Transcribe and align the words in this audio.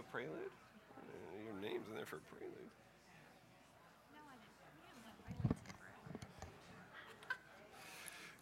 a 0.00 0.12
prelude? 0.12 0.30
Uh, 0.96 1.02
Your 1.44 1.60
name's 1.60 1.86
in 1.88 1.94
there 1.94 2.06
for 2.06 2.20
prelude. 2.30 2.54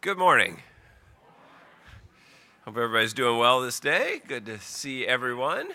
Good 0.01 0.19
morning. 0.19 0.63
Hope 2.65 2.77
everybody's 2.77 3.13
doing 3.13 3.39
well 3.39 3.61
this 3.61 3.81
day. 3.81 4.21
Good 4.29 4.47
to 4.47 4.61
see 4.61 5.07
everyone. 5.07 5.71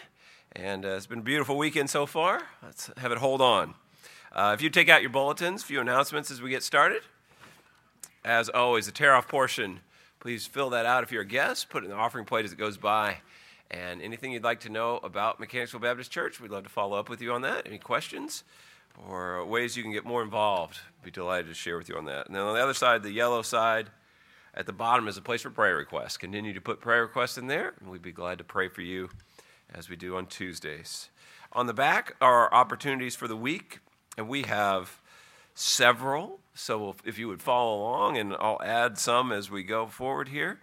And 0.54 0.86
uh, 0.86 0.90
it's 0.90 1.08
been 1.08 1.20
a 1.20 1.24
beautiful 1.24 1.58
weekend 1.58 1.90
so 1.90 2.06
far. 2.06 2.44
Let's 2.62 2.90
have 2.98 3.12
it 3.12 3.18
hold 3.18 3.42
on. 3.42 3.74
Uh, 4.32 4.52
if 4.54 4.62
you 4.62 4.70
take 4.70 4.88
out 4.88 5.02
your 5.02 5.10
bulletins, 5.10 5.64
a 5.64 5.66
few 5.66 5.82
announcements 5.82 6.32
as 6.32 6.42
we 6.42 6.50
get 6.50 6.64
started. 6.64 7.02
As 8.24 8.48
always, 8.48 8.86
the 8.86 8.94
tear 8.94 9.14
off 9.14 9.28
portion, 9.28 9.82
please 10.22 10.46
fill 10.46 10.70
that 10.70 10.86
out 10.86 11.04
if 11.04 11.12
you're 11.12 11.24
a 11.24 11.26
guest. 11.26 11.70
Put 11.70 11.84
it 11.84 11.88
in 11.88 11.92
the 11.92 11.98
offering 11.98 12.24
plate 12.24 12.46
as 12.46 12.54
it 12.54 12.58
goes 12.58 12.78
by. 12.78 13.18
And 13.72 14.02
anything 14.02 14.32
you'd 14.32 14.44
like 14.44 14.62
to 14.62 14.70
know 14.70 14.98
about 14.98 15.40
Mechanicsville 15.40 15.80
Baptist 15.80 16.12
Church, 16.12 16.40
we'd 16.40 16.52
love 16.52 16.64
to 16.64 16.70
follow 16.70 16.98
up 16.98 17.10
with 17.10 17.22
you 17.22 17.32
on 17.34 17.42
that. 17.42 17.66
Any 17.66 17.80
questions 17.80 18.44
or 19.08 19.44
ways 19.46 19.76
you 19.76 19.84
can 19.84 19.92
get 19.92 20.06
more 20.06 20.22
involved, 20.22 20.80
be 21.04 21.10
delighted 21.10 21.48
to 21.48 21.54
share 21.54 21.78
with 21.78 21.90
you 21.90 21.98
on 21.98 22.06
that. 22.06 22.28
And 22.28 22.36
then 22.36 22.44
on 22.44 22.54
the 22.54 22.62
other 22.62 22.74
side, 22.74 23.02
the 23.02 23.12
yellow 23.12 23.42
side, 23.42 23.90
at 24.54 24.68
the 24.68 24.74
bottom 24.74 25.08
is 25.08 25.18
a 25.18 25.22
place 25.22 25.42
for 25.42 25.50
prayer 25.50 25.76
requests. 25.76 26.18
Continue 26.18 26.54
to 26.54 26.62
put 26.62 26.80
prayer 26.80 27.02
requests 27.02 27.38
in 27.38 27.48
there, 27.48 27.74
and 27.80 27.90
we'd 27.90 28.04
be 28.04 28.12
glad 28.12 28.38
to 28.38 28.44
pray 28.44 28.68
for 28.68 28.82
you 28.82 29.10
as 29.74 29.90
we 29.90 29.96
do 29.96 30.16
on 30.16 30.28
Tuesdays. 30.28 31.10
On 31.54 31.66
the 31.66 31.74
back 31.74 32.16
are 32.22 32.54
opportunities 32.54 33.16
for 33.16 33.28
the 33.28 33.36
week, 33.36 33.80
and 34.16 34.28
we 34.28 34.44
have 34.44 35.02
several. 35.56 36.40
So 36.54 36.96
if 37.04 37.18
you 37.18 37.28
would 37.28 37.42
follow 37.42 37.80
along, 37.80 38.18
and 38.18 38.36
I'll 38.36 38.62
add 38.64 39.00
some 39.00 39.32
as 39.32 39.50
we 39.50 39.64
go 39.64 39.88
forward 39.88 40.28
here. 40.28 40.60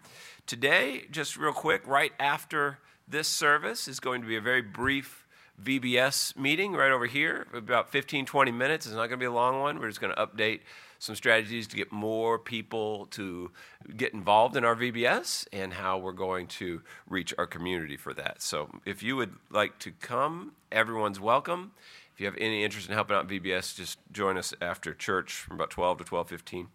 Today, 0.47 1.07
just 1.11 1.37
real 1.37 1.53
quick, 1.53 1.85
right 1.87 2.13
after 2.21 2.79
this 3.11 3.29
service 3.29 3.89
is 3.89 4.01
going 4.01 4.23
to 4.23 4.27
be 4.27 4.37
a 4.37 4.41
very 4.41 4.63
brief 4.63 5.27
VBS 5.63 6.37
meeting 6.37 6.73
right 6.73 6.91
over 6.91 7.07
here, 7.07 7.47
about 7.53 7.91
15, 7.91 8.25
20 8.25 8.51
minutes. 8.51 8.87
It's 8.87 8.95
not 8.95 9.09
going 9.09 9.11
to 9.13 9.17
be 9.19 9.27
a 9.27 9.33
long 9.33 9.61
one. 9.61 9.79
We're 9.79 9.89
just 9.89 10.01
going 10.01 10.15
to 10.15 10.27
update 10.27 10.61
some 10.99 11.15
strategies 11.15 11.67
to 11.69 11.77
get 11.77 11.91
more 11.93 12.39
people 12.39 13.07
to 13.07 13.51
get 13.97 14.15
involved 14.15 14.57
in 14.57 14.65
our 14.65 14.77
VBS 14.77 15.47
and 15.53 15.75
how 15.75 15.99
we're 15.99 16.13
going 16.13 16.47
to 16.47 16.83
reach 17.09 17.35
our 17.37 17.47
community 17.47 17.97
for 17.97 18.15
that. 18.15 18.43
So 18.43 18.71
if 18.85 19.03
you 19.03 19.17
would 19.17 19.35
like 19.51 19.79
to 19.81 19.91
come, 19.91 20.53
everyone's 20.71 21.21
welcome. 21.21 21.73
If 22.15 22.21
you 22.21 22.27
have 22.27 22.37
any 22.39 22.65
interest 22.65 22.89
in 22.89 22.95
helping 22.95 23.17
out 23.17 23.29
VBS, 23.29 23.75
just 23.77 23.99
join 24.13 24.37
us 24.37 24.55
after 24.61 24.95
church 24.95 25.33
from 25.33 25.57
about 25.57 25.71
12 25.71 25.99
to 25.99 26.05
12:15. 26.05 26.67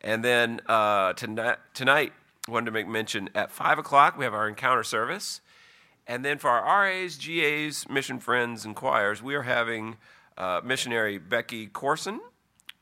And 0.00 0.24
then 0.24 0.60
uh, 0.66 1.12
tonight, 1.14 1.58
tonight, 1.74 2.12
wanted 2.46 2.66
to 2.66 2.70
make 2.72 2.88
mention 2.88 3.28
at 3.34 3.50
5 3.50 3.78
o'clock, 3.78 4.16
we 4.16 4.24
have 4.24 4.34
our 4.34 4.48
encounter 4.48 4.82
service. 4.82 5.40
And 6.08 6.24
then 6.24 6.38
for 6.38 6.48
our 6.48 6.84
RAs, 6.84 7.16
GAs, 7.16 7.86
mission 7.88 8.18
friends, 8.18 8.64
and 8.64 8.74
choirs, 8.74 9.22
we 9.22 9.34
are 9.34 9.42
having 9.42 9.98
uh, 10.38 10.62
missionary 10.64 11.18
Becky 11.18 11.66
Corson 11.66 12.20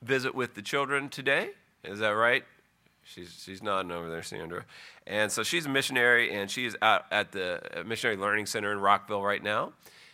visit 0.00 0.32
with 0.32 0.54
the 0.54 0.62
children 0.62 1.08
today. 1.08 1.50
Is 1.82 1.98
that 1.98 2.10
right? 2.10 2.44
She's, 3.02 3.42
she's 3.44 3.62
nodding 3.62 3.90
over 3.90 4.08
there, 4.08 4.22
Sandra. 4.22 4.64
And 5.08 5.30
so 5.32 5.42
she's 5.42 5.66
a 5.66 5.68
missionary, 5.68 6.32
and 6.32 6.48
she 6.48 6.66
is 6.66 6.76
out 6.80 7.04
at 7.10 7.32
the 7.32 7.60
Missionary 7.84 8.16
Learning 8.16 8.46
Center 8.46 8.72
in 8.72 8.78
Rockville 8.78 9.22
right 9.22 9.42
now. 9.42 9.72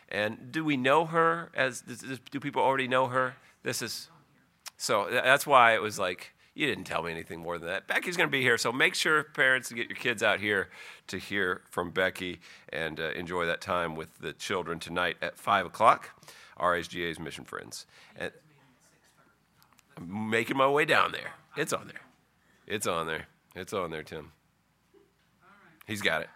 And 0.08 0.50
do 0.50 0.64
we 0.64 0.76
know 0.76 1.04
her? 1.06 1.50
As 1.54 1.82
do 2.30 2.40
people 2.40 2.62
already 2.62 2.88
know 2.88 3.08
her? 3.08 3.34
This 3.62 3.80
is 3.80 4.08
so 4.76 5.08
that's 5.10 5.46
why 5.46 5.74
it 5.74 5.80
was 5.80 5.98
like 5.98 6.34
you 6.54 6.66
didn't 6.66 6.84
tell 6.84 7.02
me 7.02 7.10
anything 7.10 7.40
more 7.40 7.58
than 7.58 7.68
that. 7.68 7.86
Becky's 7.86 8.16
going 8.16 8.28
to 8.28 8.32
be 8.32 8.42
here, 8.42 8.58
so 8.58 8.72
make 8.72 8.94
sure 8.94 9.24
parents 9.24 9.72
get 9.72 9.88
your 9.88 9.96
kids 9.96 10.22
out 10.22 10.40
here 10.40 10.68
to 11.06 11.18
hear 11.18 11.62
from 11.70 11.90
Becky 11.90 12.40
and 12.70 13.00
uh, 13.00 13.10
enjoy 13.10 13.46
that 13.46 13.60
time 13.60 13.96
with 13.96 14.18
the 14.18 14.32
children 14.32 14.78
tonight 14.78 15.16
at 15.22 15.38
five 15.38 15.64
o'clock. 15.64 16.10
RSGA's 16.58 17.18
Mission 17.18 17.44
Friends. 17.44 17.86
And 18.16 18.30
I'm 19.96 20.30
making 20.30 20.56
my 20.56 20.68
way 20.68 20.84
down 20.84 21.12
there. 21.12 21.32
It's 21.56 21.72
on 21.72 21.86
there. 21.86 22.02
It's 22.66 22.86
on 22.86 23.06
there. 23.06 23.26
It's 23.54 23.72
on 23.72 23.90
there, 23.90 24.02
Tim. 24.02 24.32
He's 25.86 26.02
got 26.02 26.22
it. 26.22 26.28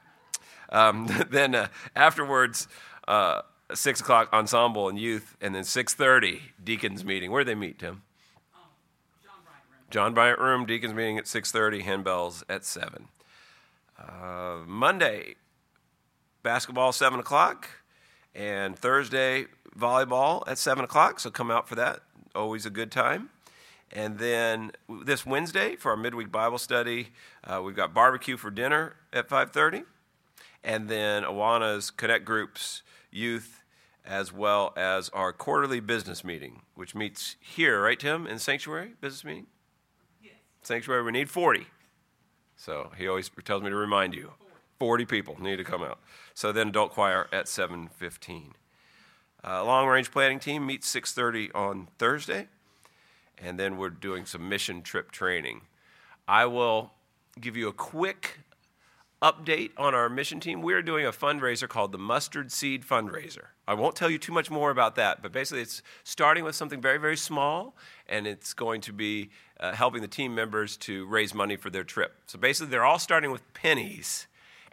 Um, 0.70 1.08
then 1.30 1.54
uh, 1.54 1.68
afterwards, 1.94 2.68
uh, 3.06 3.42
six 3.74 4.00
o'clock 4.00 4.28
ensemble 4.32 4.88
and 4.88 4.98
youth, 4.98 5.36
and 5.40 5.54
then 5.54 5.64
six 5.64 5.94
thirty 5.94 6.42
deacons 6.62 7.04
meeting. 7.04 7.30
Where 7.30 7.44
do 7.44 7.48
they 7.48 7.54
meet, 7.54 7.78
Tim? 7.78 8.02
John 9.96 10.12
Bryant 10.12 10.38
Room, 10.38 10.66
deacons 10.66 10.92
meeting 10.92 11.16
at 11.16 11.26
six 11.26 11.50
thirty. 11.50 11.82
Handbells 11.82 12.44
at 12.50 12.66
seven. 12.66 13.08
Uh, 13.98 14.58
Monday, 14.66 15.36
basketball 16.42 16.92
seven 16.92 17.18
o'clock, 17.18 17.66
and 18.34 18.78
Thursday 18.78 19.46
volleyball 19.74 20.46
at 20.46 20.58
seven 20.58 20.84
o'clock. 20.84 21.18
So 21.18 21.30
come 21.30 21.50
out 21.50 21.66
for 21.66 21.76
that. 21.76 22.00
Always 22.34 22.66
a 22.66 22.70
good 22.70 22.92
time. 22.92 23.30
And 23.90 24.18
then 24.18 24.72
this 25.02 25.24
Wednesday 25.24 25.76
for 25.76 25.92
our 25.92 25.96
midweek 25.96 26.30
Bible 26.30 26.58
study, 26.58 27.08
uh, 27.42 27.62
we've 27.64 27.74
got 27.74 27.94
barbecue 27.94 28.36
for 28.36 28.50
dinner 28.50 28.96
at 29.14 29.30
5:30, 29.30 29.84
and 30.62 30.90
then 30.90 31.22
Awana's 31.22 31.90
Connect 31.90 32.26
Groups 32.26 32.82
youth, 33.10 33.64
as 34.04 34.30
well 34.30 34.74
as 34.76 35.08
our 35.14 35.32
quarterly 35.32 35.80
business 35.80 36.22
meeting, 36.22 36.60
which 36.74 36.94
meets 36.94 37.36
here, 37.40 37.80
right, 37.80 37.98
Tim, 37.98 38.26
in 38.26 38.38
Sanctuary 38.38 38.92
business 39.00 39.24
meeting. 39.24 39.46
Sanctuary, 40.66 41.02
we 41.02 41.12
need 41.12 41.30
40. 41.30 41.66
So 42.56 42.90
he 42.98 43.06
always 43.06 43.30
tells 43.44 43.62
me 43.62 43.70
to 43.70 43.76
remind 43.76 44.14
you, 44.14 44.32
40 44.78 45.04
people 45.04 45.40
need 45.40 45.56
to 45.56 45.64
come 45.64 45.82
out. 45.82 46.00
So 46.34 46.52
then 46.52 46.68
adult 46.68 46.92
choir 46.92 47.28
at 47.32 47.46
7:15. 47.46 48.54
Uh, 49.44 49.64
long 49.64 49.86
range 49.86 50.10
planning 50.10 50.40
team 50.40 50.66
meets 50.66 50.88
6:30 50.88 51.50
on 51.54 51.88
Thursday 51.98 52.48
and 53.38 53.58
then 53.58 53.76
we're 53.76 53.90
doing 53.90 54.24
some 54.24 54.48
mission 54.48 54.82
trip 54.82 55.10
training. 55.10 55.62
I 56.26 56.46
will 56.46 56.92
give 57.40 57.56
you 57.56 57.68
a 57.68 57.72
quick 57.72 58.40
update 59.22 59.70
on 59.76 59.94
our 59.94 60.08
mission 60.08 60.40
team. 60.40 60.62
We're 60.62 60.82
doing 60.82 61.06
a 61.06 61.12
fundraiser 61.12 61.68
called 61.68 61.92
the 61.92 61.98
Mustard 61.98 62.52
Seed 62.52 62.84
Fundraiser. 62.84 63.46
I 63.66 63.74
won't 63.74 63.96
tell 63.96 64.10
you 64.10 64.18
too 64.18 64.32
much 64.32 64.50
more 64.50 64.70
about 64.70 64.94
that, 64.96 65.22
but 65.22 65.32
basically 65.32 65.62
it's 65.62 65.82
starting 66.04 66.44
with 66.44 66.54
something 66.54 66.80
very, 66.80 66.98
very 66.98 67.16
small, 67.16 67.76
and 68.06 68.26
it's 68.26 68.52
going 68.52 68.80
to 68.82 68.92
be 68.92 69.30
uh, 69.60 69.72
helping 69.72 70.02
the 70.02 70.08
team 70.08 70.34
members 70.34 70.76
to 70.76 71.06
raise 71.06 71.34
money 71.34 71.56
for 71.56 71.70
their 71.70 71.84
trip. 71.84 72.14
So 72.26 72.38
basically, 72.38 72.70
they're 72.70 72.84
all 72.84 72.98
starting 72.98 73.30
with 73.30 73.42
pennies, 73.54 74.26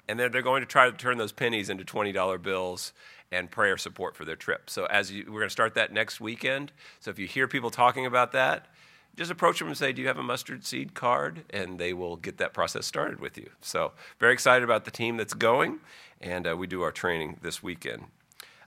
and 0.08 0.20
then 0.20 0.32
they're 0.32 0.42
going 0.42 0.62
to 0.62 0.68
try 0.68 0.90
to 0.90 0.96
turn 0.96 1.18
those 1.18 1.32
pennies 1.32 1.70
into 1.70 1.84
$20 1.84 2.42
bills 2.42 2.94
and 3.32 3.50
prayer 3.50 3.78
support 3.78 4.16
for 4.16 4.26
their 4.26 4.36
trip. 4.36 4.70
So 4.70 4.86
as 4.86 5.12
you, 5.12 5.26
we're 5.28 5.40
going 5.40 5.48
to 5.48 5.50
start 5.50 5.76
that 5.76 5.92
next 5.92 6.22
weekend. 6.22 6.72
So 7.00 7.10
if 7.12 7.18
you 7.18 7.28
hear 7.28 7.48
people 7.48 7.72
talking 7.72 8.06
about 8.06 8.32
that, 8.34 8.68
just 9.16 9.32
approach 9.32 9.60
them 9.60 9.68
and 9.68 9.78
say, 9.78 9.94
"Do 9.94 10.02
you 10.02 10.08
have 10.08 10.18
a 10.18 10.24
mustard 10.24 10.66
seed 10.66 10.96
card?" 10.96 11.44
And 11.52 11.78
they 11.80 11.94
will 11.94 12.16
get 12.16 12.38
that 12.38 12.52
process 12.54 12.86
started 12.86 13.20
with 13.20 13.38
you. 13.38 13.50
So 13.62 13.92
very 14.20 14.34
excited 14.34 14.64
about 14.64 14.86
the 14.86 14.92
team 14.92 15.18
that's 15.18 15.36
going, 15.36 15.80
and 16.20 16.48
uh, 16.48 16.58
we 16.58 16.66
do 16.66 16.82
our 16.82 16.92
training 16.92 17.38
this 17.42 17.62
weekend. 17.62 18.06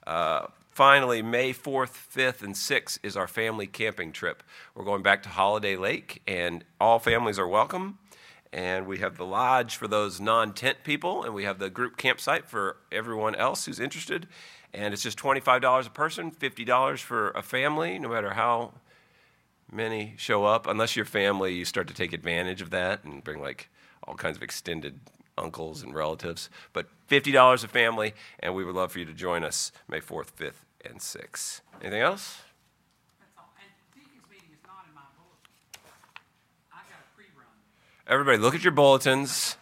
Uh, 0.06 0.47
finally, 0.77 1.23
May 1.23 1.53
4th, 1.53 1.93
5th, 2.15 2.43
and 2.43 2.55
6th 2.55 2.99
is 3.03 3.17
our 3.17 3.27
family 3.27 3.67
camping 3.67 4.13
trip. 4.13 4.43
We're 4.75 4.85
going 4.85 5.03
back 5.03 5.23
to 5.25 5.31
Holiday 5.31 5.77
Lake, 5.77 6.23
and 6.27 6.65
all 6.81 6.99
families 6.99 7.39
are 7.39 7.49
welcome. 7.49 7.99
And 8.53 8.87
we 8.87 8.99
have 8.99 9.17
the 9.17 9.27
lodge 9.27 9.77
for 9.77 9.89
those 9.89 10.21
non 10.21 10.55
tent 10.55 10.79
people, 10.85 11.25
and 11.25 11.35
we 11.35 11.45
have 11.45 11.59
the 11.59 11.69
group 11.69 11.97
campsite 11.97 12.47
for 12.47 12.77
everyone 12.93 13.35
else 13.35 13.67
who's 13.67 13.81
interested 13.81 14.29
and 14.77 14.93
it's 14.93 15.03
just 15.03 15.19
$25 15.19 15.87
a 15.87 15.91
person, 15.91 16.31
$50 16.31 16.99
for 16.99 17.31
a 17.31 17.43
family, 17.43 17.99
no 17.99 18.11
matter 18.11 18.35
how 18.35 18.75
many 19.73 20.15
show 20.19 20.45
up. 20.45 20.67
Unless 20.67 20.97
your 20.97 21.07
family, 21.07 21.55
you 21.55 21.65
start 21.65 21.89
to 21.89 21.95
take 21.95 22.13
advantage 22.13 22.61
of 22.61 22.71
that 22.71 23.03
and 23.03 23.25
bring 23.25 23.41
like 23.41 23.71
all 24.05 24.15
kinds 24.15 24.37
of 24.37 24.43
extended 24.43 25.01
uncles 25.39 25.83
and 25.83 25.95
relatives. 25.95 26.51
But 26.75 26.89
$50 27.09 27.65
a 27.65 27.69
family, 27.69 28.15
and 28.39 28.55
we 28.55 28.65
would 28.65 28.75
love 28.75 28.93
for 28.93 28.99
you 28.99 29.07
to 29.07 29.15
join 29.15 29.45
us 29.45 29.72
May 29.89 30.01
4th, 30.01 30.33
5th, 30.33 30.66
and 30.91 31.00
6th. 31.00 31.60
Anything 31.80 32.03
else? 32.03 32.42
Everybody, 38.09 38.38
look 38.38 38.54
at 38.54 38.62
your 38.62 38.72
bulletins. 38.72 39.56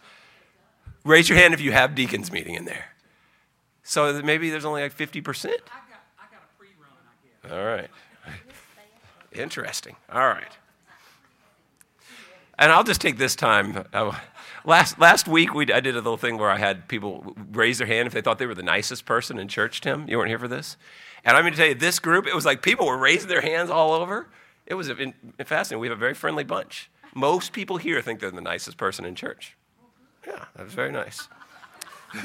Raise 1.03 1.27
your 1.29 1.37
hand 1.37 1.55
if 1.55 1.61
you 1.61 1.71
have 1.71 1.95
deacons 1.95 2.31
meeting 2.31 2.53
in 2.53 2.65
there. 2.65 2.85
So 3.81 4.21
maybe 4.21 4.51
there's 4.51 4.65
only 4.65 4.83
like 4.83 4.95
50%. 4.95 5.45
I 5.45 5.49
got, 5.49 5.61
I 6.19 6.25
got 6.31 6.43
a 6.43 6.57
pre-run, 6.57 6.89
I 7.07 7.47
guess. 7.47 7.51
All 7.51 7.65
right. 7.65 7.89
Interesting. 9.31 9.95
All 10.11 10.27
right. 10.27 10.51
And 12.57 12.71
I'll 12.71 12.83
just 12.83 13.01
take 13.01 13.17
this 13.17 13.35
time. 13.35 13.83
Last, 14.65 14.97
last 14.99 15.27
week, 15.27 15.53
we, 15.53 15.71
I 15.71 15.79
did 15.79 15.93
a 15.93 15.99
little 15.99 16.17
thing 16.17 16.39
where 16.39 16.49
I 16.49 16.57
had 16.57 16.87
people 16.87 17.35
raise 17.51 17.77
their 17.77 17.85
hand 17.85 18.07
if 18.07 18.13
they 18.13 18.21
thought 18.21 18.39
they 18.39 18.47
were 18.47 18.55
the 18.55 18.63
nicest 18.63 19.05
person 19.05 19.37
in 19.37 19.47
church, 19.47 19.79
Tim. 19.79 20.07
You 20.09 20.17
weren't 20.17 20.29
here 20.29 20.39
for 20.39 20.47
this? 20.47 20.75
And 21.23 21.37
I'm 21.37 21.43
going 21.43 21.53
to 21.53 21.57
tell 21.57 21.67
you, 21.67 21.75
this 21.75 21.99
group, 21.99 22.25
it 22.25 22.33
was 22.33 22.45
like 22.45 22.63
people 22.63 22.87
were 22.87 22.97
raising 22.97 23.29
their 23.29 23.41
hands 23.41 23.69
all 23.69 23.93
over. 23.93 24.27
It 24.65 24.73
was 24.73 24.91
fascinating. 25.45 25.79
We 25.79 25.87
have 25.87 25.97
a 25.97 25.99
very 25.99 26.15
friendly 26.15 26.43
bunch. 26.43 26.89
Most 27.13 27.53
people 27.53 27.77
here 27.77 28.01
think 28.01 28.19
they're 28.19 28.31
the 28.31 28.41
nicest 28.41 28.77
person 28.77 29.05
in 29.05 29.13
church. 29.13 29.55
Yeah, 30.25 30.45
that 30.55 30.63
was 30.63 30.73
very 30.73 30.91
nice. 30.91 31.27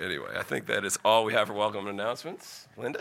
anyway, 0.00 0.30
I 0.36 0.44
think 0.44 0.66
that 0.66 0.84
is 0.84 1.00
all 1.04 1.24
we 1.24 1.32
have 1.32 1.48
for 1.48 1.54
welcome 1.54 1.88
announcements. 1.88 2.68
Linda? 2.76 3.00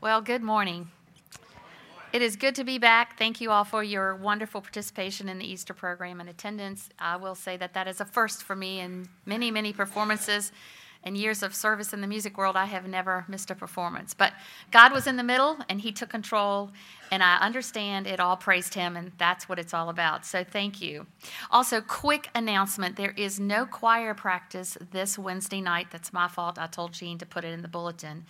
Well, 0.00 0.22
good 0.22 0.42
morning. 0.42 0.90
It 2.12 2.20
is 2.20 2.36
good 2.36 2.54
to 2.56 2.64
be 2.64 2.76
back. 2.76 3.18
Thank 3.18 3.40
you 3.40 3.50
all 3.50 3.64
for 3.64 3.82
your 3.82 4.14
wonderful 4.14 4.60
participation 4.60 5.30
in 5.30 5.38
the 5.38 5.50
Easter 5.50 5.72
program 5.72 6.20
and 6.20 6.28
attendance. 6.28 6.90
I 6.98 7.16
will 7.16 7.34
say 7.34 7.56
that 7.56 7.72
that 7.72 7.88
is 7.88 8.02
a 8.02 8.04
first 8.04 8.42
for 8.42 8.54
me 8.54 8.80
in 8.80 9.08
many, 9.24 9.50
many 9.50 9.72
performances 9.72 10.52
and 11.04 11.16
years 11.16 11.42
of 11.42 11.54
service 11.54 11.94
in 11.94 12.02
the 12.02 12.06
music 12.06 12.36
world. 12.36 12.54
I 12.54 12.66
have 12.66 12.86
never 12.86 13.24
missed 13.28 13.50
a 13.50 13.54
performance. 13.54 14.12
But 14.12 14.34
God 14.70 14.92
was 14.92 15.06
in 15.06 15.16
the 15.16 15.22
middle 15.22 15.56
and 15.70 15.80
He 15.80 15.90
took 15.90 16.10
control, 16.10 16.70
and 17.10 17.22
I 17.22 17.38
understand 17.38 18.06
it 18.06 18.20
all 18.20 18.36
praised 18.36 18.74
Him, 18.74 18.94
and 18.94 19.12
that's 19.16 19.48
what 19.48 19.58
it's 19.58 19.72
all 19.72 19.88
about. 19.88 20.26
So 20.26 20.44
thank 20.44 20.82
you. 20.82 21.06
Also, 21.50 21.80
quick 21.80 22.28
announcement 22.34 22.96
there 22.96 23.14
is 23.16 23.40
no 23.40 23.64
choir 23.64 24.12
practice 24.12 24.76
this 24.90 25.18
Wednesday 25.18 25.62
night. 25.62 25.86
That's 25.90 26.12
my 26.12 26.28
fault. 26.28 26.58
I 26.58 26.66
told 26.66 26.92
Jean 26.92 27.16
to 27.18 27.26
put 27.26 27.42
it 27.42 27.54
in 27.54 27.62
the 27.62 27.68
bulletin. 27.68 28.26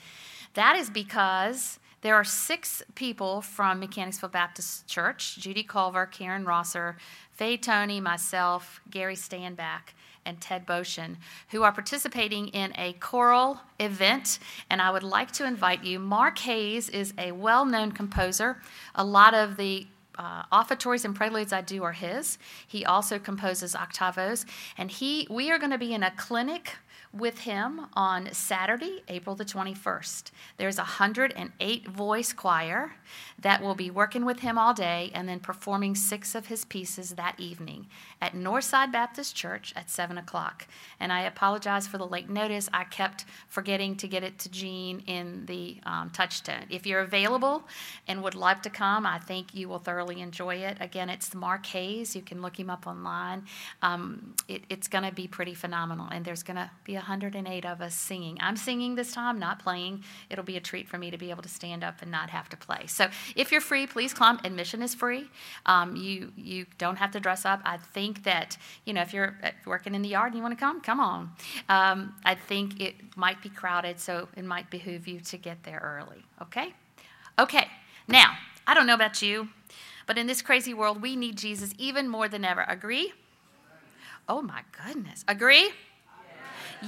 That 0.55 0.77
is 0.77 0.89
because 0.89 1.81
there 2.03 2.17
are 2.17 2.25
six 2.25 2.83
people 2.95 3.41
from 3.41 3.81
Mechanicsville 3.81 4.29
Baptist 4.29 4.87
Church 4.87 5.37
Judy 5.37 5.63
Culver, 5.63 6.07
Karen 6.07 6.45
Rosser, 6.45 6.97
Faye 7.31 7.57
Tony, 7.57 8.01
myself, 8.01 8.81
Gary 8.91 9.15
Standback, 9.15 9.95
and 10.27 10.41
Ted 10.41 10.67
Boshin, 10.67 11.17
who 11.51 11.63
are 11.63 11.73
participating 11.73 12.49
in 12.49 12.73
a 12.77 12.93
choral 12.95 13.61
event. 13.81 14.39
And 14.69 14.83
I 14.83 14.91
would 14.91 15.03
like 15.03 15.33
to 15.33 15.47
invite 15.47 15.85
you. 15.85 15.99
Mark 15.99 16.39
Hayes 16.41 16.89
is 16.89 17.15
a 17.19 17.33
well 17.33 17.65
known 17.65 17.93
composer. 17.93 18.61
A 18.95 19.05
lot 19.05 19.35
of 19.35 19.57
the 19.57 19.87
uh, 20.19 20.43
offertories 20.53 21.05
and 21.05 21.15
preludes 21.15 21.53
I 21.53 21.63
do 21.63 21.83
are 21.85 21.93
his. 21.93 22.39
He 22.67 22.85
also 22.85 23.19
composes 23.19 23.75
octavos, 23.75 24.45
and 24.77 24.91
he 24.91 25.27
we 25.31 25.51
are 25.51 25.59
going 25.59 25.71
to 25.71 25.79
be 25.79 25.95
in 25.95 26.03
a 26.03 26.11
clinic 26.11 26.77
with 27.13 27.41
him 27.41 27.87
on 27.95 28.33
Saturday, 28.33 29.03
April 29.09 29.37
the 29.37 29.45
21st. 29.45 30.31
There's 30.57 30.79
a 30.79 30.83
108 30.83 31.89
voice 31.89 32.33
choir 32.33 32.95
that 33.39 33.63
will 33.63 33.75
be 33.75 33.91
working 33.91 34.25
with 34.25 34.41
him 34.41 34.57
all 34.57 34.73
day 34.73 35.11
and 35.15 35.29
then 35.29 35.41
performing 35.41 35.95
six 35.95 36.35
of 36.35 36.47
his 36.47 36.65
pieces 36.65 37.11
that 37.11 37.39
evening 37.39 37.87
at 38.21 38.35
Northside 38.35 38.93
Baptist 38.93 39.35
Church 39.35 39.73
at 39.77 39.91
7 39.91 40.17
o'clock. 40.17 40.67
And 41.01 41.13
I 41.13 41.23
apologize 41.23 41.87
for 41.87 41.99
the 41.99 42.07
late 42.07 42.31
notice. 42.31 42.69
I 42.73 42.85
kept 42.85 43.25
forgetting 43.49 43.97
to 43.97 44.09
get 44.09 44.23
it 44.23 44.39
to 44.41 44.49
Jean 44.49 45.01
in 45.07 45.47
the 45.47 45.79
um, 45.85 46.11
touchstone. 46.11 46.65
If 46.71 46.87
you're 46.87 47.01
available 47.01 47.65
and 48.09 48.23
would 48.23 48.35
like 48.35 48.63
to 48.63 48.71
come, 48.71 49.07
I 49.07 49.19
think 49.19 49.55
you 49.55 49.69
will 49.69 49.79
thoroughly 49.79 50.21
enjoy 50.21 50.57
it. 50.57 50.77
Again, 50.81 51.11
it's 51.11 51.35
Mark 51.35 51.67
Hayes. 51.67 52.17
You 52.17 52.23
can 52.23 52.41
look 52.43 52.59
him 52.59 52.71
up 52.71 52.87
online. 52.87 53.45
Um, 53.83 54.35
it, 54.49 54.63
it's 54.69 54.89
going 54.89 55.05
to 55.05 55.13
be 55.13 55.27
pretty 55.27 55.55
phenomenal, 55.55 56.07
and 56.11 56.25
there's 56.25 56.43
going 56.43 56.57
to 56.57 56.71
be 56.85 56.95
108 56.95 57.65
of 57.65 57.81
us 57.81 57.95
singing. 57.95 58.37
I'm 58.41 58.57
singing 58.57 58.95
this 58.95 59.13
time, 59.13 59.39
not 59.39 59.59
playing. 59.59 60.03
It'll 60.31 60.45
be 60.45 60.57
a 60.57 60.61
treat 60.61 60.89
for 60.89 60.99
me 60.99 61.11
to 61.11 61.19
be 61.19 61.31
able 61.31 61.43
to 61.43 61.49
stand 61.49 61.85
up 61.85 62.03
and 62.03 62.11
not 62.11 62.31
have 62.31 62.49
to 62.51 62.57
play. 62.57 62.87
So 62.87 63.09
if 63.37 63.53
you're 63.53 63.61
free, 63.61 63.87
please 63.87 64.13
come. 64.13 64.41
Admission 64.45 64.83
is 64.83 64.95
free. 64.95 65.29
Um, 65.67 65.97
you 65.97 66.33
you 66.37 66.67
don't 66.79 66.97
have 66.97 67.11
to 67.13 67.21
dress 67.21 67.45
up. 67.45 67.61
I 67.65 67.77
think 67.79 68.25
that 68.25 68.57
you 68.85 68.93
know 68.93 69.03
if 69.03 69.13
you're 69.13 69.37
uh, 69.43 69.51
working 69.67 69.95
in 69.95 70.03
the 70.03 70.09
yard 70.09 70.29
and 70.33 70.37
you 70.37 70.43
want 70.43 70.59
to 70.59 70.65
come, 70.65 70.81
come 70.81 71.01
on. 71.01 71.33
Um, 71.69 72.15
I 72.25 72.35
think 72.35 72.81
it 72.81 72.95
might 73.17 73.43
be 73.43 73.49
crowded, 73.49 74.01
so 74.01 74.29
it 74.37 74.45
might 74.45 74.71
behoove 74.71 75.07
you 75.07 75.21
to 75.21 75.37
get 75.37 75.63
there 75.65 75.81
early. 75.83 76.25
Okay. 76.41 76.75
Okay. 77.39 77.69
Now 78.09 78.37
I 78.67 78.75
don't 78.75 78.87
know 78.87 78.95
about 78.95 79.23
you, 79.23 79.49
but 80.07 80.19
in 80.19 80.27
this 80.27 80.43
crazy 80.43 80.75
world, 80.75 81.03
we 81.03 81.17
need 81.17 81.37
Jesus 81.37 81.73
even 81.79 82.09
more 82.09 82.29
than 82.29 82.45
ever. 82.45 82.65
Agree? 82.69 83.13
Oh 84.29 84.41
my 84.41 84.63
goodness. 84.87 85.25
Agree? 85.27 85.71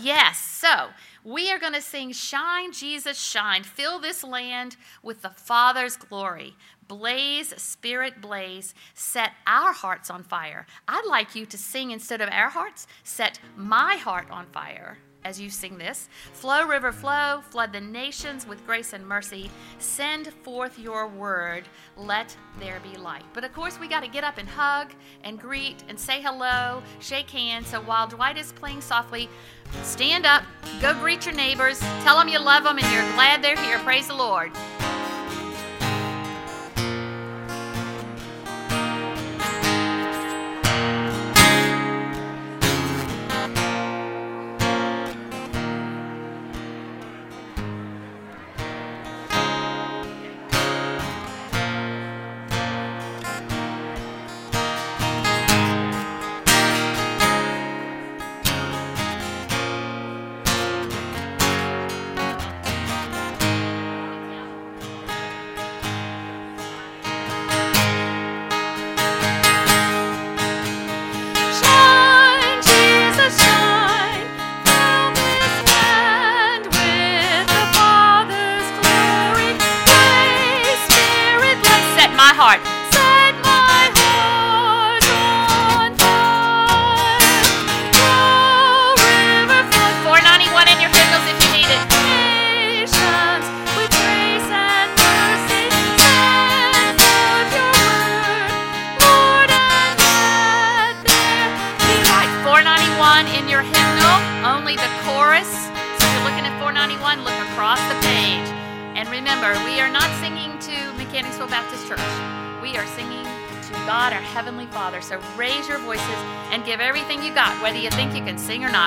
Yes. 0.01 0.39
So 0.39 0.89
we 1.25 1.51
are 1.51 1.59
going 1.59 1.73
to 1.73 1.81
sing 1.81 2.13
Shine, 2.13 2.73
Jesus, 2.73 3.19
Shine. 3.19 3.63
Fill 3.63 3.99
this 3.99 4.23
land 4.25 4.77
with 5.03 5.23
the 5.23 5.31
Father's 5.31 5.97
glory. 5.97 6.55
Blaze, 6.87 7.55
Spirit, 7.61 8.21
blaze. 8.21 8.75
Set 8.95 9.33
our 9.47 9.73
hearts 9.73 10.11
on 10.11 10.23
fire. 10.23 10.67
I'd 10.87 11.07
like 11.09 11.35
you 11.35 11.47
to 11.47 11.57
sing 11.59 11.91
instead 11.91 12.21
of 12.21 12.29
our 12.31 12.51
hearts, 12.51 12.87
set 13.03 13.39
my 13.57 13.97
heart 13.97 14.31
on 14.31 14.47
fire 14.47 14.99
as 15.25 15.41
you 15.41 15.51
sing 15.51 15.79
this. 15.79 16.09
Flow, 16.33 16.67
river, 16.67 16.93
flow, 16.93 17.43
flood 17.51 17.73
the 17.73 17.81
nations 17.81 18.47
with 18.47 18.65
grace 18.67 18.93
and 18.93 19.07
mercy. 19.07 19.51
Send 19.79 20.29
forth 20.29 20.79
your 20.79 21.09
word. 21.09 21.65
Let 21.97 22.37
there 22.61 22.81
be 22.81 22.99
light. 22.99 23.25
But 23.33 23.45
of 23.45 23.53
course, 23.53 23.79
we 23.79 23.89
got 23.89 24.03
to 24.03 24.09
get 24.09 24.25
up 24.25 24.39
and 24.39 24.49
hug 24.49 24.93
and 25.23 25.39
greet 25.39 25.85
and 25.89 25.99
say 25.99 26.21
hello, 26.21 26.83
shake 27.01 27.31
hands. 27.31 27.69
So 27.69 27.81
while 27.81 28.07
Dwight 28.07 28.37
is 28.37 28.53
playing 28.53 28.81
softly, 28.81 29.29
stand 29.83 30.27
up, 30.27 30.45
go 30.81 30.95
greet 30.95 31.27
your 31.27 31.35
neighbors, 31.35 31.79
tell 32.03 32.19
them 32.19 32.29
you 32.29 32.39
love 32.39 32.65
them 32.65 32.79
and 32.79 32.93
you're 32.93 33.15
glad 33.15 33.43
they're 33.43 33.57
here. 33.57 33.79
Praise 33.81 34.09
the 34.09 34.15
Lord. 34.15 34.53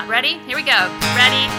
Ready? 0.08 0.38
Here 0.46 0.56
we 0.56 0.62
go. 0.62 0.88
Ready? 1.16 1.57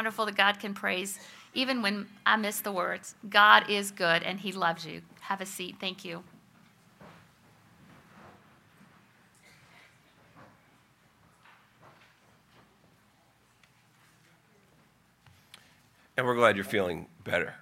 Wonderful 0.00 0.24
that 0.24 0.34
God 0.34 0.58
can 0.58 0.72
praise 0.72 1.18
even 1.52 1.82
when 1.82 2.06
I 2.24 2.36
miss 2.36 2.60
the 2.60 2.72
words? 2.72 3.14
God 3.28 3.68
is 3.68 3.90
good 3.90 4.22
and 4.22 4.40
He 4.40 4.50
loves 4.50 4.86
you. 4.86 5.02
Have 5.20 5.42
a 5.42 5.44
seat. 5.44 5.76
Thank 5.78 6.06
you. 6.06 6.24
And 16.16 16.26
we're 16.26 16.34
glad 16.34 16.56
you're 16.56 16.64
feeling 16.64 17.06
better 17.22 17.56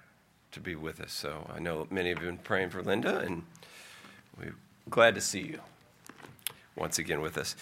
to 0.53 0.61
be 0.61 0.77
with 0.77 1.01
us. 1.01 1.11
So 1.11 1.45
I 1.53 1.59
know 1.59 1.87
many 1.89 2.11
of 2.11 2.19
you 2.19 2.27
have 2.27 2.37
been 2.37 2.43
praying 2.45 2.69
for 2.69 2.81
Linda, 2.81 3.19
and 3.19 3.43
we're 4.37 4.55
glad 4.89 5.13
to 5.15 5.21
see 5.21 5.41
you 5.41 5.59
once 6.77 6.99
again 6.99 7.19
with 7.19 7.37
us. 7.37 7.57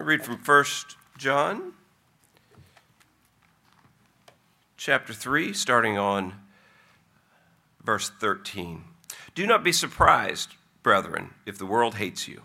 Read 0.00 0.22
from 0.22 0.36
1 0.36 0.64
John 1.16 1.72
chapter 4.76 5.12
3, 5.12 5.52
starting 5.52 5.98
on 5.98 6.34
verse 7.82 8.08
13. 8.08 8.84
Do 9.34 9.44
not 9.44 9.64
be 9.64 9.72
surprised, 9.72 10.54
brethren, 10.84 11.34
if 11.46 11.58
the 11.58 11.66
world 11.66 11.96
hates 11.96 12.28
you. 12.28 12.42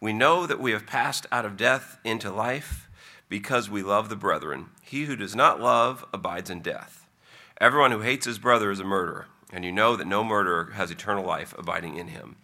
We 0.00 0.14
know 0.14 0.46
that 0.46 0.60
we 0.60 0.72
have 0.72 0.86
passed 0.86 1.26
out 1.30 1.44
of 1.44 1.58
death 1.58 1.98
into 2.04 2.32
life 2.32 2.88
because 3.28 3.68
we 3.68 3.82
love 3.82 4.08
the 4.08 4.16
brethren. 4.16 4.70
He 4.80 5.04
who 5.04 5.14
does 5.14 5.36
not 5.36 5.60
love 5.60 6.06
abides 6.14 6.48
in 6.48 6.62
death. 6.62 7.06
Everyone 7.60 7.90
who 7.90 8.00
hates 8.00 8.24
his 8.24 8.38
brother 8.38 8.70
is 8.70 8.80
a 8.80 8.84
murderer, 8.84 9.26
and 9.52 9.62
you 9.62 9.72
know 9.72 9.94
that 9.94 10.06
no 10.06 10.24
murderer 10.24 10.70
has 10.74 10.90
eternal 10.90 11.24
life 11.24 11.54
abiding 11.58 11.96
in 11.96 12.08
him. 12.08 12.36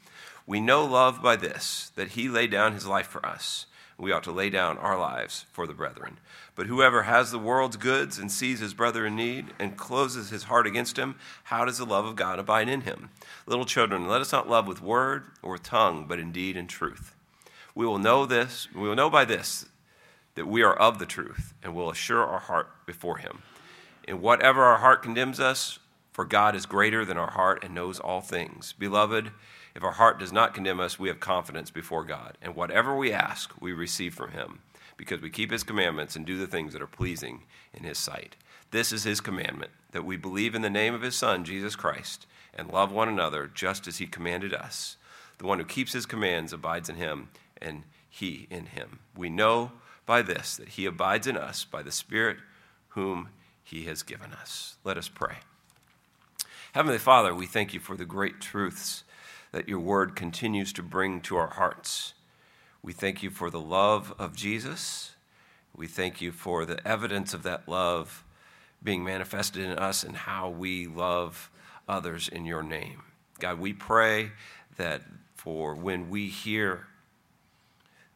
We 0.46 0.60
know 0.60 0.84
love 0.84 1.22
by 1.22 1.36
this, 1.36 1.92
that 1.96 2.08
he 2.08 2.28
laid 2.28 2.50
down 2.50 2.74
his 2.74 2.86
life 2.86 3.06
for 3.06 3.24
us. 3.24 3.64
We 3.98 4.12
ought 4.12 4.24
to 4.24 4.32
lay 4.32 4.50
down 4.50 4.78
our 4.78 4.98
lives 4.98 5.46
for 5.52 5.66
the 5.66 5.74
brethren. 5.74 6.18
But 6.54 6.66
whoever 6.66 7.04
has 7.04 7.30
the 7.30 7.38
world's 7.38 7.76
goods 7.76 8.18
and 8.18 8.30
sees 8.30 8.60
his 8.60 8.74
brother 8.74 9.06
in 9.06 9.16
need 9.16 9.46
and 9.58 9.76
closes 9.76 10.30
his 10.30 10.44
heart 10.44 10.66
against 10.66 10.98
him, 10.98 11.16
how 11.44 11.64
does 11.64 11.78
the 11.78 11.86
love 11.86 12.04
of 12.04 12.16
God 12.16 12.38
abide 12.38 12.68
in 12.68 12.82
him? 12.82 13.10
Little 13.46 13.64
children, 13.64 14.06
let 14.06 14.20
us 14.20 14.32
not 14.32 14.48
love 14.48 14.66
with 14.66 14.82
word 14.82 15.24
or 15.42 15.58
tongue, 15.58 16.06
but 16.06 16.18
indeed 16.18 16.24
in 16.26 16.32
deed 16.32 16.56
and 16.56 16.68
truth. 16.68 17.14
We 17.74 17.86
will 17.86 17.98
know 17.98 18.26
this, 18.26 18.68
we 18.74 18.88
will 18.88 18.94
know 18.94 19.10
by 19.10 19.24
this 19.24 19.66
that 20.34 20.46
we 20.46 20.62
are 20.62 20.74
of 20.74 20.98
the 20.98 21.06
truth 21.06 21.54
and 21.62 21.74
will 21.74 21.90
assure 21.90 22.24
our 22.24 22.40
heart 22.40 22.68
before 22.86 23.18
him. 23.18 23.42
In 24.06 24.20
whatever 24.20 24.64
our 24.64 24.78
heart 24.78 25.02
condemns 25.02 25.38
us, 25.38 25.78
for 26.12 26.24
God 26.24 26.54
is 26.56 26.66
greater 26.66 27.04
than 27.04 27.16
our 27.16 27.30
heart 27.30 27.62
and 27.62 27.74
knows 27.74 28.00
all 28.00 28.20
things. 28.20 28.74
Beloved, 28.78 29.30
if 29.74 29.82
our 29.82 29.92
heart 29.92 30.18
does 30.18 30.32
not 30.32 30.54
condemn 30.54 30.80
us, 30.80 30.98
we 30.98 31.08
have 31.08 31.20
confidence 31.20 31.70
before 31.70 32.04
God. 32.04 32.38
And 32.40 32.54
whatever 32.54 32.96
we 32.96 33.12
ask, 33.12 33.52
we 33.60 33.72
receive 33.72 34.14
from 34.14 34.30
him, 34.30 34.60
because 34.96 35.20
we 35.20 35.30
keep 35.30 35.50
his 35.50 35.64
commandments 35.64 36.14
and 36.14 36.24
do 36.24 36.38
the 36.38 36.46
things 36.46 36.72
that 36.72 36.82
are 36.82 36.86
pleasing 36.86 37.42
in 37.72 37.82
his 37.82 37.98
sight. 37.98 38.36
This 38.70 38.92
is 38.92 39.04
his 39.04 39.20
commandment, 39.20 39.72
that 39.92 40.04
we 40.04 40.16
believe 40.16 40.54
in 40.54 40.62
the 40.62 40.70
name 40.70 40.94
of 40.94 41.02
his 41.02 41.16
Son, 41.16 41.44
Jesus 41.44 41.76
Christ, 41.76 42.26
and 42.54 42.70
love 42.70 42.92
one 42.92 43.08
another 43.08 43.50
just 43.52 43.88
as 43.88 43.98
he 43.98 44.06
commanded 44.06 44.54
us. 44.54 44.96
The 45.38 45.46
one 45.46 45.58
who 45.58 45.64
keeps 45.64 45.92
his 45.92 46.06
commands 46.06 46.52
abides 46.52 46.88
in 46.88 46.96
him 46.96 47.28
and 47.60 47.82
he 48.08 48.46
in 48.50 48.66
him. 48.66 49.00
We 49.16 49.28
know 49.28 49.72
by 50.06 50.22
this 50.22 50.56
that 50.56 50.70
he 50.70 50.86
abides 50.86 51.26
in 51.26 51.36
us 51.36 51.64
by 51.64 51.82
the 51.82 51.90
Spirit 51.90 52.36
whom 52.90 53.30
he 53.64 53.84
has 53.84 54.04
given 54.04 54.32
us. 54.32 54.76
Let 54.84 54.96
us 54.96 55.08
pray. 55.08 55.36
Heavenly 56.72 56.98
Father, 56.98 57.34
we 57.34 57.46
thank 57.46 57.74
you 57.74 57.80
for 57.80 57.96
the 57.96 58.04
great 58.04 58.40
truths 58.40 59.04
that 59.54 59.68
your 59.68 59.78
word 59.78 60.16
continues 60.16 60.72
to 60.72 60.82
bring 60.82 61.20
to 61.20 61.36
our 61.36 61.50
hearts. 61.50 62.14
We 62.82 62.92
thank 62.92 63.22
you 63.22 63.30
for 63.30 63.50
the 63.50 63.60
love 63.60 64.12
of 64.18 64.34
Jesus. 64.34 65.12
We 65.76 65.86
thank 65.86 66.20
you 66.20 66.32
for 66.32 66.64
the 66.64 66.84
evidence 66.84 67.32
of 67.34 67.44
that 67.44 67.68
love 67.68 68.24
being 68.82 69.04
manifested 69.04 69.64
in 69.64 69.78
us 69.78 70.02
and 70.02 70.16
how 70.16 70.48
we 70.50 70.88
love 70.88 71.52
others 71.88 72.28
in 72.28 72.44
your 72.44 72.64
name. 72.64 73.02
God, 73.38 73.60
we 73.60 73.72
pray 73.72 74.32
that 74.76 75.02
for 75.36 75.76
when 75.76 76.10
we 76.10 76.26
hear 76.26 76.88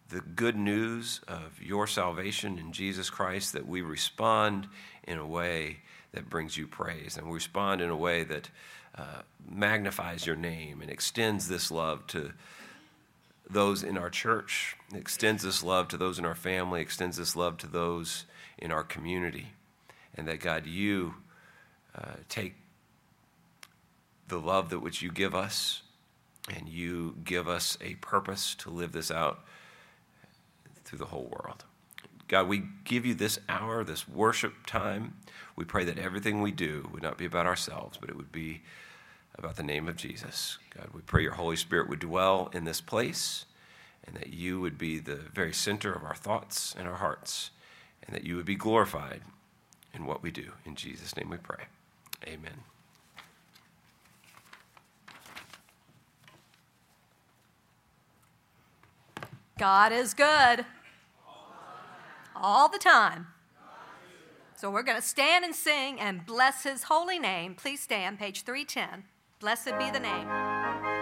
the 0.09 0.21
good 0.21 0.57
news 0.57 1.21
of 1.29 1.63
your 1.63 1.87
salvation 1.87 2.59
in 2.59 2.73
Jesus 2.73 3.11
Christ, 3.11 3.53
that 3.53 3.69
we 3.69 3.81
respond 3.81 4.67
in 5.05 5.19
a 5.19 5.27
way 5.27 5.79
that 6.11 6.29
brings 6.29 6.57
you 6.57 6.67
praise, 6.67 7.17
and 7.17 7.29
we 7.29 7.35
respond 7.35 7.81
in 7.81 7.91
a 7.91 7.97
way 7.97 8.25
that 8.25 8.51
uh, 8.99 9.23
magnifies 9.51 10.27
your 10.27 10.37
name 10.37 10.81
and 10.83 10.91
extends 10.91 11.49
this 11.49 11.71
love 11.71 12.07
to 12.09 12.33
those 13.49 13.83
in 13.83 13.97
our 13.97 14.11
church, 14.11 14.77
extends 14.95 15.43
this 15.43 15.63
love 15.63 15.89
to 15.89 15.97
those 15.97 16.19
in 16.19 16.25
our 16.25 16.35
family, 16.35 16.81
extends 16.81 17.17
this 17.17 17.35
love 17.35 17.57
to 17.59 17.67
those 17.67 18.25
in 18.59 18.71
our 18.71 18.83
community. 18.83 19.49
And 20.15 20.27
that, 20.29 20.41
God, 20.41 20.67
you 20.67 21.15
uh, 21.95 22.15
take 22.29 22.55
the 24.27 24.39
love 24.39 24.71
that 24.71 24.81
which 24.81 25.01
you 25.01 25.11
give 25.11 25.35
us 25.35 25.83
and 26.55 26.69
you 26.69 27.17
give 27.25 27.49
us 27.49 27.79
a 27.81 27.95
purpose 27.97 28.55
to 28.57 28.71
live 28.71 28.93
this 28.93 29.11
out 29.11 29.45
through 30.85 30.99
the 30.99 31.07
whole 31.07 31.31
world. 31.31 31.65
God, 32.27 32.49
we 32.49 32.65
give 32.85 33.07
you 33.07 33.15
this 33.15 33.39
hour, 33.49 33.85
this 33.85 34.07
worship 34.07 34.67
time. 34.67 35.15
We 35.57 35.65
pray 35.65 35.85
that 35.85 35.99
everything 35.99 36.43
we 36.43 36.53
do 36.53 36.89
would 36.93 37.03
not 37.03 37.17
be 37.17 37.25
about 37.25 37.47
ourselves, 37.47 37.97
but 37.99 38.11
it 38.11 38.17
would 38.17 38.33
be 38.33 38.63
about 39.39 39.57
the 39.57 39.63
name 39.63 39.89
of 39.89 39.97
Jesus. 39.97 40.59
God, 40.77 40.89
we 40.93 41.01
pray 41.01 41.23
your 41.23 41.33
Holy 41.33 41.57
Spirit 41.57 41.89
would 41.89 42.01
dwell 42.01 42.51
in 42.53 42.65
this 42.65 42.81
place 42.81 43.45
and 44.05 44.17
that 44.17 44.33
you 44.33 44.61
would 44.61 44.77
be 44.77 44.99
the 44.99 45.17
very 45.17 45.53
center 45.53 45.93
of 45.93 46.03
our 46.03 46.15
thoughts 46.15 46.75
and 46.77 46.89
our 46.89 46.97
hearts 46.97 47.51
and 48.07 48.15
that 48.15 48.25
you 48.25 48.37
would 48.37 48.47
be 48.47 48.57
glorified 48.57 49.21
in 49.95 50.07
what 50.07 50.23
we 50.23 50.31
do. 50.31 50.53
In 50.65 50.75
Jesus' 50.75 51.17
name 51.17 51.31
we 51.31 51.37
pray. 51.37 51.65
Amen. 52.27 52.65
God 59.59 59.93
is 59.93 60.15
good 60.15 60.65
all 62.35 62.69
the 62.69 62.79
time. 62.79 63.29
So 64.57 64.71
we're 64.71 64.83
going 64.83 65.01
to 65.01 65.07
stand 65.07 65.45
and 65.45 65.55
sing 65.55 66.01
and 66.01 66.27
bless 66.27 66.65
his 66.65 66.85
holy 66.85 67.19
name. 67.19 67.55
Please 67.55 67.81
stand, 67.81 68.19
page 68.19 68.43
310. 68.43 69.05
Blessed 69.41 69.79
be 69.79 69.89
the 69.93 70.01
name. 70.01 70.98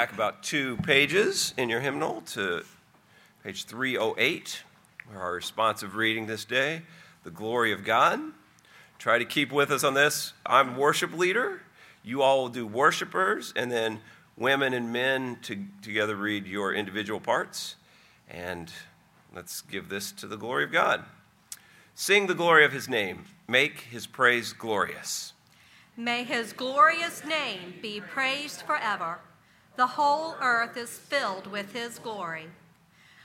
Back 0.00 0.14
about 0.14 0.42
two 0.42 0.78
pages 0.78 1.52
in 1.58 1.68
your 1.68 1.80
hymnal 1.80 2.22
to 2.22 2.64
page 3.44 3.66
308, 3.66 4.62
where 5.06 5.20
our 5.20 5.34
responsive 5.34 5.94
reading 5.94 6.26
this 6.26 6.46
day, 6.46 6.80
The 7.22 7.30
Glory 7.30 7.70
of 7.70 7.84
God. 7.84 8.18
Try 8.98 9.18
to 9.18 9.26
keep 9.26 9.52
with 9.52 9.70
us 9.70 9.84
on 9.84 9.92
this. 9.92 10.32
I'm 10.46 10.78
worship 10.78 11.12
leader. 11.12 11.60
You 12.02 12.22
all 12.22 12.40
will 12.40 12.48
do 12.48 12.66
worshipers, 12.66 13.52
and 13.54 13.70
then 13.70 14.00
women 14.38 14.72
and 14.72 14.90
men 14.90 15.36
to, 15.42 15.66
together 15.82 16.16
read 16.16 16.46
your 16.46 16.72
individual 16.72 17.20
parts. 17.20 17.76
And 18.26 18.72
let's 19.34 19.60
give 19.60 19.90
this 19.90 20.12
to 20.12 20.26
the 20.26 20.38
glory 20.38 20.64
of 20.64 20.72
God. 20.72 21.04
Sing 21.94 22.26
the 22.26 22.34
glory 22.34 22.64
of 22.64 22.72
his 22.72 22.88
name, 22.88 23.26
make 23.46 23.80
his 23.80 24.06
praise 24.06 24.54
glorious. 24.54 25.34
May 25.94 26.24
his 26.24 26.54
glorious 26.54 27.22
name 27.22 27.74
be 27.82 28.00
praised 28.00 28.62
forever. 28.62 29.18
The 29.76 29.86
whole 29.86 30.34
earth 30.40 30.76
is 30.76 30.90
filled 30.90 31.46
with 31.46 31.72
his 31.72 31.98
glory. 31.98 32.46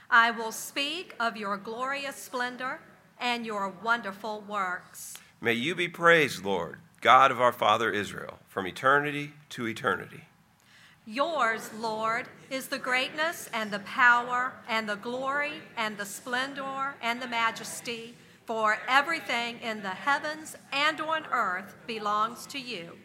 I 0.08 0.30
will 0.30 0.52
speak 0.52 1.14
of 1.18 1.36
your 1.36 1.56
glorious 1.56 2.16
splendor 2.16 2.80
and 3.20 3.44
your 3.44 3.72
wonderful 3.82 4.44
works. 4.48 5.14
May 5.40 5.54
you 5.54 5.74
be 5.74 5.88
praised, 5.88 6.44
Lord, 6.44 6.78
God 7.00 7.30
of 7.30 7.40
our 7.40 7.52
father 7.52 7.90
Israel, 7.90 8.38
from 8.48 8.66
eternity 8.66 9.32
to 9.50 9.66
eternity. 9.66 10.22
Yours, 11.04 11.70
Lord, 11.78 12.26
is 12.50 12.68
the 12.68 12.78
greatness 12.78 13.48
and 13.52 13.70
the 13.70 13.80
power 13.80 14.52
and 14.68 14.88
the 14.88 14.96
glory 14.96 15.60
and 15.76 15.96
the 15.96 16.04
splendor 16.04 16.94
and 17.02 17.20
the 17.20 17.28
majesty, 17.28 18.14
for 18.44 18.78
everything 18.88 19.60
in 19.60 19.82
the 19.82 19.90
heavens 19.90 20.56
and 20.72 21.00
on 21.00 21.24
earth 21.30 21.74
belongs 21.86 22.46
to 22.46 22.58
you. 22.58 22.96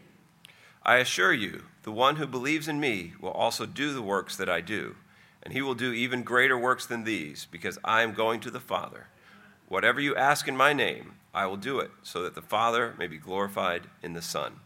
I 0.83 0.97
assure 0.97 1.33
you, 1.33 1.63
the 1.83 1.91
one 1.91 2.17
who 2.17 2.27
believes 2.27 2.67
in 2.67 2.79
me 2.79 3.13
will 3.19 3.31
also 3.31 3.65
do 3.65 3.93
the 3.93 4.01
works 4.01 4.35
that 4.37 4.49
I 4.49 4.61
do, 4.61 4.95
and 5.43 5.53
he 5.53 5.61
will 5.61 5.73
do 5.73 5.91
even 5.91 6.23
greater 6.23 6.57
works 6.57 6.85
than 6.85 7.03
these, 7.03 7.47
because 7.49 7.79
I 7.83 8.03
am 8.03 8.13
going 8.13 8.39
to 8.41 8.51
the 8.51 8.59
Father. 8.59 9.07
Whatever 9.67 9.99
you 9.99 10.15
ask 10.15 10.47
in 10.47 10.55
my 10.55 10.73
name, 10.73 11.13
I 11.33 11.45
will 11.45 11.57
do 11.57 11.79
it, 11.79 11.91
so 12.03 12.23
that 12.23 12.35
the 12.35 12.41
Father 12.41 12.93
may 12.99 13.07
be 13.07 13.17
glorified 13.17 13.87
in 14.03 14.13
the 14.13 14.21
Son. 14.21 14.59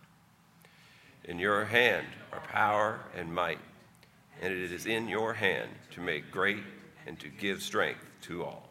In 1.24 1.40
your 1.40 1.66
hand 1.66 2.08
are 2.34 2.42
power 2.42 3.00
and 3.16 3.34
might, 3.34 3.60
and 4.42 4.54
it 4.54 4.72
is 4.72 4.86
in 4.86 5.08
your 5.08 5.34
hand 5.34 5.70
to 5.92 6.02
make 6.02 6.32
great 6.32 6.64
and 7.08 7.20
to 7.20 7.30
give 7.30 7.62
strength 7.62 8.06
to 8.24 8.44
all. 8.44 8.68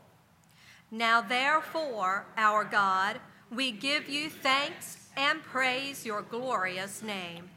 Now, 0.90 1.20
therefore, 1.20 2.26
our 2.36 2.64
God, 2.64 3.20
we 3.50 3.72
give 3.72 4.08
you 4.08 4.28
thanks 4.28 5.08
and 5.16 5.42
praise 5.42 6.04
your 6.04 6.22
glorious 6.22 7.02
name. 7.02 7.50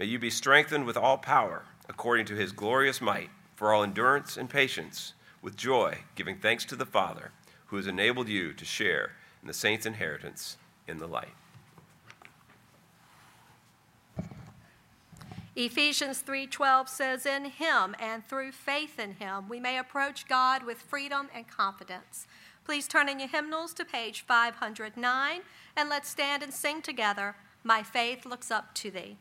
May 0.00 0.06
you 0.06 0.18
be 0.18 0.30
strengthened 0.30 0.86
with 0.86 0.96
all 0.96 1.18
power, 1.18 1.64
according 1.86 2.24
to 2.26 2.34
his 2.34 2.52
glorious 2.52 3.02
might, 3.02 3.28
for 3.54 3.74
all 3.74 3.82
endurance 3.82 4.38
and 4.38 4.48
patience, 4.48 5.12
with 5.42 5.58
joy, 5.58 5.98
giving 6.14 6.38
thanks 6.38 6.64
to 6.66 6.74
the 6.74 6.86
Father, 6.86 7.32
who 7.66 7.76
has 7.76 7.86
enabled 7.86 8.26
you 8.26 8.54
to 8.54 8.64
share 8.64 9.12
in 9.42 9.46
the 9.46 9.52
saints' 9.52 9.84
inheritance 9.84 10.56
in 10.88 10.96
the 10.96 11.06
light. 11.06 11.34
Ephesians 15.54 16.22
3:12 16.22 16.88
says 16.88 17.26
in 17.26 17.44
him 17.44 17.94
and 17.98 18.26
through 18.26 18.52
faith 18.52 18.98
in 18.98 19.16
him 19.16 19.50
we 19.50 19.60
may 19.60 19.76
approach 19.76 20.26
God 20.26 20.62
with 20.62 20.80
freedom 20.80 21.28
and 21.34 21.46
confidence. 21.46 22.26
Please 22.64 22.88
turn 22.88 23.10
in 23.10 23.20
your 23.20 23.28
hymnals 23.28 23.74
to 23.74 23.84
page 23.84 24.22
509 24.22 25.42
and 25.76 25.88
let's 25.90 26.08
stand 26.08 26.42
and 26.42 26.54
sing 26.54 26.80
together, 26.80 27.36
My 27.62 27.82
faith 27.82 28.24
looks 28.24 28.50
up 28.50 28.72
to 28.76 28.90
thee. 28.90 29.18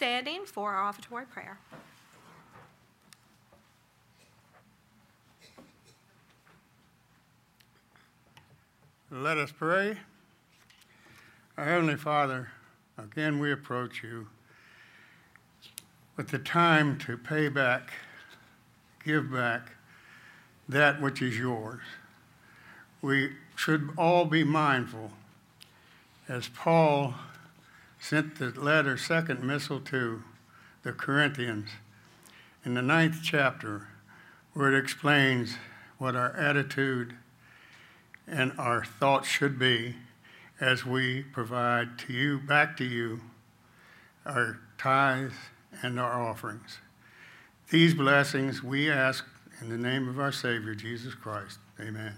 Standing 0.00 0.46
for 0.46 0.72
our 0.72 0.82
offertory 0.82 1.26
prayer. 1.26 1.58
Let 9.10 9.36
us 9.36 9.52
pray. 9.52 9.98
Our 11.58 11.66
Heavenly 11.66 11.96
Father, 11.96 12.48
again 12.96 13.40
we 13.40 13.52
approach 13.52 14.02
you 14.02 14.28
with 16.16 16.28
the 16.28 16.38
time 16.38 16.96
to 17.00 17.18
pay 17.18 17.50
back, 17.50 17.92
give 19.04 19.30
back 19.30 19.72
that 20.66 21.02
which 21.02 21.20
is 21.20 21.38
yours. 21.38 21.82
We 23.02 23.32
should 23.54 23.90
all 23.98 24.24
be 24.24 24.44
mindful, 24.44 25.10
as 26.26 26.48
Paul 26.48 27.16
sent 28.00 28.38
the 28.38 28.50
letter, 28.58 28.96
second 28.96 29.44
epistle 29.44 29.78
to 29.80 30.24
the 30.82 30.92
Corinthians, 30.92 31.68
in 32.64 32.74
the 32.74 32.82
ninth 32.82 33.18
chapter, 33.22 33.88
where 34.54 34.72
it 34.72 34.78
explains 34.78 35.56
what 35.98 36.16
our 36.16 36.34
attitude 36.34 37.14
and 38.26 38.52
our 38.58 38.84
thoughts 38.84 39.28
should 39.28 39.58
be 39.58 39.94
as 40.60 40.84
we 40.84 41.22
provide 41.22 41.98
to 41.98 42.12
you, 42.12 42.38
back 42.38 42.76
to 42.76 42.84
you, 42.84 43.20
our 44.24 44.58
tithes 44.78 45.34
and 45.82 46.00
our 46.00 46.20
offerings. 46.20 46.78
These 47.70 47.94
blessings 47.94 48.62
we 48.62 48.90
ask 48.90 49.24
in 49.60 49.68
the 49.68 49.78
name 49.78 50.08
of 50.08 50.18
our 50.18 50.32
Savior, 50.32 50.74
Jesus 50.74 51.14
Christ. 51.14 51.58
Amen. 51.78 52.14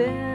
been 0.00 0.29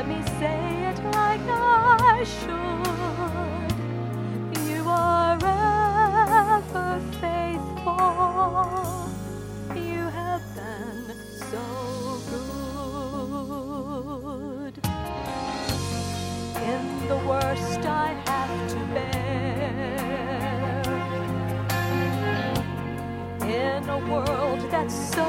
Let 0.00 0.08
me 0.08 0.22
say 0.40 0.60
it 0.88 0.98
like 1.12 1.46
I 1.46 2.24
should. 2.24 3.70
You 4.66 4.82
are 4.88 5.38
ever 6.56 6.90
faithful. 7.20 8.00
You 9.76 10.08
have 10.08 10.42
been 10.56 11.04
so 11.50 11.64
good. 14.70 14.74
In 16.72 16.82
the 17.06 17.18
worst 17.28 17.82
I 17.84 18.14
have 18.24 18.54
to 18.70 18.78
bear. 18.94 20.82
In 23.42 23.82
a 23.90 23.98
world 24.10 24.60
that's 24.70 24.98
so 25.14 25.28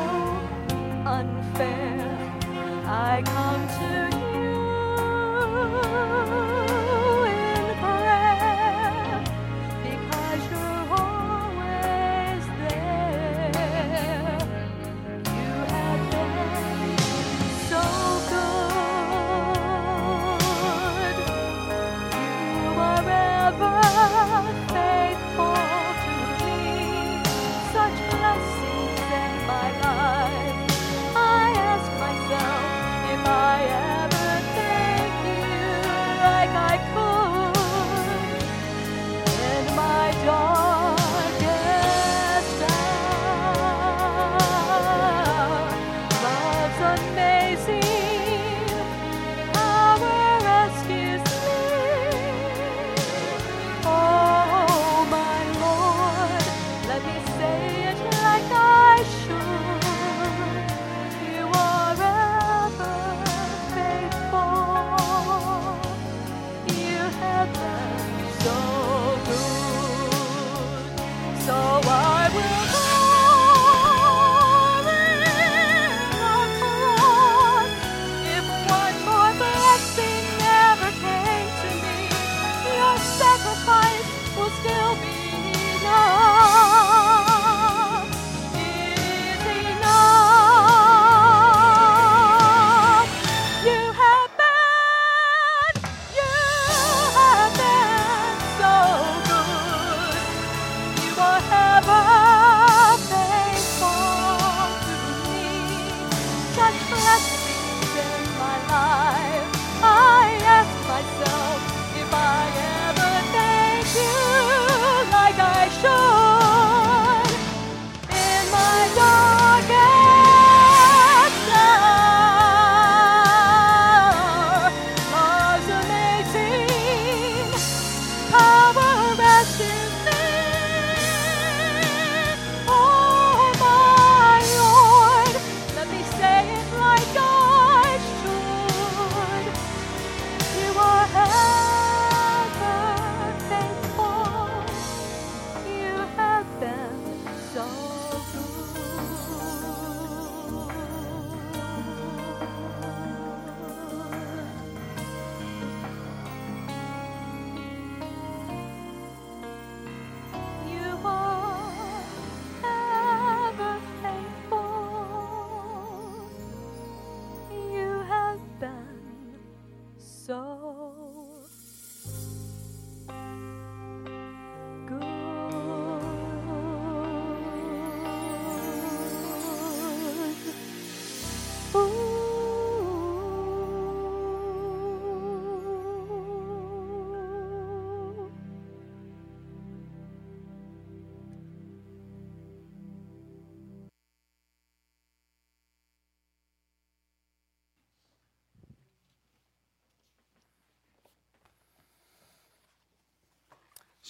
unfair, 1.06 2.08
I 2.88 3.22
come. 3.26 3.71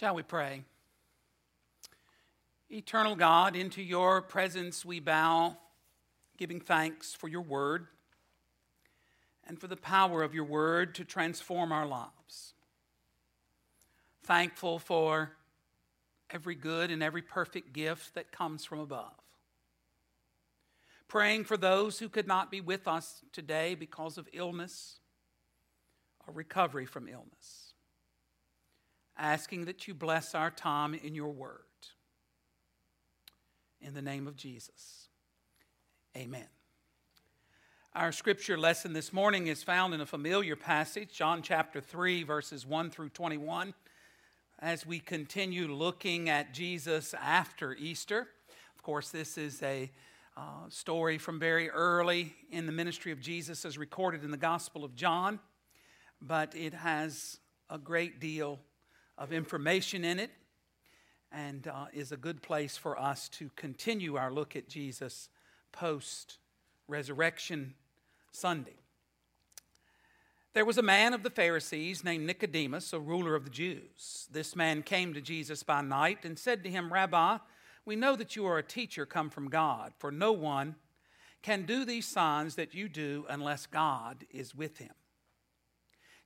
Shall 0.02 0.16
we 0.16 0.24
pray? 0.24 0.64
Eternal 2.72 3.16
God, 3.16 3.56
into 3.56 3.84
your 3.84 4.20
presence 4.24 4.84
we 4.84 5.00
bow, 5.00 5.58
giving 6.40 6.60
thanks 6.60 7.14
for 7.14 7.28
your 7.28 7.44
word 7.44 7.86
and 9.46 9.62
for 9.62 9.68
the 9.68 9.78
power 9.78 10.24
of 10.24 10.34
your 10.34 10.46
word 10.46 10.96
to 10.96 11.06
transform 11.06 11.72
our 11.72 11.86
lives. 11.86 12.56
Thankful 14.24 14.80
for 14.80 15.34
every 16.32 16.56
good 16.56 16.90
and 16.90 17.04
every 17.04 17.22
perfect 17.22 17.72
gift 17.72 18.16
that 18.16 18.32
comes 18.32 18.66
from 18.66 18.80
above. 18.80 19.14
Praying 21.08 21.44
for 21.44 21.58
those 21.58 22.00
who 22.00 22.10
could 22.10 22.26
not 22.26 22.50
be 22.50 22.60
with 22.60 22.88
us 22.88 23.22
today 23.32 23.76
because 23.76 24.18
of 24.18 24.28
illness 24.34 24.98
or 26.26 26.34
recovery 26.34 26.88
from 26.88 27.08
illness. 27.08 27.71
Asking 29.22 29.66
that 29.66 29.88
you 29.88 29.94
bless 29.94 30.34
our 30.34 30.50
time 30.50 30.96
in 30.96 31.14
your 31.14 31.30
word. 31.30 31.60
In 33.80 33.94
the 33.94 34.02
name 34.02 34.26
of 34.26 34.36
Jesus. 34.36 35.10
Amen. 36.18 36.48
Our 37.94 38.12
scripture 38.12 38.58
lesson 38.58 38.94
this 38.94 39.14
morning 39.14 39.46
is 39.46 39.62
found 39.62 39.94
in 39.94 40.02
a 40.02 40.08
familiar 40.08 40.56
passage, 40.56 41.14
John 41.14 41.44
chapter 41.44 41.80
3, 41.80 42.24
verses 42.24 42.66
1 42.66 42.90
through 42.90 43.10
21. 43.10 43.76
As 44.58 44.88
we 44.88 44.98
continue 44.98 45.68
looking 45.68 46.28
at 46.28 46.52
Jesus 46.52 47.14
after 47.14 47.76
Easter, 47.76 48.28
of 48.76 48.82
course, 48.82 49.10
this 49.12 49.38
is 49.38 49.62
a 49.62 49.92
uh, 50.36 50.68
story 50.70 51.20
from 51.20 51.38
very 51.40 51.70
early 51.70 52.34
in 52.50 52.66
the 52.66 52.72
ministry 52.72 53.12
of 53.12 53.22
Jesus 53.22 53.66
as 53.66 53.78
recorded 53.78 54.24
in 54.24 54.32
the 54.32 54.38
Gospel 54.38 54.84
of 54.84 54.96
John, 54.96 55.40
but 56.20 56.56
it 56.56 56.74
has 56.74 57.38
a 57.70 57.78
great 57.78 58.20
deal 58.20 58.60
of 59.18 59.32
information 59.32 60.04
in 60.04 60.20
it 60.20 60.32
and 61.32 61.68
uh, 61.68 61.86
is 61.94 62.12
a 62.12 62.18
good 62.18 62.42
place 62.42 62.78
for 62.78 63.00
us 63.00 63.30
to 63.30 63.50
continue 63.56 64.16
our 64.16 64.32
look 64.32 64.56
at 64.56 64.68
Jesus 64.68 65.30
post 65.72 66.38
resurrection 66.88 67.74
Sunday. 68.32 68.76
There 70.54 70.66
was 70.66 70.78
a 70.78 70.84
man 70.84 71.14
of 71.14 71.24
the 71.24 71.30
Pharisees 71.30 72.04
named 72.04 72.26
Nicodemus, 72.26 72.92
a 72.92 73.00
ruler 73.00 73.36
of 73.36 73.46
the 73.46 73.50
Jews. 73.50 74.28
This 74.30 74.54
man 74.54 74.84
came 74.84 75.14
to 75.14 75.22
Jesus 75.22 75.64
by 75.64 75.82
night 75.82 76.26
and 76.26 76.38
said 76.38 76.64
to 76.64 76.70
him, 76.70 76.92
Rabbi, 76.92 77.38
we 77.86 77.96
know 77.96 78.18
that 78.18 78.36
you 78.36 78.46
are 78.46 78.58
a 78.58 78.64
teacher 78.64 79.06
come 79.06 79.30
from 79.30 79.50
God, 79.50 79.94
for 79.98 80.12
no 80.12 80.34
one 80.34 80.76
can 81.42 81.66
do 81.66 81.86
these 81.86 82.06
signs 82.06 82.56
that 82.56 82.74
you 82.74 82.90
do 82.90 83.26
unless 83.30 83.66
God 83.66 84.26
is 84.30 84.54
with 84.54 84.78
him. 84.78 84.92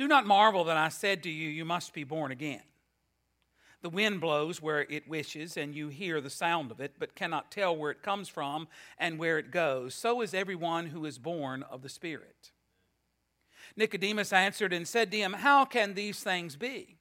Do 0.00 0.08
not 0.08 0.26
marvel 0.26 0.64
that 0.64 0.78
I 0.78 0.88
said 0.88 1.22
to 1.24 1.30
you, 1.30 1.50
You 1.50 1.66
must 1.66 1.92
be 1.92 2.04
born 2.04 2.32
again. 2.32 2.62
The 3.82 3.90
wind 3.90 4.22
blows 4.22 4.62
where 4.62 4.80
it 4.80 5.06
wishes, 5.06 5.58
and 5.58 5.74
you 5.74 5.88
hear 5.88 6.22
the 6.22 6.30
sound 6.30 6.70
of 6.70 6.80
it, 6.80 6.94
but 6.98 7.14
cannot 7.14 7.50
tell 7.50 7.76
where 7.76 7.90
it 7.90 8.02
comes 8.02 8.26
from 8.26 8.66
and 8.96 9.18
where 9.18 9.38
it 9.38 9.50
goes. 9.50 9.94
So 9.94 10.22
is 10.22 10.32
everyone 10.32 10.86
who 10.86 11.04
is 11.04 11.18
born 11.18 11.64
of 11.64 11.82
the 11.82 11.90
Spirit. 11.90 12.50
Nicodemus 13.76 14.32
answered 14.32 14.72
and 14.72 14.88
said 14.88 15.10
to 15.10 15.18
him, 15.18 15.34
How 15.34 15.66
can 15.66 15.92
these 15.92 16.20
things 16.20 16.56
be? 16.56 16.96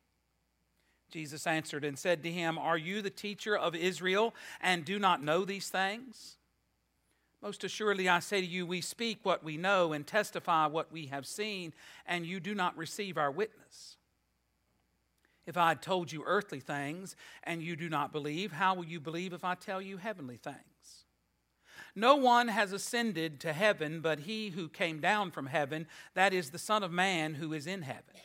Jesus 1.09 1.47
answered 1.47 1.85
and 1.85 1.97
said 1.97 2.21
to 2.23 2.29
him, 2.29 2.57
Are 2.57 2.77
you 2.77 3.01
the 3.01 3.09
teacher 3.09 3.57
of 3.57 3.75
Israel 3.75 4.35
and 4.59 4.83
do 4.83 4.99
not 4.99 5.23
know 5.23 5.45
these 5.45 5.69
things? 5.69 6.35
Most 7.41 7.63
assuredly, 7.63 8.09
I 8.09 8.19
say 8.19 8.41
to 8.41 8.47
you, 8.47 8.65
we 8.65 8.81
speak 8.81 9.19
what 9.23 9.43
we 9.43 9.55
know 9.55 9.93
and 9.93 10.05
testify 10.05 10.67
what 10.67 10.91
we 10.91 11.05
have 11.07 11.25
seen, 11.25 11.73
and 12.05 12.25
you 12.25 12.39
do 12.39 12.53
not 12.53 12.77
receive 12.77 13.17
our 13.17 13.31
witness. 13.31 13.95
If 15.45 15.57
I 15.57 15.69
had 15.69 15.81
told 15.81 16.11
you 16.11 16.23
earthly 16.25 16.59
things 16.59 17.15
and 17.43 17.63
you 17.63 17.75
do 17.75 17.89
not 17.89 18.11
believe, 18.11 18.51
how 18.51 18.75
will 18.75 18.85
you 18.85 18.99
believe 18.99 19.33
if 19.33 19.43
I 19.43 19.55
tell 19.55 19.81
you 19.81 19.97
heavenly 19.97 20.37
things? 20.37 20.59
No 21.95 22.15
one 22.15 22.49
has 22.49 22.71
ascended 22.71 23.39
to 23.39 23.53
heaven 23.53 24.01
but 24.01 24.19
he 24.19 24.49
who 24.49 24.69
came 24.69 24.99
down 24.99 25.31
from 25.31 25.47
heaven, 25.47 25.87
that 26.13 26.33
is 26.33 26.51
the 26.51 26.59
Son 26.59 26.83
of 26.83 26.91
Man 26.91 27.35
who 27.35 27.53
is 27.53 27.65
in 27.65 27.81
heaven. 27.81 28.15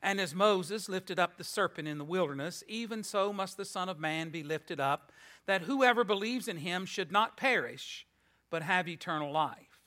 And 0.00 0.20
as 0.20 0.34
Moses 0.34 0.88
lifted 0.88 1.18
up 1.18 1.36
the 1.36 1.42
serpent 1.42 1.88
in 1.88 1.98
the 1.98 2.04
wilderness, 2.04 2.62
even 2.68 3.02
so 3.02 3.32
must 3.32 3.56
the 3.56 3.64
Son 3.64 3.88
of 3.88 3.98
Man 3.98 4.30
be 4.30 4.44
lifted 4.44 4.78
up, 4.78 5.10
that 5.48 5.62
whoever 5.62 6.04
believes 6.04 6.46
in 6.46 6.58
him 6.58 6.86
should 6.86 7.10
not 7.10 7.36
perish, 7.36 8.06
but 8.50 8.62
have 8.62 8.86
eternal 8.86 9.32
life. 9.32 9.80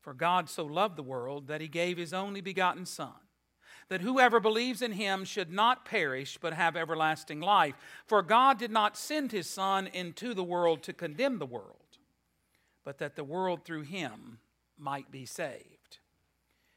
For 0.00 0.14
God 0.14 0.48
so 0.48 0.64
loved 0.64 0.96
the 0.96 1.02
world 1.04 1.46
that 1.46 1.60
he 1.60 1.68
gave 1.68 1.98
his 1.98 2.12
only 2.12 2.40
begotten 2.40 2.86
Son 2.86 3.12
that 3.88 4.00
whoever 4.00 4.40
believes 4.40 4.82
in 4.82 4.92
him 4.92 5.24
should 5.24 5.52
not 5.52 5.84
perish, 5.84 6.38
but 6.40 6.52
have 6.52 6.76
everlasting 6.76 7.40
life. 7.40 7.74
For 8.04 8.22
God 8.22 8.58
did 8.58 8.70
not 8.70 8.96
send 8.96 9.30
his 9.30 9.48
Son 9.48 9.86
into 9.86 10.34
the 10.34 10.42
world 10.42 10.82
to 10.84 10.92
condemn 10.92 11.38
the 11.38 11.46
world, 11.46 11.98
but 12.84 12.98
that 12.98 13.14
the 13.14 13.24
world 13.24 13.64
through 13.64 13.82
him 13.82 14.38
might 14.76 15.10
be 15.10 15.24
saved. 15.24 15.75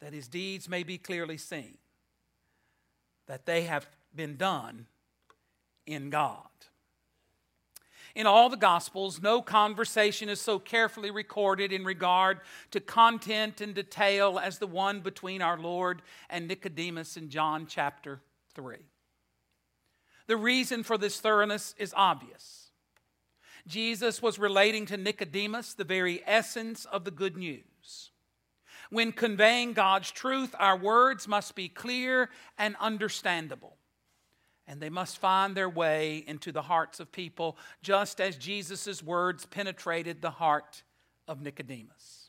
that 0.00 0.12
his 0.12 0.28
deeds 0.28 0.68
may 0.68 0.82
be 0.82 0.98
clearly 0.98 1.36
seen, 1.36 1.78
that 3.26 3.46
they 3.46 3.62
have 3.62 3.86
been 4.14 4.36
done 4.36 4.86
in 5.86 6.10
God. 6.10 6.42
In 8.14 8.26
all 8.26 8.48
the 8.48 8.56
Gospels, 8.56 9.22
no 9.22 9.42
conversation 9.42 10.28
is 10.28 10.40
so 10.40 10.58
carefully 10.58 11.10
recorded 11.10 11.72
in 11.72 11.84
regard 11.84 12.40
to 12.72 12.80
content 12.80 13.60
and 13.60 13.74
detail 13.74 14.40
as 14.42 14.58
the 14.58 14.66
one 14.66 15.00
between 15.00 15.40
our 15.40 15.58
Lord 15.58 16.02
and 16.28 16.48
Nicodemus 16.48 17.16
in 17.16 17.30
John 17.30 17.66
chapter 17.66 18.20
3. 18.54 18.78
The 20.26 20.36
reason 20.36 20.82
for 20.82 20.98
this 20.98 21.20
thoroughness 21.20 21.74
is 21.78 21.94
obvious. 21.96 22.70
Jesus 23.66 24.20
was 24.20 24.38
relating 24.38 24.86
to 24.86 24.96
Nicodemus 24.96 25.74
the 25.74 25.84
very 25.84 26.22
essence 26.26 26.86
of 26.86 27.04
the 27.04 27.10
good 27.10 27.36
news. 27.36 27.67
When 28.90 29.12
conveying 29.12 29.72
God's 29.74 30.10
truth, 30.10 30.54
our 30.58 30.76
words 30.76 31.28
must 31.28 31.54
be 31.54 31.68
clear 31.68 32.30
and 32.56 32.76
understandable 32.80 33.78
and 34.68 34.80
they 34.80 34.90
must 34.90 35.16
find 35.16 35.56
their 35.56 35.68
way 35.68 36.22
into 36.26 36.52
the 36.52 36.62
hearts 36.62 37.00
of 37.00 37.10
people, 37.10 37.56
just 37.82 38.20
as 38.20 38.36
Jesus' 38.36 39.02
words 39.02 39.46
penetrated 39.46 40.20
the 40.20 40.30
heart 40.30 40.82
of 41.26 41.40
Nicodemus. 41.40 42.28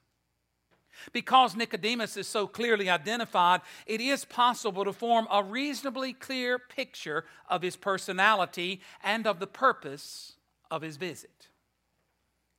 Because 1.11 1.55
Nicodemus 1.55 2.15
is 2.15 2.27
so 2.27 2.47
clearly 2.47 2.89
identified, 2.89 3.61
it 3.85 3.99
is 3.99 4.23
possible 4.23 4.85
to 4.85 4.93
form 4.93 5.27
a 5.29 5.43
reasonably 5.43 6.13
clear 6.13 6.57
picture 6.57 7.25
of 7.49 7.61
his 7.61 7.75
personality 7.75 8.81
and 9.03 9.27
of 9.27 9.39
the 9.39 9.47
purpose 9.47 10.37
of 10.71 10.81
his 10.81 10.95
visit. 10.95 11.48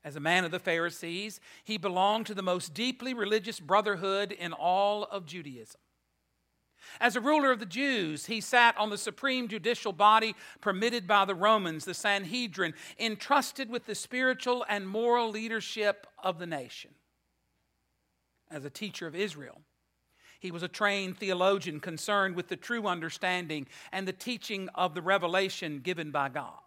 As 0.03 0.17
a 0.17 0.21
man 0.21 0.45
of 0.45 0.51
the 0.51 0.59
Pharisees, 0.59 1.41
he 1.63 1.77
belonged 1.77 2.27
to 2.27 2.35
the 2.35 2.43
most 2.43 2.73
deeply 2.73 3.13
religious 3.13 3.61
brotherhood 3.61 4.33
in 4.33 4.53
all 4.53 5.05
of 5.05 5.27
Judaism. 5.27 5.81
As 6.99 7.15
a 7.15 7.21
ruler 7.21 7.53
of 7.53 7.61
the 7.61 7.67
Jews, 7.67 8.27
he 8.27 8.41
sat 8.41 8.77
on 8.79 8.89
the 8.89 8.97
supreme 8.97 9.49
judicial 9.49 9.93
body 9.93 10.35
permitted 10.63 11.07
by 11.07 11.27
the 11.27 11.35
Romans, 11.35 11.85
the 11.85 11.93
Sanhedrin, 11.93 12.73
entrusted 12.99 13.69
with 13.69 13.85
the 13.85 13.95
spiritual 13.95 14.65
and 14.69 14.89
moral 14.89 15.29
leadership 15.31 16.07
of 16.19 16.39
the 16.39 16.47
nation. 16.47 16.93
As 18.51 18.65
a 18.65 18.71
teacher 18.71 19.07
of 19.07 19.15
Israel, 19.15 19.61
He 20.41 20.51
was 20.51 20.63
a 20.63 20.69
trained 20.69 21.19
theologian 21.19 21.81
concerned 21.81 22.35
with 22.35 22.49
the 22.49 22.57
true 22.57 22.87
understanding 22.87 23.69
and 23.93 24.09
the 24.09 24.13
teaching 24.13 24.71
of 24.75 24.95
the 24.95 25.03
revelation 25.03 25.81
given 25.81 26.11
by 26.11 26.31
God. 26.31 26.61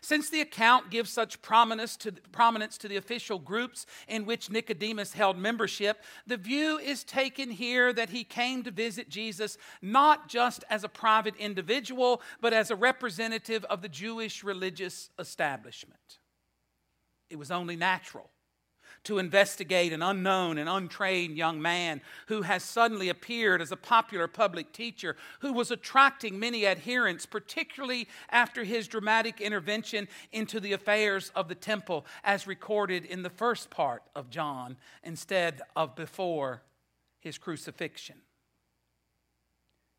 Since 0.00 0.30
the 0.30 0.40
account 0.40 0.90
gives 0.90 1.10
such 1.10 1.42
prominence 1.42 1.96
to, 1.98 2.12
prominence 2.32 2.78
to 2.78 2.88
the 2.88 2.96
official 2.96 3.38
groups 3.38 3.86
in 4.08 4.26
which 4.26 4.50
Nicodemus 4.50 5.12
held 5.12 5.38
membership, 5.38 6.02
the 6.26 6.36
view 6.36 6.78
is 6.78 7.04
taken 7.04 7.50
here 7.50 7.92
that 7.92 8.10
he 8.10 8.24
came 8.24 8.62
to 8.62 8.70
visit 8.70 9.08
Jesus 9.08 9.58
not 9.80 10.28
just 10.28 10.64
as 10.70 10.84
a 10.84 10.88
private 10.88 11.36
individual, 11.36 12.22
but 12.40 12.52
as 12.52 12.70
a 12.70 12.76
representative 12.76 13.64
of 13.66 13.82
the 13.82 13.88
Jewish 13.88 14.44
religious 14.44 15.10
establishment. 15.18 16.18
It 17.30 17.38
was 17.38 17.50
only 17.50 17.76
natural 17.76 18.30
to 19.04 19.18
investigate 19.18 19.92
an 19.92 20.02
unknown 20.02 20.58
and 20.58 20.68
untrained 20.68 21.36
young 21.36 21.60
man 21.60 22.00
who 22.26 22.42
has 22.42 22.62
suddenly 22.62 23.08
appeared 23.08 23.60
as 23.60 23.72
a 23.72 23.76
popular 23.76 24.28
public 24.28 24.72
teacher 24.72 25.16
who 25.40 25.52
was 25.52 25.70
attracting 25.70 26.38
many 26.38 26.66
adherents, 26.66 27.26
particularly 27.26 28.08
after 28.30 28.64
his 28.64 28.88
dramatic 28.88 29.40
intervention 29.40 30.08
into 30.32 30.60
the 30.60 30.72
affairs 30.72 31.32
of 31.34 31.48
the 31.48 31.54
temple, 31.54 32.06
as 32.24 32.46
recorded 32.46 33.04
in 33.04 33.22
the 33.22 33.30
first 33.30 33.70
part 33.70 34.02
of 34.14 34.30
John 34.30 34.76
instead 35.02 35.62
of 35.74 35.94
before 35.94 36.62
his 37.20 37.38
crucifixion. 37.38 38.16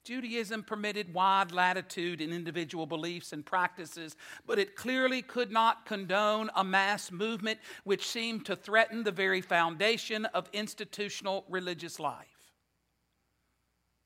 Judaism 0.04 0.64
permitted 0.64 1.14
wide 1.14 1.51
latitude 1.51 2.20
in 2.20 2.34
individual 2.34 2.86
beliefs 2.86 3.32
and 3.32 3.45
practices, 3.45 4.16
but 4.45 4.60
it 4.60 4.76
clearly 4.76 5.22
could 5.22 5.51
not 5.51 5.86
condone 5.86 6.49
a 6.56 6.64
mass 6.64 7.12
movement 7.12 7.60
which 7.84 8.08
seemed 8.08 8.45
to 8.45 8.56
threaten 8.56 9.04
the 9.04 9.12
very 9.12 9.41
foundation 9.41 10.26
of 10.26 10.49
institutional 10.51 11.45
religious 11.49 11.99
life. 11.99 12.28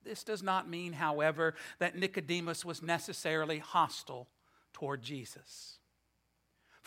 This 0.03 0.23
does 0.23 0.43
not 0.43 0.69
mean, 0.69 0.93
however, 0.93 1.55
that 1.79 1.97
Nicodemus 1.97 2.63
was 2.63 2.81
necessarily 2.81 3.57
hostile 3.57 4.29
toward 4.71 5.01
Jesus. 5.01 5.76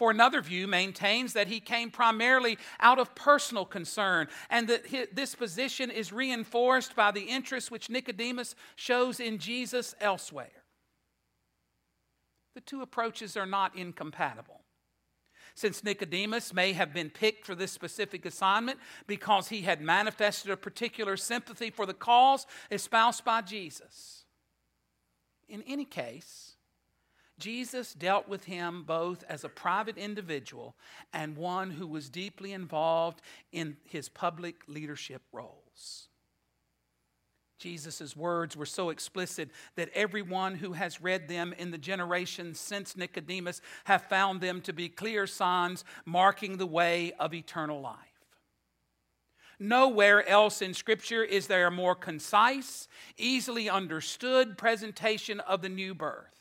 For 0.00 0.10
another 0.10 0.40
view 0.40 0.66
maintains 0.66 1.34
that 1.34 1.48
he 1.48 1.60
came 1.60 1.90
primarily 1.90 2.56
out 2.80 2.98
of 2.98 3.14
personal 3.14 3.66
concern, 3.66 4.28
and 4.48 4.66
that 4.66 4.86
this 5.14 5.34
position 5.34 5.90
is 5.90 6.10
reinforced 6.10 6.96
by 6.96 7.10
the 7.10 7.24
interest 7.24 7.70
which 7.70 7.90
Nicodemus 7.90 8.54
shows 8.76 9.20
in 9.20 9.36
Jesus 9.36 9.94
elsewhere. 10.00 10.64
The 12.54 12.62
two 12.62 12.80
approaches 12.80 13.36
are 13.36 13.44
not 13.44 13.76
incompatible. 13.76 14.62
Since 15.54 15.84
Nicodemus 15.84 16.54
may 16.54 16.72
have 16.72 16.94
been 16.94 17.10
picked 17.10 17.44
for 17.44 17.54
this 17.54 17.70
specific 17.70 18.24
assignment 18.24 18.78
because 19.06 19.48
he 19.48 19.60
had 19.60 19.82
manifested 19.82 20.50
a 20.50 20.56
particular 20.56 21.18
sympathy 21.18 21.68
for 21.68 21.84
the 21.84 21.92
cause 21.92 22.46
espoused 22.70 23.22
by 23.22 23.42
Jesus. 23.42 24.24
In 25.46 25.62
any 25.66 25.84
case, 25.84 26.49
Jesus 27.40 27.94
dealt 27.94 28.28
with 28.28 28.44
him 28.44 28.84
both 28.86 29.24
as 29.28 29.42
a 29.42 29.48
private 29.48 29.98
individual 29.98 30.76
and 31.12 31.36
one 31.36 31.70
who 31.70 31.86
was 31.86 32.08
deeply 32.08 32.52
involved 32.52 33.20
in 33.50 33.76
his 33.84 34.08
public 34.08 34.56
leadership 34.68 35.22
roles. 35.32 36.08
Jesus' 37.58 38.16
words 38.16 38.56
were 38.56 38.66
so 38.66 38.88
explicit 38.88 39.50
that 39.76 39.90
everyone 39.94 40.54
who 40.54 40.72
has 40.72 41.02
read 41.02 41.28
them 41.28 41.52
in 41.58 41.70
the 41.70 41.78
generations 41.78 42.58
since 42.58 42.96
Nicodemus 42.96 43.60
have 43.84 44.02
found 44.04 44.40
them 44.40 44.60
to 44.62 44.72
be 44.72 44.88
clear 44.88 45.26
signs 45.26 45.84
marking 46.06 46.56
the 46.56 46.66
way 46.66 47.12
of 47.18 47.34
eternal 47.34 47.80
life. 47.80 47.96
Nowhere 49.58 50.26
else 50.26 50.62
in 50.62 50.72
Scripture 50.72 51.22
is 51.22 51.48
there 51.48 51.66
a 51.66 51.70
more 51.70 51.94
concise, 51.94 52.88
easily 53.18 53.68
understood 53.68 54.56
presentation 54.56 55.40
of 55.40 55.60
the 55.60 55.68
new 55.68 55.94
birth. 55.94 56.39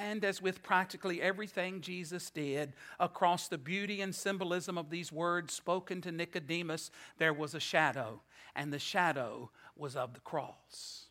And 0.00 0.24
as 0.24 0.40
with 0.40 0.62
practically 0.62 1.20
everything 1.20 1.82
Jesus 1.82 2.30
did, 2.30 2.72
across 2.98 3.48
the 3.48 3.58
beauty 3.58 4.00
and 4.00 4.14
symbolism 4.14 4.78
of 4.78 4.88
these 4.88 5.12
words 5.12 5.52
spoken 5.52 6.00
to 6.00 6.10
Nicodemus, 6.10 6.90
there 7.18 7.34
was 7.34 7.54
a 7.54 7.60
shadow, 7.60 8.22
and 8.56 8.72
the 8.72 8.78
shadow 8.78 9.50
was 9.76 9.96
of 9.96 10.14
the 10.14 10.20
cross. 10.20 11.08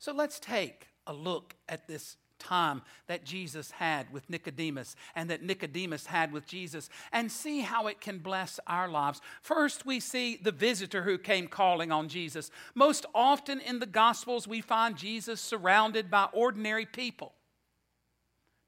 So 0.00 0.12
let's 0.12 0.40
take 0.40 0.88
a 1.06 1.12
look 1.12 1.54
at 1.68 1.86
this 1.86 2.16
time 2.40 2.82
that 3.06 3.24
Jesus 3.24 3.70
had 3.70 4.12
with 4.12 4.28
Nicodemus 4.28 4.96
and 5.14 5.30
that 5.30 5.42
Nicodemus 5.42 6.06
had 6.06 6.32
with 6.32 6.46
Jesus 6.46 6.88
and 7.12 7.30
see 7.30 7.60
how 7.60 7.86
it 7.86 8.00
can 8.00 8.18
bless 8.18 8.58
our 8.66 8.88
lives. 8.88 9.20
First, 9.42 9.86
we 9.86 10.00
see 10.00 10.36
the 10.42 10.50
visitor 10.50 11.02
who 11.02 11.18
came 11.18 11.46
calling 11.46 11.92
on 11.92 12.08
Jesus. 12.08 12.50
Most 12.74 13.06
often 13.14 13.60
in 13.60 13.78
the 13.78 13.86
Gospels, 13.86 14.48
we 14.48 14.60
find 14.60 14.96
Jesus 14.96 15.40
surrounded 15.40 16.10
by 16.10 16.28
ordinary 16.32 16.86
people, 16.86 17.34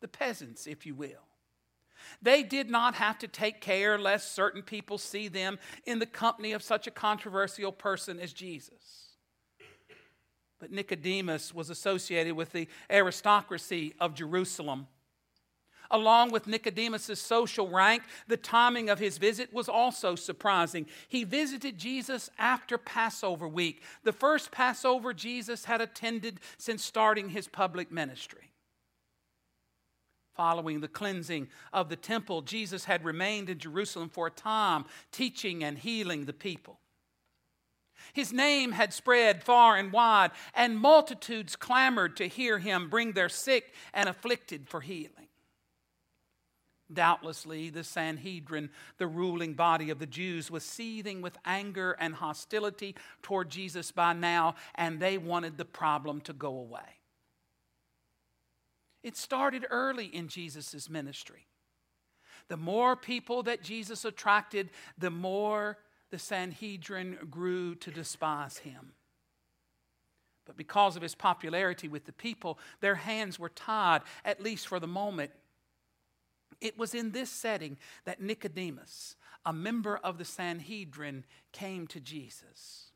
the 0.00 0.08
peasants, 0.08 0.66
if 0.66 0.86
you 0.86 0.94
will. 0.94 1.26
They 2.20 2.42
did 2.42 2.70
not 2.70 2.94
have 2.96 3.18
to 3.18 3.28
take 3.28 3.60
care 3.60 3.98
lest 3.98 4.34
certain 4.34 4.62
people 4.62 4.98
see 4.98 5.28
them 5.28 5.58
in 5.86 5.98
the 5.98 6.06
company 6.06 6.52
of 6.52 6.62
such 6.62 6.86
a 6.86 6.90
controversial 6.90 7.72
person 7.72 8.20
as 8.20 8.32
Jesus. 8.32 9.11
But 10.62 10.70
Nicodemus 10.70 11.52
was 11.52 11.70
associated 11.70 12.36
with 12.36 12.52
the 12.52 12.68
aristocracy 12.88 13.96
of 13.98 14.14
Jerusalem. 14.14 14.86
Along 15.90 16.30
with 16.30 16.46
Nicodemus' 16.46 17.20
social 17.20 17.68
rank, 17.68 18.04
the 18.28 18.36
timing 18.36 18.88
of 18.88 19.00
his 19.00 19.18
visit 19.18 19.52
was 19.52 19.68
also 19.68 20.14
surprising. 20.14 20.86
He 21.08 21.24
visited 21.24 21.78
Jesus 21.78 22.30
after 22.38 22.78
Passover 22.78 23.48
week, 23.48 23.82
the 24.04 24.12
first 24.12 24.52
Passover 24.52 25.12
Jesus 25.12 25.64
had 25.64 25.80
attended 25.80 26.38
since 26.58 26.84
starting 26.84 27.30
his 27.30 27.48
public 27.48 27.90
ministry. 27.90 28.52
Following 30.36 30.78
the 30.78 30.86
cleansing 30.86 31.48
of 31.72 31.88
the 31.88 31.96
temple, 31.96 32.40
Jesus 32.40 32.84
had 32.84 33.04
remained 33.04 33.50
in 33.50 33.58
Jerusalem 33.58 34.08
for 34.10 34.28
a 34.28 34.30
time, 34.30 34.84
teaching 35.10 35.64
and 35.64 35.76
healing 35.76 36.26
the 36.26 36.32
people. 36.32 36.78
His 38.12 38.32
name 38.32 38.72
had 38.72 38.92
spread 38.92 39.42
far 39.42 39.76
and 39.76 39.92
wide, 39.92 40.32
and 40.54 40.78
multitudes 40.78 41.56
clamored 41.56 42.16
to 42.18 42.28
hear 42.28 42.58
him 42.58 42.90
bring 42.90 43.12
their 43.12 43.30
sick 43.30 43.72
and 43.94 44.08
afflicted 44.08 44.68
for 44.68 44.80
healing. 44.80 45.28
Doubtlessly, 46.92 47.70
the 47.70 47.84
Sanhedrin, 47.84 48.68
the 48.98 49.06
ruling 49.06 49.54
body 49.54 49.88
of 49.88 49.98
the 49.98 50.06
Jews, 50.06 50.50
was 50.50 50.62
seething 50.62 51.22
with 51.22 51.38
anger 51.46 51.96
and 51.98 52.14
hostility 52.14 52.94
toward 53.22 53.48
Jesus 53.48 53.90
by 53.90 54.12
now, 54.12 54.56
and 54.74 55.00
they 55.00 55.16
wanted 55.16 55.56
the 55.56 55.64
problem 55.64 56.20
to 56.22 56.34
go 56.34 56.58
away. 56.58 56.98
It 59.02 59.16
started 59.16 59.66
early 59.70 60.06
in 60.06 60.28
Jesus' 60.28 60.90
ministry. 60.90 61.46
The 62.48 62.56
more 62.58 62.94
people 62.94 63.42
that 63.44 63.62
Jesus 63.62 64.04
attracted, 64.04 64.68
the 64.98 65.10
more 65.10 65.78
the 66.12 66.18
Sanhedrin 66.18 67.16
grew 67.30 67.74
to 67.76 67.90
despise 67.90 68.58
him. 68.58 68.92
But 70.44 70.58
because 70.58 70.94
of 70.94 71.02
his 71.02 71.14
popularity 71.14 71.88
with 71.88 72.04
the 72.04 72.12
people, 72.12 72.58
their 72.80 72.96
hands 72.96 73.38
were 73.38 73.48
tied, 73.48 74.02
at 74.24 74.42
least 74.42 74.68
for 74.68 74.78
the 74.78 74.86
moment. 74.86 75.30
It 76.60 76.78
was 76.78 76.94
in 76.94 77.12
this 77.12 77.30
setting 77.30 77.78
that 78.04 78.20
Nicodemus, 78.20 79.16
a 79.46 79.54
member 79.54 79.96
of 79.96 80.18
the 80.18 80.24
Sanhedrin, 80.26 81.24
came 81.50 81.86
to 81.88 81.98
Jesus. 81.98 82.90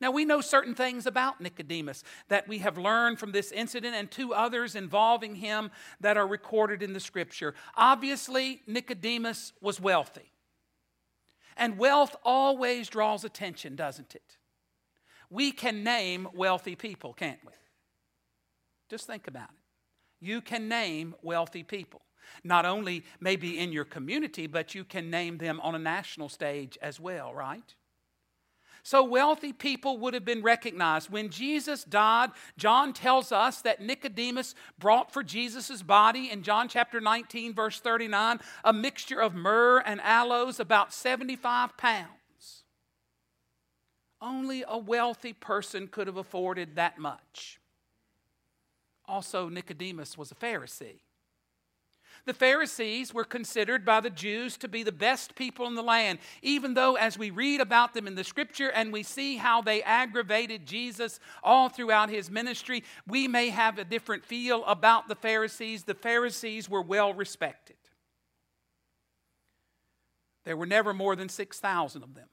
Now, 0.00 0.10
we 0.10 0.24
know 0.24 0.40
certain 0.40 0.74
things 0.74 1.06
about 1.06 1.40
Nicodemus 1.40 2.02
that 2.28 2.48
we 2.48 2.58
have 2.58 2.78
learned 2.78 3.18
from 3.18 3.32
this 3.32 3.52
incident 3.52 3.94
and 3.94 4.10
two 4.10 4.32
others 4.32 4.74
involving 4.74 5.34
him 5.34 5.70
that 6.00 6.16
are 6.16 6.26
recorded 6.26 6.82
in 6.82 6.94
the 6.94 7.00
scripture. 7.00 7.54
Obviously, 7.76 8.62
Nicodemus 8.66 9.52
was 9.60 9.80
wealthy. 9.80 10.32
And 11.58 11.76
wealth 11.76 12.16
always 12.24 12.88
draws 12.88 13.24
attention, 13.24 13.76
doesn't 13.76 14.14
it? 14.14 14.38
We 15.28 15.50
can 15.52 15.84
name 15.84 16.28
wealthy 16.32 16.76
people, 16.76 17.12
can't 17.12 17.40
we? 17.44 17.52
Just 18.88 19.06
think 19.06 19.26
about 19.26 19.50
it. 19.50 20.24
You 20.24 20.40
can 20.40 20.68
name 20.68 21.14
wealthy 21.20 21.62
people. 21.62 22.02
Not 22.44 22.64
only 22.64 23.04
maybe 23.20 23.58
in 23.58 23.72
your 23.72 23.84
community, 23.84 24.46
but 24.46 24.74
you 24.74 24.84
can 24.84 25.10
name 25.10 25.38
them 25.38 25.60
on 25.60 25.74
a 25.74 25.78
national 25.78 26.28
stage 26.28 26.78
as 26.80 27.00
well, 27.00 27.34
right? 27.34 27.74
So 28.88 29.04
wealthy 29.04 29.52
people 29.52 29.98
would 29.98 30.14
have 30.14 30.24
been 30.24 30.40
recognized. 30.40 31.10
When 31.10 31.28
Jesus 31.28 31.84
died, 31.84 32.30
John 32.56 32.94
tells 32.94 33.32
us 33.32 33.60
that 33.60 33.82
Nicodemus 33.82 34.54
brought 34.78 35.12
for 35.12 35.22
Jesus' 35.22 35.82
body 35.82 36.30
in 36.30 36.42
John 36.42 36.68
chapter 36.70 36.98
19, 36.98 37.52
verse 37.52 37.80
39, 37.80 38.40
a 38.64 38.72
mixture 38.72 39.20
of 39.20 39.34
myrrh 39.34 39.80
and 39.80 40.00
aloes, 40.00 40.58
about 40.58 40.94
75 40.94 41.76
pounds. 41.76 42.64
Only 44.22 44.64
a 44.66 44.78
wealthy 44.78 45.34
person 45.34 45.88
could 45.88 46.06
have 46.06 46.16
afforded 46.16 46.76
that 46.76 46.98
much. 46.98 47.60
Also, 49.04 49.50
Nicodemus 49.50 50.16
was 50.16 50.32
a 50.32 50.34
Pharisee. 50.34 51.00
The 52.28 52.34
Pharisees 52.34 53.14
were 53.14 53.24
considered 53.24 53.86
by 53.86 54.00
the 54.00 54.10
Jews 54.10 54.58
to 54.58 54.68
be 54.68 54.82
the 54.82 54.92
best 54.92 55.34
people 55.34 55.66
in 55.66 55.74
the 55.74 55.82
land, 55.82 56.18
even 56.42 56.74
though, 56.74 56.96
as 56.96 57.16
we 57.16 57.30
read 57.30 57.58
about 57.62 57.94
them 57.94 58.06
in 58.06 58.16
the 58.16 58.22
scripture 58.22 58.68
and 58.68 58.92
we 58.92 59.02
see 59.02 59.38
how 59.38 59.62
they 59.62 59.82
aggravated 59.82 60.66
Jesus 60.66 61.20
all 61.42 61.70
throughout 61.70 62.10
his 62.10 62.30
ministry, 62.30 62.84
we 63.06 63.28
may 63.28 63.48
have 63.48 63.78
a 63.78 63.84
different 63.84 64.26
feel 64.26 64.62
about 64.66 65.08
the 65.08 65.14
Pharisees. 65.14 65.84
The 65.84 65.94
Pharisees 65.94 66.68
were 66.68 66.82
well 66.82 67.14
respected. 67.14 67.76
There 70.44 70.58
were 70.58 70.66
never 70.66 70.92
more 70.92 71.16
than 71.16 71.30
6,000 71.30 72.02
of 72.02 72.12
them. 72.12 72.28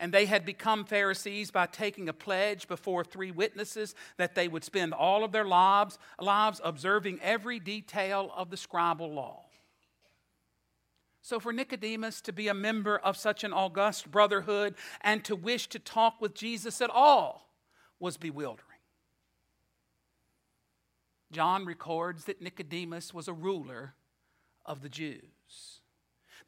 And 0.00 0.12
they 0.12 0.26
had 0.26 0.44
become 0.44 0.84
Pharisees 0.84 1.50
by 1.50 1.66
taking 1.66 2.08
a 2.08 2.12
pledge 2.12 2.68
before 2.68 3.02
three 3.02 3.32
witnesses 3.32 3.94
that 4.16 4.34
they 4.34 4.46
would 4.46 4.62
spend 4.62 4.92
all 4.92 5.24
of 5.24 5.32
their 5.32 5.44
lives, 5.44 5.98
lives 6.20 6.60
observing 6.62 7.18
every 7.20 7.58
detail 7.58 8.32
of 8.36 8.50
the 8.50 8.56
scribal 8.56 9.12
law. 9.12 9.44
So, 11.20 11.40
for 11.40 11.52
Nicodemus 11.52 12.20
to 12.22 12.32
be 12.32 12.48
a 12.48 12.54
member 12.54 12.96
of 12.96 13.16
such 13.16 13.44
an 13.44 13.52
august 13.52 14.10
brotherhood 14.10 14.76
and 15.00 15.24
to 15.24 15.36
wish 15.36 15.66
to 15.68 15.78
talk 15.78 16.20
with 16.20 16.34
Jesus 16.34 16.80
at 16.80 16.90
all 16.90 17.50
was 17.98 18.16
bewildering. 18.16 18.64
John 21.30 21.66
records 21.66 22.24
that 22.24 22.40
Nicodemus 22.40 23.12
was 23.12 23.28
a 23.28 23.32
ruler 23.32 23.94
of 24.64 24.80
the 24.80 24.88
Jews. 24.88 25.77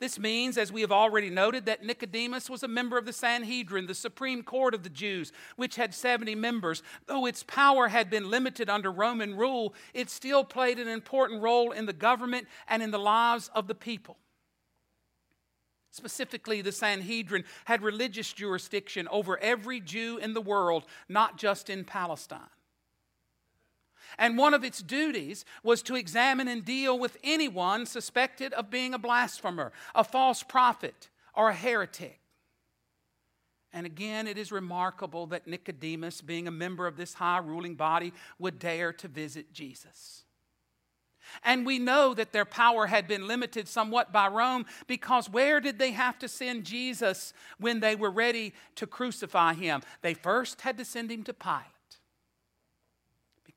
This 0.01 0.18
means, 0.18 0.57
as 0.57 0.72
we 0.72 0.80
have 0.80 0.90
already 0.90 1.28
noted, 1.28 1.66
that 1.66 1.84
Nicodemus 1.84 2.48
was 2.48 2.62
a 2.62 2.68
member 2.68 2.96
of 2.96 3.05
the 3.05 3.12
Sanhedrin, 3.12 3.86
the 3.86 3.94
supreme 3.94 4.42
court 4.42 4.72
of 4.72 4.82
the 4.82 4.88
Jews, 4.88 5.30
which 5.57 5.76
had 5.76 5.94
70 5.94 6.34
members. 6.34 6.82
Though 7.07 7.26
its 7.26 7.42
power 7.42 7.88
had 7.88 8.09
been 8.09 8.30
limited 8.30 8.70
under 8.70 8.90
Roman 8.90 9.36
rule, 9.36 9.74
it 9.92 10.09
still 10.09 10.42
played 10.42 10.78
an 10.78 10.88
important 10.88 11.42
role 11.42 11.70
in 11.70 11.84
the 11.84 11.92
government 11.92 12.48
and 12.66 12.82
in 12.82 12.90
the 12.90 12.98
lives 12.98 13.51
of 13.55 13.66
the 13.68 13.74
people. 13.74 14.16
Specifically, 15.90 16.62
the 16.62 16.72
Sanhedrin 16.72 17.44
had 17.66 17.82
religious 17.82 18.32
jurisdiction 18.32 19.07
over 19.09 19.36
every 19.38 19.80
Jew 19.80 20.16
in 20.16 20.32
the 20.32 20.40
world, 20.40 20.86
not 21.11 21.36
just 21.36 21.68
in 21.68 21.84
Palestine. 21.84 22.40
And 24.18 24.38
one 24.38 24.54
of 24.54 24.64
its 24.64 24.82
duties 24.82 25.44
was 25.62 25.82
to 25.82 25.96
examine 25.96 26.48
and 26.48 26.64
deal 26.64 26.98
with 26.98 27.16
anyone 27.22 27.86
suspected 27.86 28.52
of 28.54 28.70
being 28.70 28.94
a 28.94 28.98
blasphemer, 28.98 29.72
a 29.94 30.04
false 30.04 30.42
prophet, 30.42 31.08
or 31.34 31.50
a 31.50 31.54
heretic. 31.54 32.20
And 33.72 33.86
again, 33.86 34.26
it 34.26 34.36
is 34.36 34.50
remarkable 34.50 35.26
that 35.28 35.46
Nicodemus, 35.46 36.20
being 36.20 36.48
a 36.48 36.52
member 36.52 36.86
of 36.86 36.96
this 36.96 37.14
high 37.14 37.38
ruling 37.38 37.76
body, 37.76 38.12
would 38.38 38.58
dare 38.58 38.92
to 38.94 39.08
visit 39.08 39.52
Jesus. 39.52 40.24
And 41.44 41.64
we 41.64 41.78
know 41.78 42.12
that 42.14 42.32
their 42.32 42.44
power 42.44 42.86
had 42.86 43.06
been 43.06 43.28
limited 43.28 43.68
somewhat 43.68 44.12
by 44.12 44.26
Rome 44.26 44.66
because 44.88 45.30
where 45.30 45.61
did 45.61 45.78
they 45.78 45.92
have 45.92 46.18
to 46.18 46.28
send 46.28 46.64
Jesus 46.64 47.32
when 47.58 47.78
they 47.78 47.94
were 47.94 48.11
ready 48.11 48.52
to 48.74 48.86
crucify 48.86 49.54
him? 49.54 49.82
They 50.02 50.14
first 50.14 50.62
had 50.62 50.76
to 50.78 50.84
send 50.84 51.12
him 51.12 51.22
to 51.24 51.32
Pilate 51.32 51.66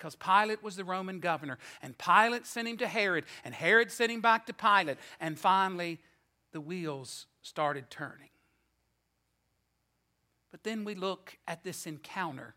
because 0.03 0.17
Pilate 0.17 0.61
was 0.61 0.75
the 0.75 0.83
Roman 0.83 1.21
governor. 1.21 1.57
And 1.81 1.97
Pilate 1.97 2.45
sent 2.45 2.67
him 2.67 2.75
to 2.77 2.87
Herod, 2.87 3.23
and 3.45 3.53
Herod 3.53 3.89
sent 3.89 4.11
him 4.11 4.19
back 4.19 4.45
to 4.47 4.53
Pilate. 4.53 4.97
And 5.21 5.39
finally, 5.39 5.99
the 6.51 6.59
wheels 6.59 7.27
started 7.41 7.89
turning. 7.89 8.27
But 10.51 10.63
then 10.65 10.83
we 10.83 10.93
look 10.93 11.37
at 11.47 11.63
this 11.63 11.87
encounter 11.87 12.53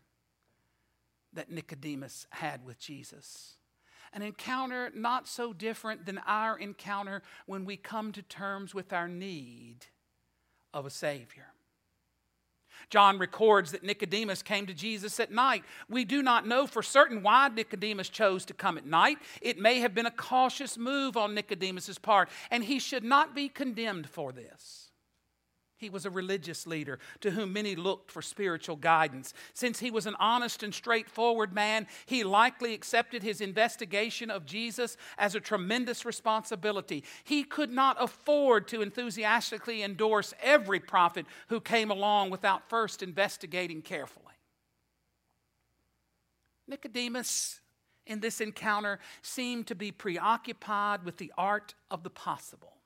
that 1.31 1.49
Nicodemus 1.49 2.27
had 2.31 2.65
with 2.65 2.79
Jesus. 2.79 3.55
An 4.11 4.21
encounter 4.21 4.91
not 4.93 5.25
so 5.25 5.53
different 5.53 6.05
than 6.05 6.19
our 6.27 6.59
encounter 6.59 7.21
when 7.45 7.63
we 7.63 7.77
come 7.77 8.11
to 8.11 8.21
terms 8.21 8.75
with 8.75 8.91
our 8.91 9.07
need 9.07 9.85
of 10.73 10.85
a 10.85 10.89
Savior. 10.89 11.53
John 12.89 13.19
records 13.19 13.71
that 13.71 13.83
Nicodemus 13.83 14.41
came 14.41 14.65
to 14.65 14.73
Jesus 14.73 15.19
at 15.19 15.31
night. 15.31 15.63
We 15.89 16.05
do 16.05 16.21
not 16.21 16.47
know 16.47 16.67
for 16.67 16.81
certain 16.81 17.23
why 17.23 17.49
Nicodemus 17.49 18.09
chose 18.09 18.45
to 18.45 18.53
come 18.53 18.77
at 18.77 18.85
night. 18.85 19.17
It 19.41 19.59
may 19.59 19.79
have 19.79 19.93
been 19.93 20.05
a 20.05 20.11
cautious 20.11 20.77
move 20.77 21.17
on 21.17 21.33
Nicodemus's 21.33 21.97
part, 21.99 22.29
and 22.51 22.63
he 22.63 22.79
should 22.79 23.03
not 23.03 23.35
be 23.35 23.49
condemned 23.49 24.09
for 24.09 24.31
this. 24.31 24.86
He 25.77 25.91
was 25.91 26.07
a 26.07 26.09
religious 26.09 26.65
leader 26.65 26.97
to 27.21 27.31
whom 27.31 27.53
many 27.53 27.75
looked 27.75 28.09
for 28.09 28.23
spiritual 28.23 28.75
guidance. 28.75 29.33
Since 29.53 29.79
he 29.79 29.91
was 29.91 30.07
an 30.07 30.15
honest 30.19 30.63
and 30.63 30.73
straightforward 30.73 31.53
man, 31.53 31.85
he 32.07 32.23
likely 32.23 32.73
accepted 32.73 33.21
his 33.21 33.41
investigation 33.41 34.31
of 34.31 34.45
Jesus 34.45 34.97
as 35.19 35.35
a 35.35 35.39
tremendous 35.39 36.03
responsibility. 36.03 37.03
He 37.23 37.43
could 37.43 37.69
not 37.69 37.95
afford 37.99 38.67
to 38.69 38.81
enthusiastically 38.81 39.83
endorse 39.83 40.33
every 40.41 40.79
prophet 40.79 41.27
who 41.49 41.61
came 41.61 41.91
along 41.91 42.31
without 42.31 42.67
first 42.69 43.03
investigating 43.03 43.83
carefully. 43.83 44.25
Nicodemus, 46.67 47.61
in 48.07 48.19
this 48.19 48.41
encounter, 48.41 48.99
seemed 49.21 49.67
to 49.67 49.75
be 49.75 49.91
preoccupied 49.91 51.05
with 51.05 51.17
the 51.17 51.31
art 51.37 51.75
of 51.91 52.01
the 52.01 52.09
possible. 52.09 52.76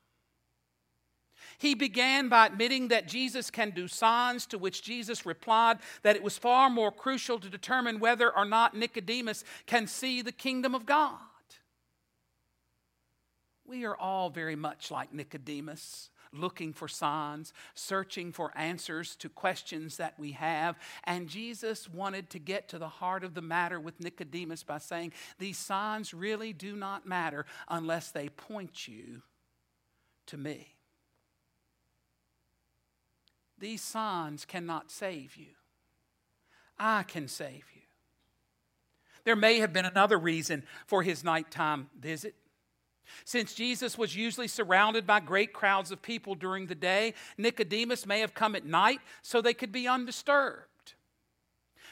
He 1.58 1.76
began 1.76 2.30
by 2.30 2.48
admitting 2.48 2.89
that 2.89 3.08
Jesus 3.08 3.50
can 3.50 3.72
do 3.72 3.88
signs, 3.88 4.46
to 4.48 4.58
which 4.58 4.84
Jesus 4.84 5.26
replied 5.26 5.80
that 6.04 6.16
it 6.16 6.24
was 6.24 6.38
far 6.38 6.70
more 6.70 6.92
crucial 6.92 7.39
to 7.39 7.50
determine 7.50 8.00
whether 8.00 8.36
or 8.36 8.46
not 8.46 8.76
Nicodemus 8.76 9.44
can 9.66 9.88
see 9.88 10.22
the 10.22 10.32
kingdom 10.32 10.76
of 10.76 10.86
God. 10.86 11.20
We 13.66 13.86
are 13.86 13.96
all 13.96 14.30
very 14.30 14.56
much 14.56 14.92
like 14.92 15.14
Nicodemus 15.14 16.10
looking 16.34 16.74
for 16.74 16.88
signs, 16.88 17.54
searching 17.74 18.32
for 18.32 18.52
answers 18.58 19.16
to 19.18 19.30
questions 19.30 19.98
that 19.98 20.18
we 20.18 20.32
have. 20.34 20.78
And 21.04 21.28
Jesus 21.28 21.89
wanted 21.89 22.30
to 22.32 22.39
get 22.39 22.68
to 22.70 22.80
the 22.80 22.88
heart 22.88 23.24
of 23.24 23.34
the 23.34 23.42
matter 23.42 23.80
with 23.80 24.00
Nicodemus 24.00 24.64
by 24.64 24.78
saying, 24.78 25.14
These 25.39 25.58
signs 25.58 26.14
really 26.14 26.54
do 26.54 26.76
not 26.76 27.06
matter 27.06 27.46
unless 27.68 28.12
they 28.12 28.30
point 28.30 28.88
you 28.88 29.22
to 30.28 30.38
me. 30.38 30.76
These 33.62 33.84
signs 33.84 34.43
cannot 34.43 34.89
save 34.89 35.36
you. 35.38 35.53
I 36.80 37.03
can 37.03 37.28
save 37.28 37.64
you. 37.76 37.82
There 39.24 39.36
may 39.36 39.59
have 39.59 39.72
been 39.72 39.86
another 39.86 40.18
reason 40.18 40.64
for 40.88 41.03
his 41.03 41.24
nighttime 41.24 41.91
visit. 41.97 42.34
Since 43.24 43.53
Jesus 43.53 43.99
was 43.99 44.16
usually 44.16 44.47
surrounded 44.47 45.05
by 45.05 45.20
great 45.20 45.53
crowds 45.53 45.91
of 45.91 46.01
people 46.01 46.34
during 46.34 46.66
the 46.66 46.76
day, 46.76 47.14
Nicodemus 47.38 48.07
may 48.07 48.22
have 48.22 48.34
come 48.34 48.55
at 48.55 48.66
night 48.66 48.99
so 49.22 49.41
they 49.41 49.53
could 49.53 49.72
be 49.72 49.88
undisturbed. 49.88 50.95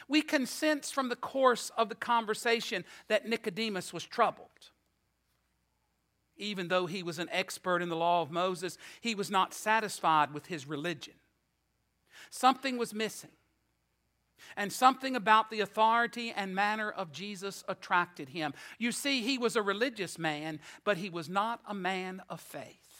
We 0.08 0.22
can 0.22 0.46
sense 0.46 0.90
from 0.90 1.08
the 1.08 1.14
course 1.14 1.70
of 1.76 1.88
the 1.88 1.94
conversation 1.94 2.84
that 3.06 3.28
Nicodemus 3.28 3.92
was 3.92 4.04
troubled. 4.04 4.48
Even 6.36 6.66
though 6.66 6.86
he 6.86 7.04
was 7.04 7.20
an 7.20 7.28
expert 7.30 7.80
in 7.80 7.90
the 7.90 7.96
law 7.96 8.22
of 8.22 8.32
Moses, 8.32 8.76
he 9.00 9.14
was 9.14 9.30
not 9.30 9.54
satisfied 9.54 10.34
with 10.34 10.46
his 10.46 10.66
religion. 10.66 11.14
Something 12.30 12.78
was 12.78 12.94
missing. 12.94 13.30
And 14.56 14.72
something 14.72 15.14
about 15.14 15.50
the 15.50 15.60
authority 15.60 16.32
and 16.34 16.54
manner 16.54 16.90
of 16.90 17.12
Jesus 17.12 17.62
attracted 17.68 18.30
him. 18.30 18.54
You 18.78 18.90
see, 18.90 19.20
he 19.20 19.36
was 19.36 19.54
a 19.54 19.62
religious 19.62 20.18
man, 20.18 20.60
but 20.82 20.96
he 20.96 21.10
was 21.10 21.28
not 21.28 21.60
a 21.66 21.74
man 21.74 22.22
of 22.30 22.40
faith. 22.40 22.90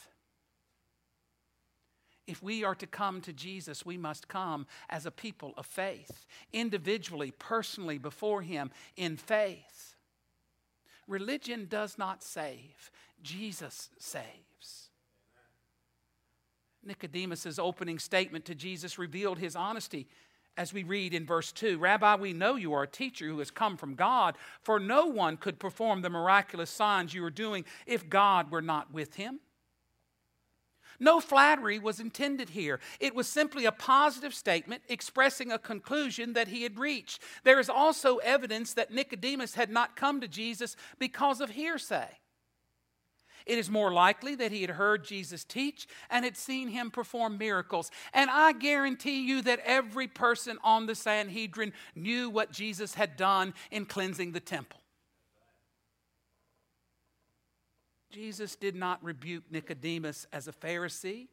If 2.31 2.45
we 2.45 2.63
are 2.63 2.77
to 2.77 2.87
come 2.87 3.21
to 3.23 3.33
Jesus, 3.33 3.85
we 3.85 3.97
must 3.97 4.29
come 4.29 4.69
as 4.89 5.05
a 5.05 5.11
people 5.11 5.53
of 5.57 5.67
faith, 5.67 6.27
individually, 6.53 7.33
personally, 7.33 7.99
before 7.99 8.43
Him 8.43 8.71
in 8.97 9.17
faith. 9.17 9.97
Religion 11.09 11.67
does 11.69 11.99
not 11.99 12.23
save, 12.23 12.93
Jesus 13.21 13.91
saves. 13.99 14.50
Nicodemus's 16.85 17.59
opening 17.59 17.99
statement 17.99 18.45
to 18.47 18.55
Jesus 18.55 18.99
revealed 18.99 19.39
his 19.39 19.55
honesty 19.55 20.07
as 20.57 20.73
we 20.73 20.83
read 20.83 21.15
in 21.15 21.25
verse 21.25 21.53
2 21.53 21.79
Rabbi, 21.79 22.17
we 22.17 22.33
know 22.33 22.57
you 22.57 22.75
are 22.75 22.83
a 22.83 22.89
teacher 22.89 23.27
who 23.27 23.39
has 23.39 23.51
come 23.51 23.77
from 23.77 23.95
God, 23.95 24.37
for 24.63 24.79
no 24.79 25.07
one 25.07 25.37
could 25.37 25.59
perform 25.59 26.03
the 26.03 26.11
miraculous 26.11 26.71
signs 26.71 27.15
you 27.15 27.25
are 27.25 27.31
doing 27.31 27.65
if 27.87 28.11
God 28.11 28.51
were 28.51 28.63
not 28.63 28.93
with 28.93 29.15
him. 29.15 29.41
No 31.03 31.19
flattery 31.19 31.79
was 31.79 31.99
intended 31.99 32.51
here. 32.51 32.79
It 33.01 33.15
was 33.15 33.27
simply 33.27 33.65
a 33.65 33.73
positive 33.73 34.35
statement 34.35 34.83
expressing 34.87 35.51
a 35.51 35.59
conclusion 35.59 36.35
that 36.35 36.49
he 36.49 36.63
had 36.63 36.79
reached. 36.79 37.23
There 37.43 37.59
is 37.59 37.71
also 37.71 38.19
evidence 38.19 38.75
that 38.75 38.93
Nicodemus 38.93 39.55
had 39.55 39.71
not 39.71 39.97
come 39.97 40.21
to 40.21 40.29
Jesus 40.29 40.77
because 40.99 41.41
of 41.41 41.51
hearsay. 41.51 42.20
It 43.51 43.59
is 43.59 43.69
more 43.69 43.93
likely 43.93 44.37
that 44.37 44.53
he 44.53 44.61
had 44.61 44.71
heard 44.71 45.05
Jesus 45.05 45.43
teach 45.43 45.89
and 46.09 46.25
had 46.25 46.37
seen 46.37 46.69
him 46.69 46.89
perform 46.89 47.37
miracles. 47.37 47.91
And 48.15 48.31
I 48.31 48.53
guarantee 48.53 49.27
you 49.27 49.43
that 49.43 49.59
every 49.65 50.07
person 50.07 50.57
on 50.63 50.87
the 50.87 50.95
Sanhedrin 50.95 51.73
knew 51.97 52.31
what 52.31 52.53
Jesus 52.53 52.95
had 52.95 53.17
done 53.17 53.55
in 53.73 53.87
cleansing 53.87 54.31
the 54.31 54.39
temple. 54.39 54.79
Jesus 58.13 58.55
did 58.55 58.77
not 58.77 59.03
rebuke 59.03 59.43
Nicodemus 59.51 60.29
as 60.33 60.47
a 60.47 60.53
Pharisee, 60.53 61.27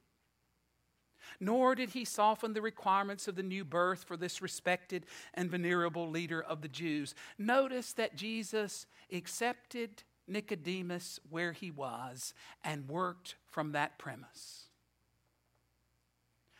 nor 1.39 1.75
did 1.75 1.91
he 1.91 2.03
soften 2.03 2.53
the 2.53 2.63
requirements 2.63 3.27
of 3.27 3.35
the 3.35 3.43
new 3.43 3.63
birth 3.63 4.05
for 4.05 4.17
this 4.17 4.41
respected 4.41 5.05
and 5.35 5.51
venerable 5.51 6.09
leader 6.09 6.41
of 6.41 6.63
the 6.63 6.67
Jews. 6.67 7.13
Notice 7.37 7.93
that 7.93 8.15
Jesus 8.15 8.87
accepted 9.13 10.01
Nicodemus 10.27 11.19
where 11.29 11.51
he 11.51 11.71
was 11.71 12.33
and 12.63 12.87
worked 12.87 13.35
from 13.49 13.71
that 13.71 13.97
premise. 13.97 14.65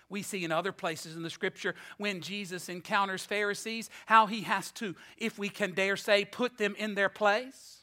We 0.09 0.22
see 0.22 0.45
in 0.45 0.51
other 0.51 0.72
places 0.72 1.15
in 1.15 1.24
the 1.24 1.30
scripture 1.30 1.76
when 1.97 2.22
Jesus 2.22 2.70
encounters 2.70 3.26
Pharisees 3.26 3.89
how 4.05 4.26
he 4.26 4.41
has 4.41 4.72
to, 4.74 4.95
if 5.18 5.38
we 5.38 5.49
can 5.49 5.74
dare 5.74 5.97
say, 5.97 6.24
put 6.24 6.57
them 6.57 6.76
in 6.78 6.95
their 6.95 7.09
place. 7.09 7.82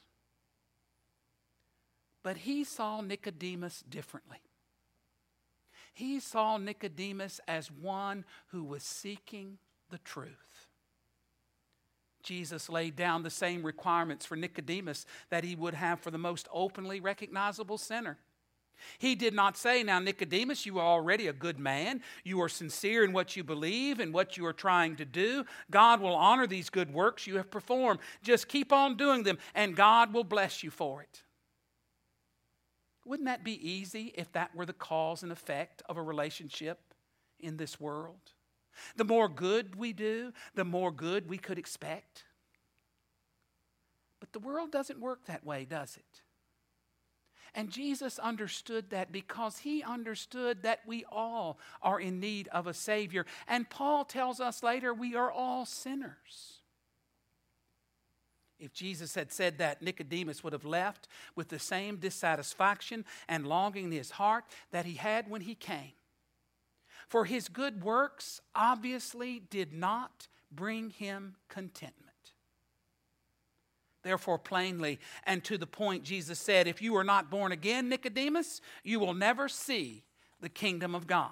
But 2.22 2.39
he 2.39 2.64
saw 2.64 3.03
Nicodemus 3.03 3.85
differently. 3.89 4.39
He 5.93 6.18
saw 6.18 6.57
Nicodemus 6.57 7.41
as 7.47 7.70
one 7.70 8.24
who 8.49 8.64
was 8.64 8.82
seeking 8.82 9.59
the 9.91 9.99
truth. 9.99 10.53
Jesus 12.25 12.68
laid 12.68 12.97
down 12.97 13.22
the 13.22 13.31
same 13.31 13.62
requirements 13.62 14.27
for 14.27 14.37
Nicodemus 14.37 15.07
that 15.31 15.45
he 15.45 15.55
would 15.55 15.75
have 15.75 16.01
for 16.01 16.11
the 16.11 16.18
most 16.18 16.49
openly 16.53 17.01
recognizable 17.01 17.79
sinner. 17.79 18.18
He 18.99 19.14
did 19.14 19.35
not 19.35 19.57
say, 19.57 19.83
Now, 19.83 19.99
Nicodemus, 19.99 20.66
you 20.66 20.79
are 20.79 20.87
already 20.87 21.29
a 21.29 21.33
good 21.33 21.59
man. 21.59 22.03
You 22.25 22.41
are 22.43 22.49
sincere 22.49 23.05
in 23.05 23.12
what 23.12 23.37
you 23.37 23.45
believe 23.45 24.01
and 24.01 24.12
what 24.12 24.37
you 24.37 24.45
are 24.47 24.53
trying 24.53 24.97
to 24.97 25.05
do. 25.05 25.45
God 25.70 26.01
will 26.01 26.14
honor 26.14 26.47
these 26.47 26.70
good 26.70 26.93
works 26.93 27.27
you 27.27 27.37
have 27.37 27.51
performed. 27.51 28.01
Just 28.22 28.49
keep 28.49 28.72
on 28.72 28.97
doing 28.97 29.22
them, 29.22 29.39
and 29.55 29.77
God 29.77 30.12
will 30.12 30.25
bless 30.25 30.62
you 30.62 30.70
for 30.70 31.03
it. 31.03 31.22
Wouldn't 33.05 33.27
that 33.27 33.45
be 33.45 33.70
easy 33.70 34.12
if 34.16 34.33
that 34.33 34.55
were 34.55 34.66
the 34.66 34.72
cause 34.72 35.22
and 35.22 35.31
effect 35.31 35.83
of 35.89 35.97
a 35.97 36.03
relationship 36.03 36.95
in 37.39 37.59
this 37.59 37.79
world? 37.79 38.33
The 38.97 39.05
more 39.05 39.29
good 39.29 39.77
we 39.77 39.93
do, 39.93 40.33
the 40.55 40.64
more 40.64 40.91
good 40.91 41.29
we 41.29 41.39
could 41.39 41.59
expect. 41.59 42.25
But 44.20 44.33
the 44.33 44.39
world 44.39 44.72
doesn't 44.72 45.01
work 45.01 45.27
that 45.27 45.45
way, 45.45 45.64
does 45.64 45.97
it? 45.97 46.22
And 47.55 47.70
Jesus 47.70 48.18
understood 48.18 48.91
that 48.91 49.12
because 49.12 49.59
he 49.59 49.83
understood 49.83 50.62
that 50.62 50.81
we 50.87 51.05
all 51.11 51.59
are 51.83 52.01
in 52.01 52.18
need 52.18 52.49
of 52.49 52.66
a 52.66 52.75
Savior. 52.75 53.27
And 53.47 53.70
Paul 53.70 54.05
tells 54.05 54.41
us 54.41 54.62
later 54.62 54.93
we 54.93 55.14
are 55.14 55.31
all 55.31 55.64
sinners. 55.64 56.59
If 58.59 58.72
Jesus 58.72 59.14
had 59.14 59.31
said 59.31 59.59
that, 59.59 59.83
Nicodemus 59.83 60.43
would 60.43 60.53
have 60.53 60.64
left 60.64 61.07
with 61.37 61.49
the 61.49 61.59
same 61.59 61.97
dissatisfaction 61.97 63.05
and 63.29 63.47
longing 63.47 63.85
in 63.85 63.93
his 63.93 64.12
heart 64.12 64.45
that 64.70 64.87
he 64.87 64.95
had 64.95 65.29
when 65.29 65.43
he 65.43 65.55
came. 65.55 65.93
For 67.09 67.24
his 67.24 67.48
good 67.48 67.82
works 67.82 68.40
obviously 68.55 69.40
did 69.40 69.72
not 69.72 70.28
bring 70.50 70.90
him 70.90 71.36
contentment. 71.48 72.02
Therefore, 74.02 74.38
plainly 74.38 75.00
and 75.24 75.42
to 75.44 75.57
the 75.57 75.66
point, 75.66 76.05
Jesus 76.05 76.38
said, 76.38 76.66
If 76.66 76.82
you 76.82 76.94
are 76.96 77.05
not 77.05 77.30
born 77.30 77.52
again, 77.52 77.88
Nicodemus, 77.88 78.61
you 78.82 79.00
will 79.00 79.14
never 79.14 79.48
see 79.48 80.05
the 80.40 80.50
kingdom 80.50 80.94
of 80.94 81.07
God. 81.07 81.30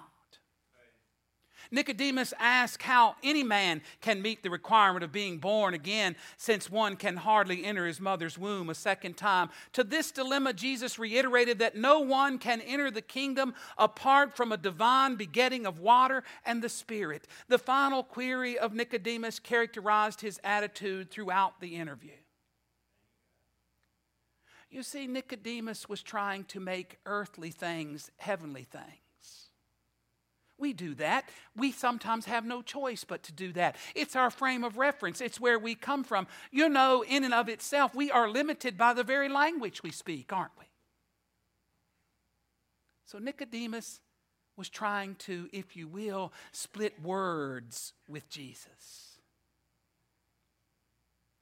Nicodemus 1.71 2.33
asked 2.39 2.83
how 2.83 3.15
any 3.23 3.43
man 3.43 3.81
can 4.01 4.21
meet 4.21 4.43
the 4.43 4.49
requirement 4.49 5.03
of 5.03 5.11
being 5.11 5.37
born 5.37 5.73
again, 5.73 6.15
since 6.37 6.69
one 6.69 6.95
can 6.95 7.17
hardly 7.17 7.65
enter 7.65 7.85
his 7.85 7.99
mother's 7.99 8.37
womb 8.37 8.69
a 8.69 8.75
second 8.75 9.17
time. 9.17 9.49
To 9.73 9.83
this 9.83 10.11
dilemma, 10.11 10.53
Jesus 10.53 10.99
reiterated 10.99 11.59
that 11.59 11.75
no 11.75 11.99
one 11.99 12.37
can 12.37 12.61
enter 12.61 12.91
the 12.91 13.01
kingdom 13.01 13.53
apart 13.77 14.35
from 14.35 14.51
a 14.51 14.57
divine 14.57 15.15
begetting 15.15 15.65
of 15.65 15.79
water 15.79 16.23
and 16.45 16.61
the 16.61 16.69
Spirit. 16.69 17.27
The 17.47 17.57
final 17.57 18.03
query 18.03 18.57
of 18.57 18.73
Nicodemus 18.73 19.39
characterized 19.39 20.21
his 20.21 20.39
attitude 20.43 21.11
throughout 21.11 21.59
the 21.59 21.75
interview. 21.75 22.11
You 24.69 24.81
see, 24.81 25.05
Nicodemus 25.05 25.87
was 25.87 26.01
trying 26.01 26.45
to 26.45 26.59
make 26.59 26.97
earthly 27.05 27.51
things 27.51 28.09
heavenly 28.17 28.63
things. 28.63 29.02
We 30.63 30.71
do 30.71 30.95
that. 30.95 31.27
We 31.57 31.73
sometimes 31.73 32.23
have 32.23 32.45
no 32.45 32.61
choice 32.61 33.03
but 33.03 33.21
to 33.23 33.33
do 33.33 33.51
that. 33.51 33.75
It's 33.95 34.15
our 34.15 34.31
frame 34.31 34.63
of 34.63 34.77
reference, 34.77 35.19
it's 35.19 35.37
where 35.37 35.59
we 35.59 35.75
come 35.75 36.05
from. 36.05 36.25
You 36.51 36.69
know, 36.69 37.03
in 37.05 37.25
and 37.25 37.33
of 37.33 37.49
itself, 37.49 37.93
we 37.93 38.09
are 38.09 38.29
limited 38.29 38.77
by 38.77 38.93
the 38.93 39.03
very 39.03 39.27
language 39.27 39.83
we 39.83 39.91
speak, 39.91 40.31
aren't 40.31 40.57
we? 40.57 40.63
So 43.05 43.19
Nicodemus 43.19 43.99
was 44.55 44.69
trying 44.69 45.15
to, 45.15 45.49
if 45.51 45.75
you 45.75 45.85
will, 45.85 46.31
split 46.53 46.93
words 47.03 47.91
with 48.07 48.29
Jesus. 48.29 49.19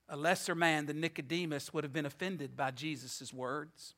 A 0.10 0.18
lesser 0.18 0.56
man 0.56 0.88
than 0.88 1.00
Nicodemus 1.00 1.72
would 1.76 1.84
have 1.84 1.94
been 1.94 2.08
offended 2.08 2.58
by 2.58 2.72
Jesus' 2.72 3.32
words. 3.32 3.94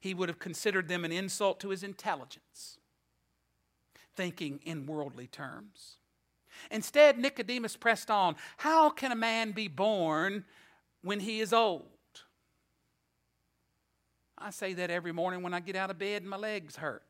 He 0.00 0.14
would 0.14 0.28
have 0.28 0.40
considered 0.40 0.88
them 0.88 1.04
an 1.04 1.12
insult 1.12 1.60
to 1.60 1.68
his 1.68 1.84
intelligence, 1.84 2.78
thinking 4.16 4.60
in 4.64 4.86
worldly 4.86 5.26
terms. 5.26 5.96
Instead, 6.70 7.18
Nicodemus 7.18 7.76
pressed 7.76 8.10
on 8.10 8.36
How 8.56 8.90
can 8.90 9.12
a 9.12 9.16
man 9.16 9.52
be 9.52 9.68
born 9.68 10.44
when 11.02 11.20
he 11.20 11.40
is 11.40 11.52
old? 11.52 11.84
I 14.38 14.50
say 14.50 14.74
that 14.74 14.90
every 14.90 15.12
morning 15.12 15.42
when 15.42 15.54
I 15.54 15.60
get 15.60 15.76
out 15.76 15.90
of 15.90 15.98
bed 15.98 16.22
and 16.22 16.30
my 16.30 16.36
legs 16.36 16.76
hurt. 16.76 17.02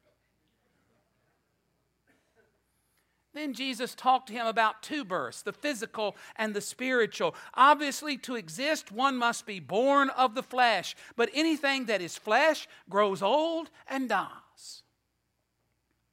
Then 3.34 3.52
Jesus 3.52 3.94
talked 3.94 4.28
to 4.28 4.32
him 4.32 4.46
about 4.46 4.82
two 4.82 5.04
births, 5.04 5.42
the 5.42 5.52
physical 5.52 6.16
and 6.36 6.54
the 6.54 6.62
spiritual. 6.62 7.34
Obviously, 7.52 8.16
to 8.18 8.34
exist, 8.34 8.90
one 8.90 9.18
must 9.18 9.44
be 9.44 9.60
born 9.60 10.08
of 10.10 10.34
the 10.34 10.42
flesh, 10.42 10.96
but 11.16 11.28
anything 11.34 11.84
that 11.84 12.00
is 12.00 12.16
flesh 12.16 12.66
grows 12.88 13.20
old 13.20 13.68
and 13.88 14.08
dies. 14.08 14.45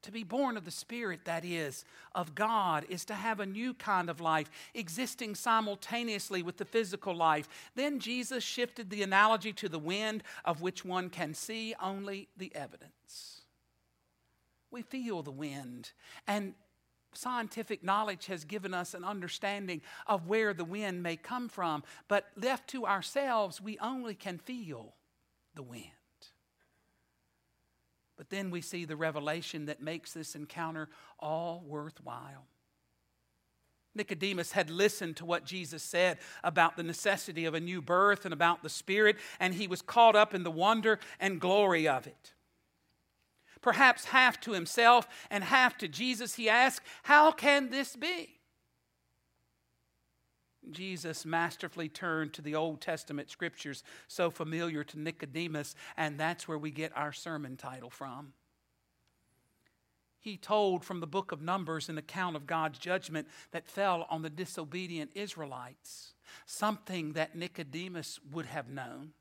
To 0.03 0.11
be 0.11 0.23
born 0.23 0.57
of 0.57 0.65
the 0.65 0.71
Spirit, 0.71 1.21
that 1.25 1.45
is, 1.45 1.85
of 2.13 2.35
God, 2.35 2.85
is 2.89 3.05
to 3.05 3.13
have 3.13 3.39
a 3.39 3.45
new 3.45 3.73
kind 3.73 4.09
of 4.09 4.19
life, 4.19 4.51
existing 4.73 5.35
simultaneously 5.35 6.43
with 6.43 6.57
the 6.57 6.65
physical 6.65 7.15
life. 7.15 7.47
Then 7.75 7.99
Jesus 7.99 8.43
shifted 8.43 8.89
the 8.89 9.01
analogy 9.01 9.53
to 9.53 9.69
the 9.69 9.79
wind, 9.79 10.23
of 10.43 10.61
which 10.61 10.83
one 10.83 11.09
can 11.09 11.33
see 11.33 11.73
only 11.81 12.27
the 12.35 12.53
evidence. 12.53 13.41
We 14.71 14.81
feel 14.81 15.23
the 15.23 15.31
wind, 15.31 15.93
and 16.27 16.53
scientific 17.13 17.83
knowledge 17.83 18.25
has 18.25 18.43
given 18.43 18.73
us 18.73 18.93
an 18.93 19.05
understanding 19.05 19.81
of 20.07 20.27
where 20.27 20.53
the 20.53 20.65
wind 20.65 21.01
may 21.01 21.15
come 21.15 21.47
from, 21.47 21.83
but 22.09 22.25
left 22.35 22.69
to 22.71 22.85
ourselves, 22.85 23.61
we 23.61 23.77
only 23.79 24.15
can 24.15 24.37
feel 24.37 24.95
the 25.55 25.63
wind. 25.63 25.91
But 28.17 28.29
then 28.29 28.51
we 28.51 28.61
see 28.61 28.85
the 28.85 28.95
revelation 28.95 29.65
that 29.65 29.81
makes 29.81 30.13
this 30.13 30.35
encounter 30.35 30.89
all 31.19 31.63
worthwhile. 31.65 32.47
Nicodemus 33.95 34.53
had 34.53 34.69
listened 34.69 35.17
to 35.17 35.25
what 35.25 35.45
Jesus 35.45 35.83
said 35.83 36.17
about 36.43 36.77
the 36.77 36.83
necessity 36.83 37.45
of 37.45 37.53
a 37.53 37.59
new 37.59 37.81
birth 37.81 38.25
and 38.25 38.33
about 38.33 38.63
the 38.63 38.69
Spirit, 38.69 39.17
and 39.39 39.53
he 39.53 39.67
was 39.67 39.81
caught 39.81 40.15
up 40.15 40.33
in 40.33 40.43
the 40.43 40.51
wonder 40.51 40.99
and 41.19 41.39
glory 41.39 41.87
of 41.87 42.07
it 42.07 42.33
perhaps 43.63 44.05
half 44.05 44.39
to 44.41 44.51
himself 44.51 45.07
and 45.31 45.43
half 45.43 45.75
to 45.79 45.87
Jesus, 45.87 46.35
he 46.35 46.47
asked, 46.47 46.85
How 47.03 47.31
can 47.31 47.71
this 47.71 47.95
be? 47.95 48.41
Jesus 50.71 51.25
masterfully 51.25 51.89
turned 51.89 52.33
to 52.33 52.41
the 52.41 52.55
Old 52.55 52.81
Testament 52.81 53.29
scriptures 53.29 53.83
so 54.07 54.29
familiar 54.29 54.83
to 54.83 54.99
Nicodemus, 54.99 55.75
and 55.97 56.19
that's 56.19 56.47
where 56.47 56.57
we 56.57 56.71
get 56.71 56.95
our 56.95 57.11
sermon 57.11 57.57
title 57.57 57.89
from. 57.89 58.33
He 60.19 60.37
told 60.37 60.85
from 60.85 61.01
the 61.01 61.07
book 61.07 61.33
of 61.33 61.41
Numbers 61.41 61.89
an 61.89 61.97
account 61.97 62.37
of 62.37 62.47
God's 62.47 62.79
judgment 62.79 63.27
that 63.51 63.67
fell 63.67 64.07
on 64.09 64.21
the 64.21 64.29
disobedient 64.29 65.11
Israelites, 65.15 66.13
something 66.45 67.11
that 67.13 67.35
Nicodemus 67.35 68.21
would 68.31 68.45
have 68.45 68.69
known. 68.69 69.11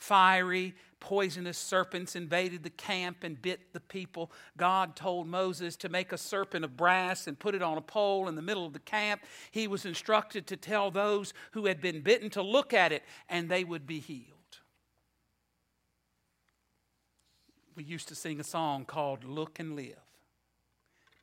Fiery, 0.00 0.74
poisonous 0.98 1.58
serpents 1.58 2.16
invaded 2.16 2.62
the 2.62 2.70
camp 2.70 3.22
and 3.22 3.40
bit 3.40 3.74
the 3.74 3.80
people. 3.80 4.32
God 4.56 4.96
told 4.96 5.28
Moses 5.28 5.76
to 5.76 5.90
make 5.90 6.10
a 6.10 6.18
serpent 6.18 6.64
of 6.64 6.74
brass 6.74 7.26
and 7.26 7.38
put 7.38 7.54
it 7.54 7.60
on 7.60 7.76
a 7.76 7.82
pole 7.82 8.26
in 8.26 8.34
the 8.34 8.42
middle 8.42 8.64
of 8.64 8.72
the 8.72 8.78
camp. 8.78 9.20
He 9.50 9.68
was 9.68 9.84
instructed 9.84 10.46
to 10.46 10.56
tell 10.56 10.90
those 10.90 11.34
who 11.52 11.66
had 11.66 11.82
been 11.82 12.00
bitten 12.00 12.30
to 12.30 12.42
look 12.42 12.72
at 12.72 12.92
it 12.92 13.02
and 13.28 13.50
they 13.50 13.62
would 13.62 13.86
be 13.86 14.00
healed. 14.00 14.24
We 17.76 17.84
used 17.84 18.08
to 18.08 18.14
sing 18.14 18.40
a 18.40 18.44
song 18.44 18.86
called 18.86 19.22
Look 19.22 19.60
and 19.60 19.76
Live, 19.76 19.96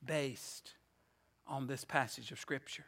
based 0.06 0.76
on 1.48 1.66
this 1.66 1.84
passage 1.84 2.32
of 2.32 2.40
Scripture. 2.40 2.86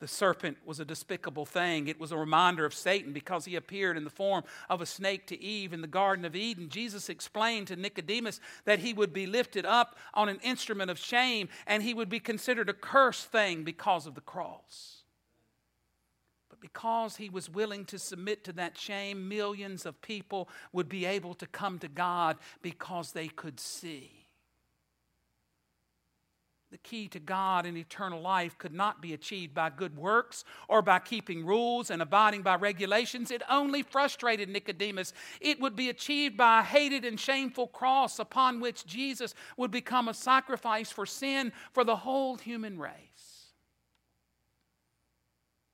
The 0.00 0.08
serpent 0.08 0.56
was 0.64 0.80
a 0.80 0.84
despicable 0.84 1.44
thing. 1.44 1.86
It 1.86 2.00
was 2.00 2.10
a 2.10 2.16
reminder 2.16 2.64
of 2.64 2.72
Satan 2.72 3.12
because 3.12 3.44
he 3.44 3.54
appeared 3.54 3.98
in 3.98 4.04
the 4.04 4.10
form 4.10 4.44
of 4.70 4.80
a 4.80 4.86
snake 4.86 5.26
to 5.26 5.40
Eve 5.40 5.74
in 5.74 5.82
the 5.82 5.86
Garden 5.86 6.24
of 6.24 6.34
Eden. 6.34 6.70
Jesus 6.70 7.10
explained 7.10 7.66
to 7.66 7.76
Nicodemus 7.76 8.40
that 8.64 8.78
he 8.78 8.94
would 8.94 9.12
be 9.12 9.26
lifted 9.26 9.66
up 9.66 9.96
on 10.14 10.30
an 10.30 10.40
instrument 10.42 10.90
of 10.90 10.98
shame 10.98 11.50
and 11.66 11.82
he 11.82 11.92
would 11.92 12.08
be 12.08 12.18
considered 12.18 12.70
a 12.70 12.74
cursed 12.74 13.26
thing 13.26 13.62
because 13.62 14.06
of 14.06 14.14
the 14.14 14.22
cross. 14.22 15.02
But 16.48 16.62
because 16.62 17.16
he 17.16 17.28
was 17.28 17.50
willing 17.50 17.84
to 17.86 17.98
submit 17.98 18.42
to 18.44 18.54
that 18.54 18.78
shame, 18.78 19.28
millions 19.28 19.84
of 19.84 20.00
people 20.00 20.48
would 20.72 20.88
be 20.88 21.04
able 21.04 21.34
to 21.34 21.46
come 21.46 21.78
to 21.78 21.88
God 21.88 22.38
because 22.62 23.12
they 23.12 23.28
could 23.28 23.60
see. 23.60 24.19
The 26.70 26.78
key 26.78 27.08
to 27.08 27.18
God 27.18 27.66
and 27.66 27.76
eternal 27.76 28.20
life 28.20 28.56
could 28.56 28.72
not 28.72 29.02
be 29.02 29.12
achieved 29.12 29.52
by 29.54 29.70
good 29.70 29.96
works 29.96 30.44
or 30.68 30.82
by 30.82 31.00
keeping 31.00 31.44
rules 31.44 31.90
and 31.90 32.00
abiding 32.00 32.42
by 32.42 32.54
regulations. 32.54 33.32
It 33.32 33.42
only 33.50 33.82
frustrated 33.82 34.48
Nicodemus. 34.48 35.12
It 35.40 35.60
would 35.60 35.74
be 35.74 35.88
achieved 35.88 36.36
by 36.36 36.60
a 36.60 36.62
hated 36.62 37.04
and 37.04 37.18
shameful 37.18 37.66
cross 37.66 38.20
upon 38.20 38.60
which 38.60 38.86
Jesus 38.86 39.34
would 39.56 39.72
become 39.72 40.06
a 40.06 40.14
sacrifice 40.14 40.92
for 40.92 41.06
sin 41.06 41.52
for 41.72 41.82
the 41.82 41.96
whole 41.96 42.36
human 42.36 42.78
race. 42.78 43.09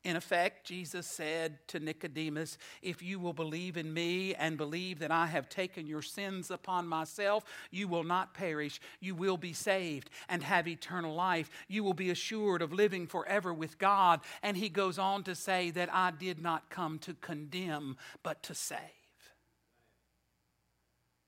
In 0.06 0.14
effect, 0.14 0.64
Jesus 0.64 1.04
said 1.04 1.58
to 1.66 1.80
Nicodemus, 1.80 2.58
If 2.80 3.02
you 3.02 3.18
will 3.18 3.32
believe 3.32 3.76
in 3.76 3.92
me 3.92 4.36
and 4.36 4.56
believe 4.56 5.00
that 5.00 5.10
I 5.10 5.26
have 5.26 5.48
taken 5.48 5.84
your 5.84 6.00
sins 6.00 6.48
upon 6.48 6.86
myself, 6.86 7.42
you 7.72 7.88
will 7.88 8.04
not 8.04 8.32
perish. 8.32 8.80
You 9.00 9.16
will 9.16 9.36
be 9.36 9.52
saved 9.52 10.10
and 10.28 10.44
have 10.44 10.68
eternal 10.68 11.12
life. 11.12 11.50
You 11.66 11.82
will 11.82 11.92
be 11.92 12.10
assured 12.10 12.62
of 12.62 12.72
living 12.72 13.08
forever 13.08 13.52
with 13.52 13.78
God. 13.78 14.20
And 14.44 14.56
he 14.56 14.68
goes 14.68 14.96
on 14.96 15.24
to 15.24 15.34
say 15.34 15.72
that 15.72 15.92
I 15.92 16.12
did 16.12 16.40
not 16.40 16.70
come 16.70 17.00
to 17.00 17.14
condemn, 17.14 17.96
but 18.22 18.44
to 18.44 18.54
save. 18.54 19.05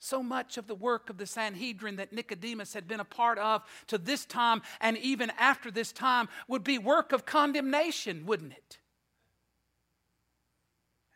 So 0.01 0.22
much 0.22 0.59
of 0.59 0.66
the 0.66 0.74
work 0.74 1.11
of 1.11 1.18
the 1.18 1.26
Sanhedrin 1.26 1.96
that 1.96 2.12
Nicodemus 2.12 2.72
had 2.72 2.86
been 2.86 3.01
a 3.01 3.05
part 3.05 3.38
of 3.38 3.62
to 3.88 3.99
this 3.99 4.24
time 4.24 4.62
and 4.80 4.96
even 4.99 5.32
after 5.38 5.70
this 5.70 5.92
time 5.92 6.28
would 6.46 6.62
be 6.62 6.78
work 6.78 7.12
of 7.12 7.26
condemnation, 7.26 8.24
wouldn't 8.24 8.53
it? 8.53 8.78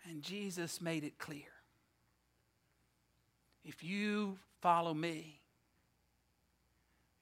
And 0.09 0.23
Jesus 0.23 0.81
made 0.81 1.05
it 1.05 1.19
clear. 1.19 1.45
If 3.65 3.85
you 3.85 4.39
follow 4.61 4.93
me, 4.93 5.41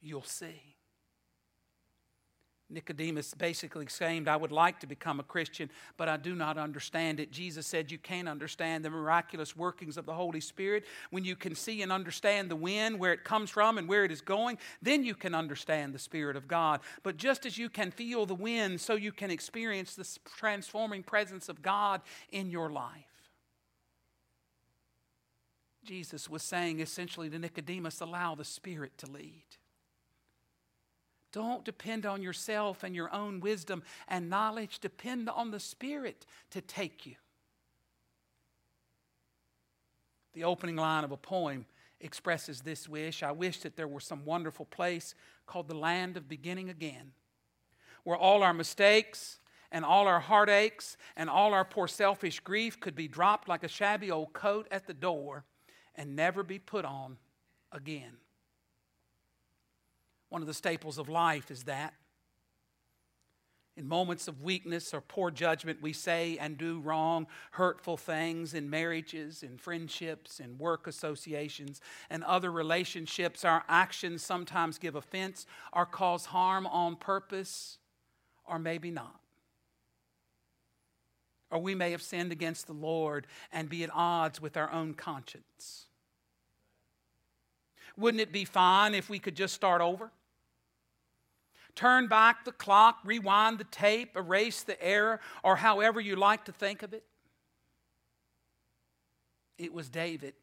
you'll 0.00 0.22
see. 0.22 0.69
Nicodemus 2.70 3.34
basically 3.34 3.82
exclaimed, 3.82 4.28
I 4.28 4.36
would 4.36 4.52
like 4.52 4.80
to 4.80 4.86
become 4.86 5.18
a 5.20 5.24
Christian, 5.24 5.70
but 5.96 6.08
I 6.08 6.16
do 6.16 6.34
not 6.34 6.56
understand 6.56 7.18
it. 7.18 7.32
Jesus 7.32 7.66
said, 7.66 7.90
You 7.90 7.98
can't 7.98 8.28
understand 8.28 8.84
the 8.84 8.90
miraculous 8.90 9.56
workings 9.56 9.96
of 9.96 10.06
the 10.06 10.14
Holy 10.14 10.40
Spirit. 10.40 10.84
When 11.10 11.24
you 11.24 11.36
can 11.36 11.54
see 11.54 11.82
and 11.82 11.90
understand 11.90 12.50
the 12.50 12.56
wind, 12.56 12.98
where 12.98 13.12
it 13.12 13.24
comes 13.24 13.50
from 13.50 13.78
and 13.78 13.88
where 13.88 14.04
it 14.04 14.12
is 14.12 14.20
going, 14.20 14.58
then 14.80 15.04
you 15.04 15.14
can 15.14 15.34
understand 15.34 15.92
the 15.92 15.98
Spirit 15.98 16.36
of 16.36 16.46
God. 16.46 16.80
But 17.02 17.16
just 17.16 17.44
as 17.44 17.58
you 17.58 17.68
can 17.68 17.90
feel 17.90 18.26
the 18.26 18.34
wind, 18.34 18.80
so 18.80 18.94
you 18.94 19.12
can 19.12 19.30
experience 19.30 19.94
the 19.94 20.08
transforming 20.36 21.02
presence 21.02 21.48
of 21.48 21.62
God 21.62 22.00
in 22.30 22.50
your 22.50 22.70
life. 22.70 23.04
Jesus 25.84 26.28
was 26.28 26.42
saying 26.42 26.80
essentially 26.80 27.30
to 27.30 27.38
Nicodemus, 27.38 28.00
Allow 28.00 28.34
the 28.34 28.44
Spirit 28.44 28.96
to 28.98 29.10
lead. 29.10 29.49
Don't 31.32 31.64
depend 31.64 32.06
on 32.06 32.22
yourself 32.22 32.82
and 32.82 32.94
your 32.94 33.12
own 33.14 33.40
wisdom 33.40 33.82
and 34.08 34.28
knowledge. 34.28 34.80
Depend 34.80 35.28
on 35.28 35.50
the 35.50 35.60
Spirit 35.60 36.26
to 36.50 36.60
take 36.60 37.06
you. 37.06 37.14
The 40.32 40.44
opening 40.44 40.76
line 40.76 41.04
of 41.04 41.12
a 41.12 41.16
poem 41.16 41.66
expresses 42.00 42.60
this 42.60 42.88
wish 42.88 43.22
I 43.22 43.32
wish 43.32 43.60
that 43.60 43.76
there 43.76 43.88
were 43.88 44.00
some 44.00 44.24
wonderful 44.24 44.64
place 44.66 45.14
called 45.46 45.68
the 45.68 45.74
land 45.74 46.16
of 46.16 46.28
beginning 46.28 46.70
again, 46.70 47.12
where 48.04 48.16
all 48.16 48.42
our 48.42 48.54
mistakes 48.54 49.38
and 49.72 49.84
all 49.84 50.06
our 50.06 50.20
heartaches 50.20 50.96
and 51.16 51.28
all 51.28 51.52
our 51.52 51.64
poor 51.64 51.86
selfish 51.86 52.40
grief 52.40 52.80
could 52.80 52.94
be 52.94 53.08
dropped 53.08 53.48
like 53.48 53.62
a 53.62 53.68
shabby 53.68 54.10
old 54.10 54.32
coat 54.32 54.66
at 54.70 54.86
the 54.86 54.94
door 54.94 55.44
and 55.94 56.16
never 56.16 56.42
be 56.42 56.58
put 56.58 56.84
on 56.84 57.18
again. 57.72 58.16
One 60.30 60.42
of 60.42 60.48
the 60.48 60.54
staples 60.54 60.96
of 60.96 61.08
life 61.08 61.50
is 61.50 61.64
that. 61.64 61.94
In 63.76 63.88
moments 63.88 64.28
of 64.28 64.42
weakness 64.42 64.92
or 64.92 65.00
poor 65.00 65.30
judgment, 65.30 65.80
we 65.80 65.92
say 65.92 66.36
and 66.38 66.58
do 66.58 66.80
wrong, 66.80 67.26
hurtful 67.52 67.96
things 67.96 68.52
in 68.52 68.68
marriages, 68.68 69.42
in 69.42 69.58
friendships, 69.58 70.38
in 70.38 70.58
work 70.58 70.86
associations, 70.86 71.80
and 72.10 72.22
other 72.24 72.50
relationships. 72.52 73.44
Our 73.44 73.64
actions 73.68 74.22
sometimes 74.22 74.78
give 74.78 74.96
offense 74.96 75.46
or 75.72 75.86
cause 75.86 76.26
harm 76.26 76.66
on 76.66 76.96
purpose, 76.96 77.78
or 78.44 78.58
maybe 78.58 78.90
not. 78.90 79.20
Or 81.50 81.58
we 81.58 81.74
may 81.74 81.90
have 81.92 82.02
sinned 82.02 82.32
against 82.32 82.66
the 82.66 82.72
Lord 82.72 83.26
and 83.50 83.68
be 83.68 83.82
at 83.82 83.90
odds 83.92 84.40
with 84.40 84.56
our 84.56 84.70
own 84.70 84.94
conscience. 84.94 85.86
Wouldn't 87.96 88.20
it 88.20 88.32
be 88.32 88.44
fine 88.44 88.94
if 88.94 89.08
we 89.08 89.18
could 89.18 89.34
just 89.34 89.54
start 89.54 89.80
over? 89.80 90.10
Turn 91.70 92.06
back 92.06 92.44
the 92.44 92.52
clock, 92.52 92.98
rewind 93.04 93.58
the 93.58 93.64
tape, 93.64 94.16
erase 94.16 94.62
the 94.62 94.82
error, 94.82 95.20
or 95.42 95.56
however 95.56 96.00
you 96.00 96.16
like 96.16 96.44
to 96.46 96.52
think 96.52 96.82
of 96.82 96.92
it? 96.92 97.04
It 99.58 99.72
was 99.72 99.88
David 99.88 100.34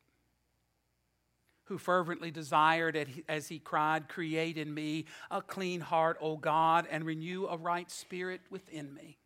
who 1.68 1.78
fervently 1.78 2.32
desired, 2.32 3.08
as 3.28 3.50
he 3.50 3.60
cried, 3.60 4.08
Create 4.08 4.58
in 4.58 4.74
me 4.74 5.06
a 5.30 5.42
clean 5.42 5.82
heart, 5.82 6.18
O 6.22 6.38
God, 6.38 6.88
and 6.90 7.06
renew 7.06 7.46
a 7.46 7.58
right 7.58 7.92
spirit 7.92 8.42
within 8.50 8.94
me. 8.94 9.18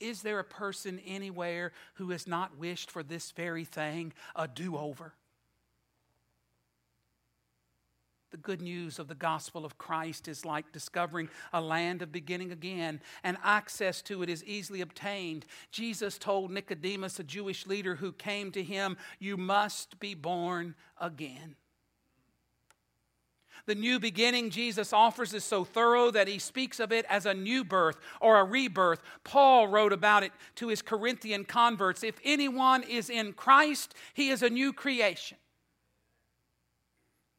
Is 0.00 0.22
there 0.22 0.38
a 0.38 0.44
person 0.44 1.00
anywhere 1.06 1.72
who 1.94 2.10
has 2.10 2.26
not 2.26 2.58
wished 2.58 2.90
for 2.90 3.02
this 3.02 3.30
very 3.32 3.64
thing, 3.64 4.12
a 4.34 4.48
do 4.48 4.76
over? 4.76 5.14
The 8.36 8.42
good 8.42 8.60
news 8.60 8.98
of 8.98 9.08
the 9.08 9.14
gospel 9.14 9.64
of 9.64 9.78
Christ 9.78 10.28
is 10.28 10.44
like 10.44 10.70
discovering 10.70 11.30
a 11.54 11.60
land 11.62 12.02
of 12.02 12.12
beginning 12.12 12.52
again, 12.52 13.00
and 13.24 13.38
access 13.42 14.02
to 14.02 14.22
it 14.22 14.28
is 14.28 14.44
easily 14.44 14.82
obtained. 14.82 15.46
Jesus 15.70 16.18
told 16.18 16.50
Nicodemus, 16.50 17.18
a 17.18 17.24
Jewish 17.24 17.66
leader 17.66 17.94
who 17.94 18.12
came 18.12 18.52
to 18.52 18.62
him, 18.62 18.98
You 19.18 19.38
must 19.38 19.98
be 20.00 20.12
born 20.12 20.74
again. 21.00 21.56
The 23.64 23.74
new 23.74 23.98
beginning 23.98 24.50
Jesus 24.50 24.92
offers 24.92 25.32
is 25.32 25.42
so 25.42 25.64
thorough 25.64 26.10
that 26.10 26.28
he 26.28 26.38
speaks 26.38 26.78
of 26.78 26.92
it 26.92 27.06
as 27.08 27.24
a 27.24 27.32
new 27.32 27.64
birth 27.64 27.96
or 28.20 28.38
a 28.38 28.44
rebirth. 28.44 29.00
Paul 29.24 29.66
wrote 29.68 29.94
about 29.94 30.24
it 30.24 30.32
to 30.56 30.68
his 30.68 30.82
Corinthian 30.82 31.46
converts. 31.46 32.04
If 32.04 32.20
anyone 32.22 32.82
is 32.82 33.08
in 33.08 33.32
Christ, 33.32 33.94
he 34.12 34.28
is 34.28 34.42
a 34.42 34.50
new 34.50 34.74
creation. 34.74 35.38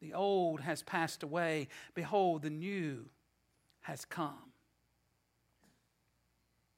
The 0.01 0.13
old 0.13 0.61
has 0.61 0.83
passed 0.83 1.23
away. 1.23 1.67
Behold, 1.93 2.43
the 2.43 2.49
new 2.49 3.09
has 3.81 4.05
come. 4.05 4.53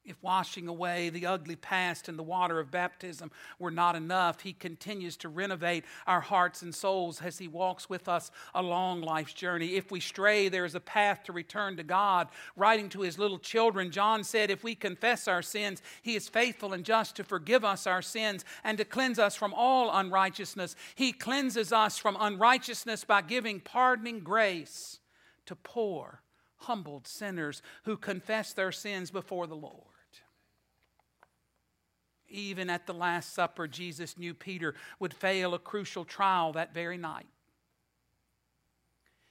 If 0.02 0.16
washing 0.22 0.66
away 0.66 1.10
the 1.10 1.26
ugly 1.26 1.56
past 1.56 2.08
in 2.08 2.16
the 2.16 2.22
water 2.22 2.58
of 2.58 2.70
baptism 2.70 3.30
were 3.58 3.70
not 3.70 3.94
enough, 3.94 4.40
He 4.40 4.54
continues 4.54 5.16
to 5.18 5.28
renovate 5.28 5.84
our 6.06 6.22
hearts 6.22 6.62
and 6.62 6.74
souls 6.74 7.20
as 7.20 7.36
He 7.38 7.48
walks 7.48 7.90
with 7.90 8.08
us 8.08 8.30
along 8.54 9.02
life's 9.02 9.34
journey. 9.34 9.76
If 9.76 9.90
we 9.90 10.00
stray, 10.00 10.48
there 10.48 10.64
is 10.64 10.74
a 10.74 10.80
path 10.80 11.22
to 11.24 11.32
return 11.32 11.76
to 11.76 11.82
God. 11.82 12.28
Writing 12.56 12.88
to 12.90 13.02
His 13.02 13.18
little 13.18 13.38
children, 13.38 13.90
John 13.90 14.24
said, 14.24 14.50
If 14.50 14.64
we 14.64 14.74
confess 14.74 15.28
our 15.28 15.42
sins, 15.42 15.82
He 16.00 16.16
is 16.16 16.30
faithful 16.30 16.72
and 16.72 16.84
just 16.84 17.14
to 17.16 17.24
forgive 17.24 17.62
us 17.62 17.86
our 17.86 18.02
sins 18.02 18.44
and 18.64 18.78
to 18.78 18.86
cleanse 18.86 19.18
us 19.18 19.36
from 19.36 19.52
all 19.52 19.90
unrighteousness. 19.92 20.76
He 20.94 21.12
cleanses 21.12 21.74
us 21.74 21.98
from 21.98 22.16
unrighteousness 22.18 23.04
by 23.04 23.20
giving 23.20 23.60
pardoning 23.60 24.20
grace 24.20 24.98
to 25.44 25.54
poor, 25.54 26.22
humbled 26.56 27.06
sinners 27.06 27.60
who 27.84 27.98
confess 27.98 28.54
their 28.54 28.72
sins 28.72 29.10
before 29.10 29.46
the 29.46 29.54
Lord. 29.54 29.89
Even 32.30 32.70
at 32.70 32.86
the 32.86 32.94
Last 32.94 33.34
Supper, 33.34 33.66
Jesus 33.66 34.16
knew 34.16 34.32
Peter 34.34 34.74
would 34.98 35.12
fail 35.12 35.52
a 35.52 35.58
crucial 35.58 36.04
trial 36.04 36.52
that 36.52 36.72
very 36.72 36.96
night. 36.96 37.26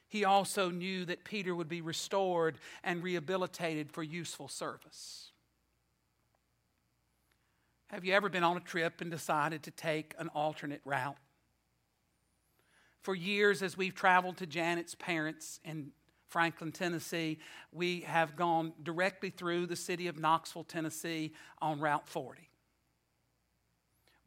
He 0.08 0.26
also 0.26 0.70
knew 0.70 1.06
that 1.06 1.24
Peter 1.24 1.56
would 1.56 1.70
be 1.70 1.82
restored 1.82 2.58
and 2.84 3.04
rehabilitated 3.04 3.92
for 3.92 4.04
useful 4.04 4.48
service. 4.48 5.32
Have 7.88 8.04
you 8.04 8.14
ever 8.14 8.28
been 8.28 8.44
on 8.44 8.58
a 8.58 8.60
trip 8.62 9.02
and 9.02 9.10
decided 9.10 9.64
to 9.64 9.72
take 9.72 10.16
an 10.20 10.30
alternate 10.30 10.82
route? 10.84 11.18
For 13.02 13.16
years, 13.16 13.62
as 13.64 13.78
we've 13.78 13.96
traveled 13.96 14.38
to 14.38 14.46
Janet's 14.46 14.96
parents 14.96 15.60
in 15.64 15.92
Franklin, 16.28 16.72
Tennessee, 16.72 17.40
we 17.72 18.02
have 18.02 18.36
gone 18.36 18.74
directly 18.84 19.30
through 19.30 19.68
the 19.68 19.76
city 19.76 20.08
of 20.08 20.20
Knoxville, 20.20 20.64
Tennessee 20.64 21.34
on 21.62 21.80
Route 21.80 22.08
40. 22.08 22.49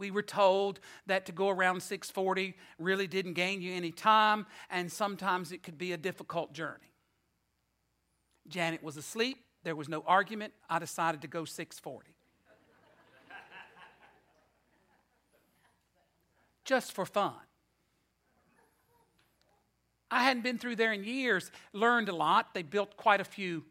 We 0.03 0.11
were 0.11 0.22
told 0.22 0.80
that 1.07 1.26
to 1.26 1.32
go 1.32 1.48
around 1.48 1.80
640 1.80 2.57
really 2.80 3.07
didn't 3.07 3.34
gain 3.34 3.62
you 3.62 3.72
any 3.72 3.92
time, 3.92 4.46
and 4.68 4.90
sometimes 4.90 5.53
it 5.53 5.62
could 5.62 5.78
be 5.78 5.92
a 5.92 5.96
difficult 5.96 6.53
journey. 6.53 6.92
Janet 8.48 8.82
was 8.82 8.96
asleep. 8.96 9.38
There 9.62 9.76
was 9.76 9.88
no 9.88 10.03
argument. 10.05 10.55
I 10.68 10.80
decided 10.80 11.22
to 11.22 11.28
go 11.28 11.44
640. 11.44 12.09
Just 16.64 16.92
for 16.92 17.07
fun. 17.07 17.34
I 20.11 20.24
hadn't 20.24 20.42
been 20.42 20.59
through 20.59 20.76
there 20.76 20.92
in 20.92 21.05
years, 21.05 21.53
learned 21.72 22.09
a 22.09 22.14
lot. 22.14 22.55
They 22.55 22.62
built 22.62 22.96
quite 22.96 23.20
a 23.20 23.24
few 23.24 23.64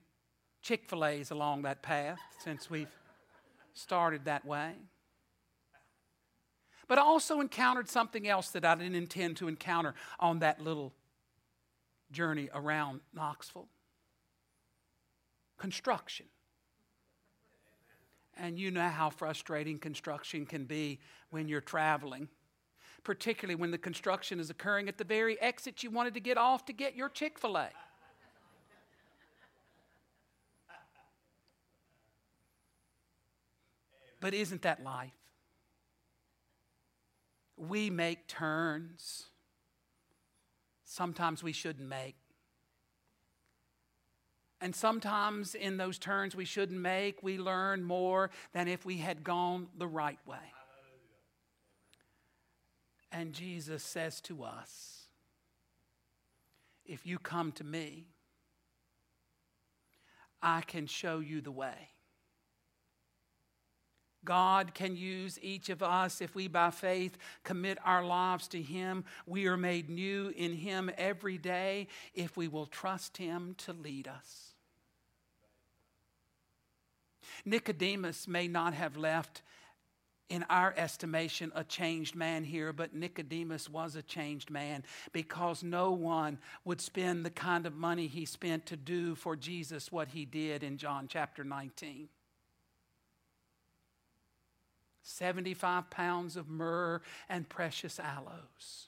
Chick 0.61 0.85
fil 0.85 1.03
A's 1.03 1.31
along 1.31 1.63
that 1.63 1.81
path 1.81 2.19
since 2.39 2.69
we've 2.69 2.95
started 3.73 4.25
that 4.25 4.45
way. 4.45 4.73
But 6.91 6.99
I 6.99 7.03
also 7.03 7.39
encountered 7.39 7.87
something 7.87 8.27
else 8.27 8.49
that 8.49 8.65
I 8.65 8.75
didn't 8.75 8.95
intend 8.95 9.37
to 9.37 9.47
encounter 9.47 9.93
on 10.19 10.39
that 10.39 10.59
little 10.59 10.91
journey 12.11 12.49
around 12.53 12.99
Knoxville 13.13 13.69
construction. 15.57 16.25
And 18.35 18.59
you 18.59 18.71
know 18.71 18.89
how 18.89 19.09
frustrating 19.09 19.79
construction 19.79 20.45
can 20.45 20.65
be 20.65 20.99
when 21.29 21.47
you're 21.47 21.61
traveling 21.61 22.27
particularly 23.05 23.55
when 23.55 23.71
the 23.71 23.77
construction 23.77 24.37
is 24.41 24.49
occurring 24.49 24.89
at 24.89 24.97
the 24.97 25.05
very 25.05 25.39
exit 25.39 25.83
you 25.83 25.89
wanted 25.89 26.13
to 26.13 26.19
get 26.19 26.37
off 26.37 26.65
to 26.65 26.73
get 26.73 26.93
your 26.93 27.07
Chick 27.07 27.39
fil 27.39 27.57
A. 27.57 27.69
But 34.19 34.33
isn't 34.33 34.63
that 34.63 34.83
life? 34.83 35.20
We 37.61 37.91
make 37.91 38.27
turns. 38.27 39.25
Sometimes 40.83 41.43
we 41.43 41.51
shouldn't 41.51 41.87
make. 41.87 42.15
And 44.59 44.75
sometimes 44.75 45.53
in 45.53 45.77
those 45.77 45.99
turns 45.99 46.35
we 46.35 46.45
shouldn't 46.45 46.79
make, 46.79 47.21
we 47.21 47.37
learn 47.37 47.83
more 47.83 48.31
than 48.53 48.67
if 48.67 48.83
we 48.83 48.97
had 48.97 49.23
gone 49.23 49.67
the 49.77 49.87
right 49.87 50.19
way. 50.25 50.37
And 53.11 53.33
Jesus 53.33 53.83
says 53.83 54.21
to 54.21 54.43
us, 54.43 55.05
If 56.85 57.05
you 57.05 57.19
come 57.19 57.51
to 57.53 57.63
me, 57.63 58.07
I 60.41 60.61
can 60.61 60.87
show 60.87 61.19
you 61.19 61.41
the 61.41 61.51
way. 61.51 61.90
God 64.23 64.73
can 64.73 64.95
use 64.95 65.39
each 65.41 65.69
of 65.69 65.81
us 65.81 66.21
if 66.21 66.35
we 66.35 66.47
by 66.47 66.71
faith 66.71 67.17
commit 67.43 67.77
our 67.83 68.05
lives 68.05 68.47
to 68.49 68.61
Him. 68.61 69.03
We 69.25 69.47
are 69.47 69.57
made 69.57 69.89
new 69.89 70.33
in 70.35 70.53
Him 70.53 70.91
every 70.97 71.37
day 71.37 71.87
if 72.13 72.37
we 72.37 72.47
will 72.47 72.67
trust 72.67 73.17
Him 73.17 73.55
to 73.59 73.73
lead 73.73 74.07
us. 74.07 74.53
Nicodemus 77.45 78.27
may 78.27 78.47
not 78.47 78.73
have 78.73 78.97
left 78.97 79.41
in 80.31 80.43
our 80.49 80.73
estimation, 80.77 81.51
a 81.55 81.63
changed 81.63 82.15
man 82.15 82.45
here, 82.45 82.71
but 82.71 82.95
Nicodemus 82.95 83.69
was 83.69 83.97
a 83.97 84.01
changed 84.01 84.49
man 84.49 84.83
because 85.11 85.61
no 85.61 85.91
one 85.91 86.39
would 86.63 86.79
spend 86.79 87.25
the 87.25 87.29
kind 87.29 87.65
of 87.65 87.75
money 87.75 88.07
he 88.07 88.23
spent 88.23 88.65
to 88.67 88.77
do 88.77 89.13
for 89.13 89.35
Jesus 89.35 89.91
what 89.91 90.07
he 90.07 90.23
did 90.23 90.63
in 90.63 90.77
John 90.77 91.07
chapter 91.09 91.43
19. 91.43 92.07
75 95.03 95.89
pounds 95.89 96.37
of 96.37 96.49
myrrh 96.49 97.01
and 97.29 97.47
precious 97.47 97.99
aloes. 97.99 98.87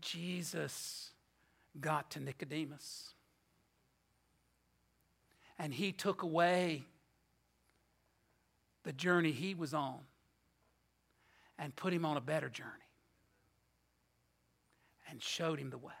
Jesus 0.00 1.10
got 1.80 2.10
to 2.12 2.20
Nicodemus. 2.20 3.12
And 5.58 5.72
he 5.72 5.90
took 5.92 6.22
away 6.22 6.84
the 8.84 8.92
journey 8.92 9.32
he 9.32 9.54
was 9.54 9.74
on 9.74 9.98
and 11.58 11.74
put 11.74 11.92
him 11.92 12.04
on 12.04 12.16
a 12.16 12.20
better 12.20 12.48
journey 12.48 12.70
and 15.10 15.22
showed 15.22 15.58
him 15.58 15.70
the 15.70 15.78
way. 15.78 15.92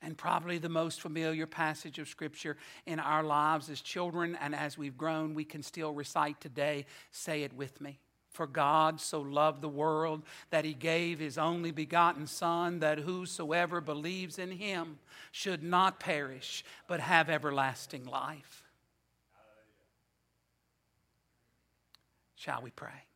And 0.00 0.16
probably 0.16 0.58
the 0.58 0.68
most 0.68 1.00
familiar 1.00 1.46
passage 1.46 1.98
of 1.98 2.08
Scripture 2.08 2.56
in 2.86 3.00
our 3.00 3.24
lives 3.24 3.68
as 3.68 3.80
children, 3.80 4.38
and 4.40 4.54
as 4.54 4.78
we've 4.78 4.96
grown, 4.96 5.34
we 5.34 5.44
can 5.44 5.62
still 5.62 5.92
recite 5.92 6.40
today. 6.40 6.86
Say 7.10 7.42
it 7.42 7.52
with 7.52 7.80
me. 7.80 7.98
For 8.30 8.46
God 8.46 9.00
so 9.00 9.20
loved 9.20 9.62
the 9.62 9.68
world 9.68 10.22
that 10.50 10.64
he 10.64 10.72
gave 10.72 11.18
his 11.18 11.36
only 11.36 11.72
begotten 11.72 12.28
Son, 12.28 12.78
that 12.78 13.00
whosoever 13.00 13.80
believes 13.80 14.38
in 14.38 14.52
him 14.52 15.00
should 15.32 15.64
not 15.64 15.98
perish, 15.98 16.64
but 16.86 17.00
have 17.00 17.28
everlasting 17.28 18.04
life. 18.04 18.62
Shall 22.36 22.62
we 22.62 22.70
pray? 22.70 23.06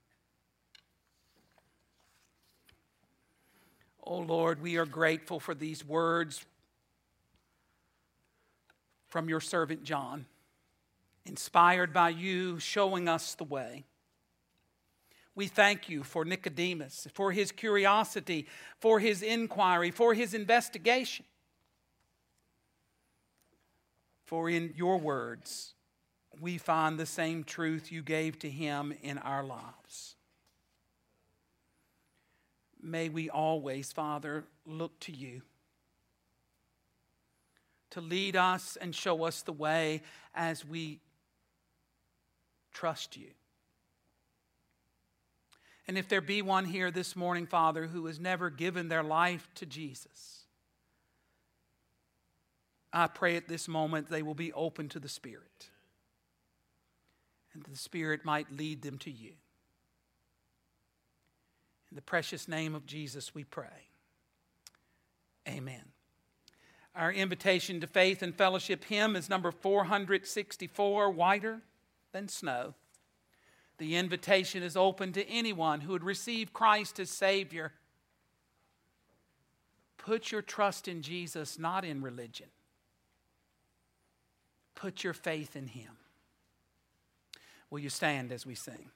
Oh 4.04 4.18
Lord, 4.18 4.60
we 4.60 4.76
are 4.78 4.86
grateful 4.86 5.38
for 5.38 5.54
these 5.54 5.84
words 5.84 6.44
from 9.12 9.28
your 9.28 9.40
servant 9.40 9.84
John, 9.84 10.24
inspired 11.26 11.92
by 11.92 12.08
you, 12.08 12.58
showing 12.58 13.10
us 13.10 13.34
the 13.34 13.44
way. 13.44 13.84
We 15.34 15.48
thank 15.48 15.90
you 15.90 16.02
for 16.02 16.24
Nicodemus, 16.24 17.06
for 17.12 17.30
his 17.30 17.52
curiosity, 17.52 18.46
for 18.80 19.00
his 19.00 19.20
inquiry, 19.20 19.90
for 19.90 20.14
his 20.14 20.32
investigation. 20.32 21.26
For 24.24 24.48
in 24.48 24.72
your 24.78 24.96
words, 24.96 25.74
we 26.40 26.56
find 26.56 26.98
the 26.98 27.04
same 27.04 27.44
truth 27.44 27.92
you 27.92 28.00
gave 28.00 28.38
to 28.38 28.48
him 28.48 28.94
in 29.02 29.18
our 29.18 29.44
lives. 29.44 30.16
May 32.80 33.10
we 33.10 33.28
always, 33.28 33.92
Father, 33.92 34.44
look 34.64 34.98
to 35.00 35.12
you 35.12 35.42
to 37.92 38.00
lead 38.00 38.36
us 38.36 38.76
and 38.80 38.94
show 38.94 39.24
us 39.24 39.42
the 39.42 39.52
way 39.52 40.02
as 40.34 40.64
we 40.64 41.00
trust 42.72 43.16
you. 43.16 43.28
And 45.86 45.98
if 45.98 46.08
there 46.08 46.20
be 46.20 46.42
one 46.42 46.64
here 46.64 46.90
this 46.90 47.16
morning, 47.16 47.46
Father, 47.46 47.86
who 47.86 48.06
has 48.06 48.18
never 48.18 48.50
given 48.50 48.88
their 48.88 49.02
life 49.02 49.48
to 49.56 49.66
Jesus, 49.66 50.44
I 52.92 53.08
pray 53.08 53.36
at 53.36 53.48
this 53.48 53.68
moment 53.68 54.08
they 54.08 54.22
will 54.22 54.34
be 54.34 54.52
open 54.52 54.88
to 54.90 55.00
the 55.00 55.08
Spirit 55.08 55.70
and 57.52 57.62
the 57.64 57.76
Spirit 57.76 58.24
might 58.24 58.50
lead 58.52 58.82
them 58.82 58.98
to 58.98 59.10
you. 59.10 59.32
In 61.90 61.96
the 61.96 62.02
precious 62.02 62.48
name 62.48 62.74
of 62.74 62.86
Jesus, 62.86 63.34
we 63.34 63.44
pray. 63.44 63.88
Amen. 65.46 65.82
Our 66.94 67.12
invitation 67.12 67.80
to 67.80 67.86
faith 67.86 68.22
and 68.22 68.34
fellowship 68.34 68.84
hymn 68.84 69.16
is 69.16 69.30
number 69.30 69.50
464, 69.50 71.10
Whiter 71.10 71.62
Than 72.12 72.28
Snow. 72.28 72.74
The 73.78 73.96
invitation 73.96 74.62
is 74.62 74.76
open 74.76 75.12
to 75.14 75.26
anyone 75.28 75.80
who 75.80 75.92
would 75.92 76.04
receive 76.04 76.52
Christ 76.52 77.00
as 77.00 77.08
Savior. 77.08 77.72
Put 79.96 80.30
your 80.30 80.42
trust 80.42 80.86
in 80.86 81.00
Jesus, 81.00 81.58
not 81.58 81.84
in 81.84 82.02
religion. 82.02 82.48
Put 84.74 85.02
your 85.02 85.14
faith 85.14 85.56
in 85.56 85.68
Him. 85.68 85.96
Will 87.70 87.78
you 87.78 87.88
stand 87.88 88.32
as 88.32 88.44
we 88.44 88.54
sing? 88.54 88.90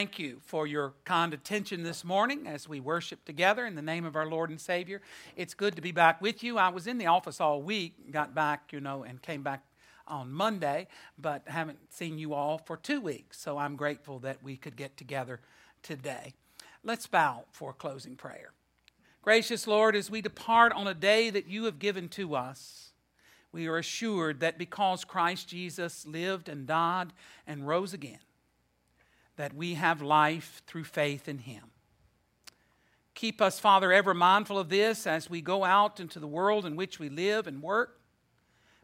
Thank 0.00 0.18
you 0.18 0.40
for 0.46 0.66
your 0.66 0.94
kind 1.04 1.34
attention 1.34 1.82
this 1.82 2.06
morning 2.06 2.46
as 2.46 2.66
we 2.66 2.80
worship 2.80 3.22
together 3.26 3.66
in 3.66 3.74
the 3.74 3.82
name 3.82 4.06
of 4.06 4.16
our 4.16 4.24
Lord 4.24 4.48
and 4.48 4.58
Savior. 4.58 5.02
It's 5.36 5.52
good 5.52 5.76
to 5.76 5.82
be 5.82 5.92
back 5.92 6.22
with 6.22 6.42
you. 6.42 6.56
I 6.56 6.70
was 6.70 6.86
in 6.86 6.96
the 6.96 7.04
office 7.04 7.38
all 7.38 7.60
week, 7.60 8.10
got 8.10 8.34
back, 8.34 8.72
you 8.72 8.80
know, 8.80 9.02
and 9.02 9.20
came 9.20 9.42
back 9.42 9.62
on 10.08 10.32
Monday, 10.32 10.86
but 11.18 11.42
haven't 11.46 11.92
seen 11.92 12.16
you 12.16 12.32
all 12.32 12.56
for 12.56 12.78
two 12.78 12.98
weeks. 12.98 13.38
So 13.38 13.58
I'm 13.58 13.76
grateful 13.76 14.18
that 14.20 14.42
we 14.42 14.56
could 14.56 14.74
get 14.74 14.96
together 14.96 15.38
today. 15.82 16.32
Let's 16.82 17.06
bow 17.06 17.44
for 17.52 17.68
a 17.72 17.74
closing 17.74 18.16
prayer. 18.16 18.52
Gracious 19.20 19.66
Lord, 19.66 19.94
as 19.94 20.10
we 20.10 20.22
depart 20.22 20.72
on 20.72 20.86
a 20.86 20.94
day 20.94 21.28
that 21.28 21.46
you 21.46 21.64
have 21.64 21.78
given 21.78 22.08
to 22.08 22.34
us, 22.34 22.92
we 23.52 23.66
are 23.66 23.76
assured 23.76 24.40
that 24.40 24.56
because 24.56 25.04
Christ 25.04 25.48
Jesus 25.48 26.06
lived 26.06 26.48
and 26.48 26.66
died 26.66 27.12
and 27.46 27.68
rose 27.68 27.92
again, 27.92 28.20
that 29.40 29.54
we 29.54 29.72
have 29.72 30.02
life 30.02 30.60
through 30.66 30.84
faith 30.84 31.26
in 31.26 31.38
him. 31.38 31.62
Keep 33.14 33.40
us, 33.40 33.58
Father, 33.58 33.90
ever 33.90 34.12
mindful 34.12 34.58
of 34.58 34.68
this 34.68 35.06
as 35.06 35.30
we 35.30 35.40
go 35.40 35.64
out 35.64 35.98
into 35.98 36.18
the 36.18 36.26
world 36.26 36.66
in 36.66 36.76
which 36.76 36.98
we 36.98 37.08
live 37.08 37.46
and 37.46 37.62
work. 37.62 37.98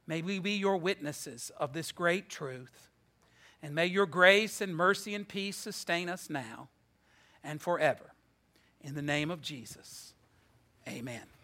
May 0.07 0.23
we 0.23 0.39
be 0.39 0.53
your 0.53 0.79
witnesses 0.79 1.53
of 1.61 1.75
this 1.75 1.93
great 1.93 2.31
truth. 2.31 2.89
And 3.63 3.75
may 3.75 3.85
your 3.85 4.07
grace 4.07 4.63
and 4.63 4.75
mercy 4.75 5.15
and 5.15 5.29
peace 5.29 5.59
sustain 5.59 6.09
us 6.09 6.31
now 6.31 6.71
and 7.45 7.61
forever. 7.61 8.15
In 8.81 8.95
the 8.95 9.03
name 9.03 9.31
of 9.31 9.43
Jesus, 9.43 10.15
amen. 10.89 11.36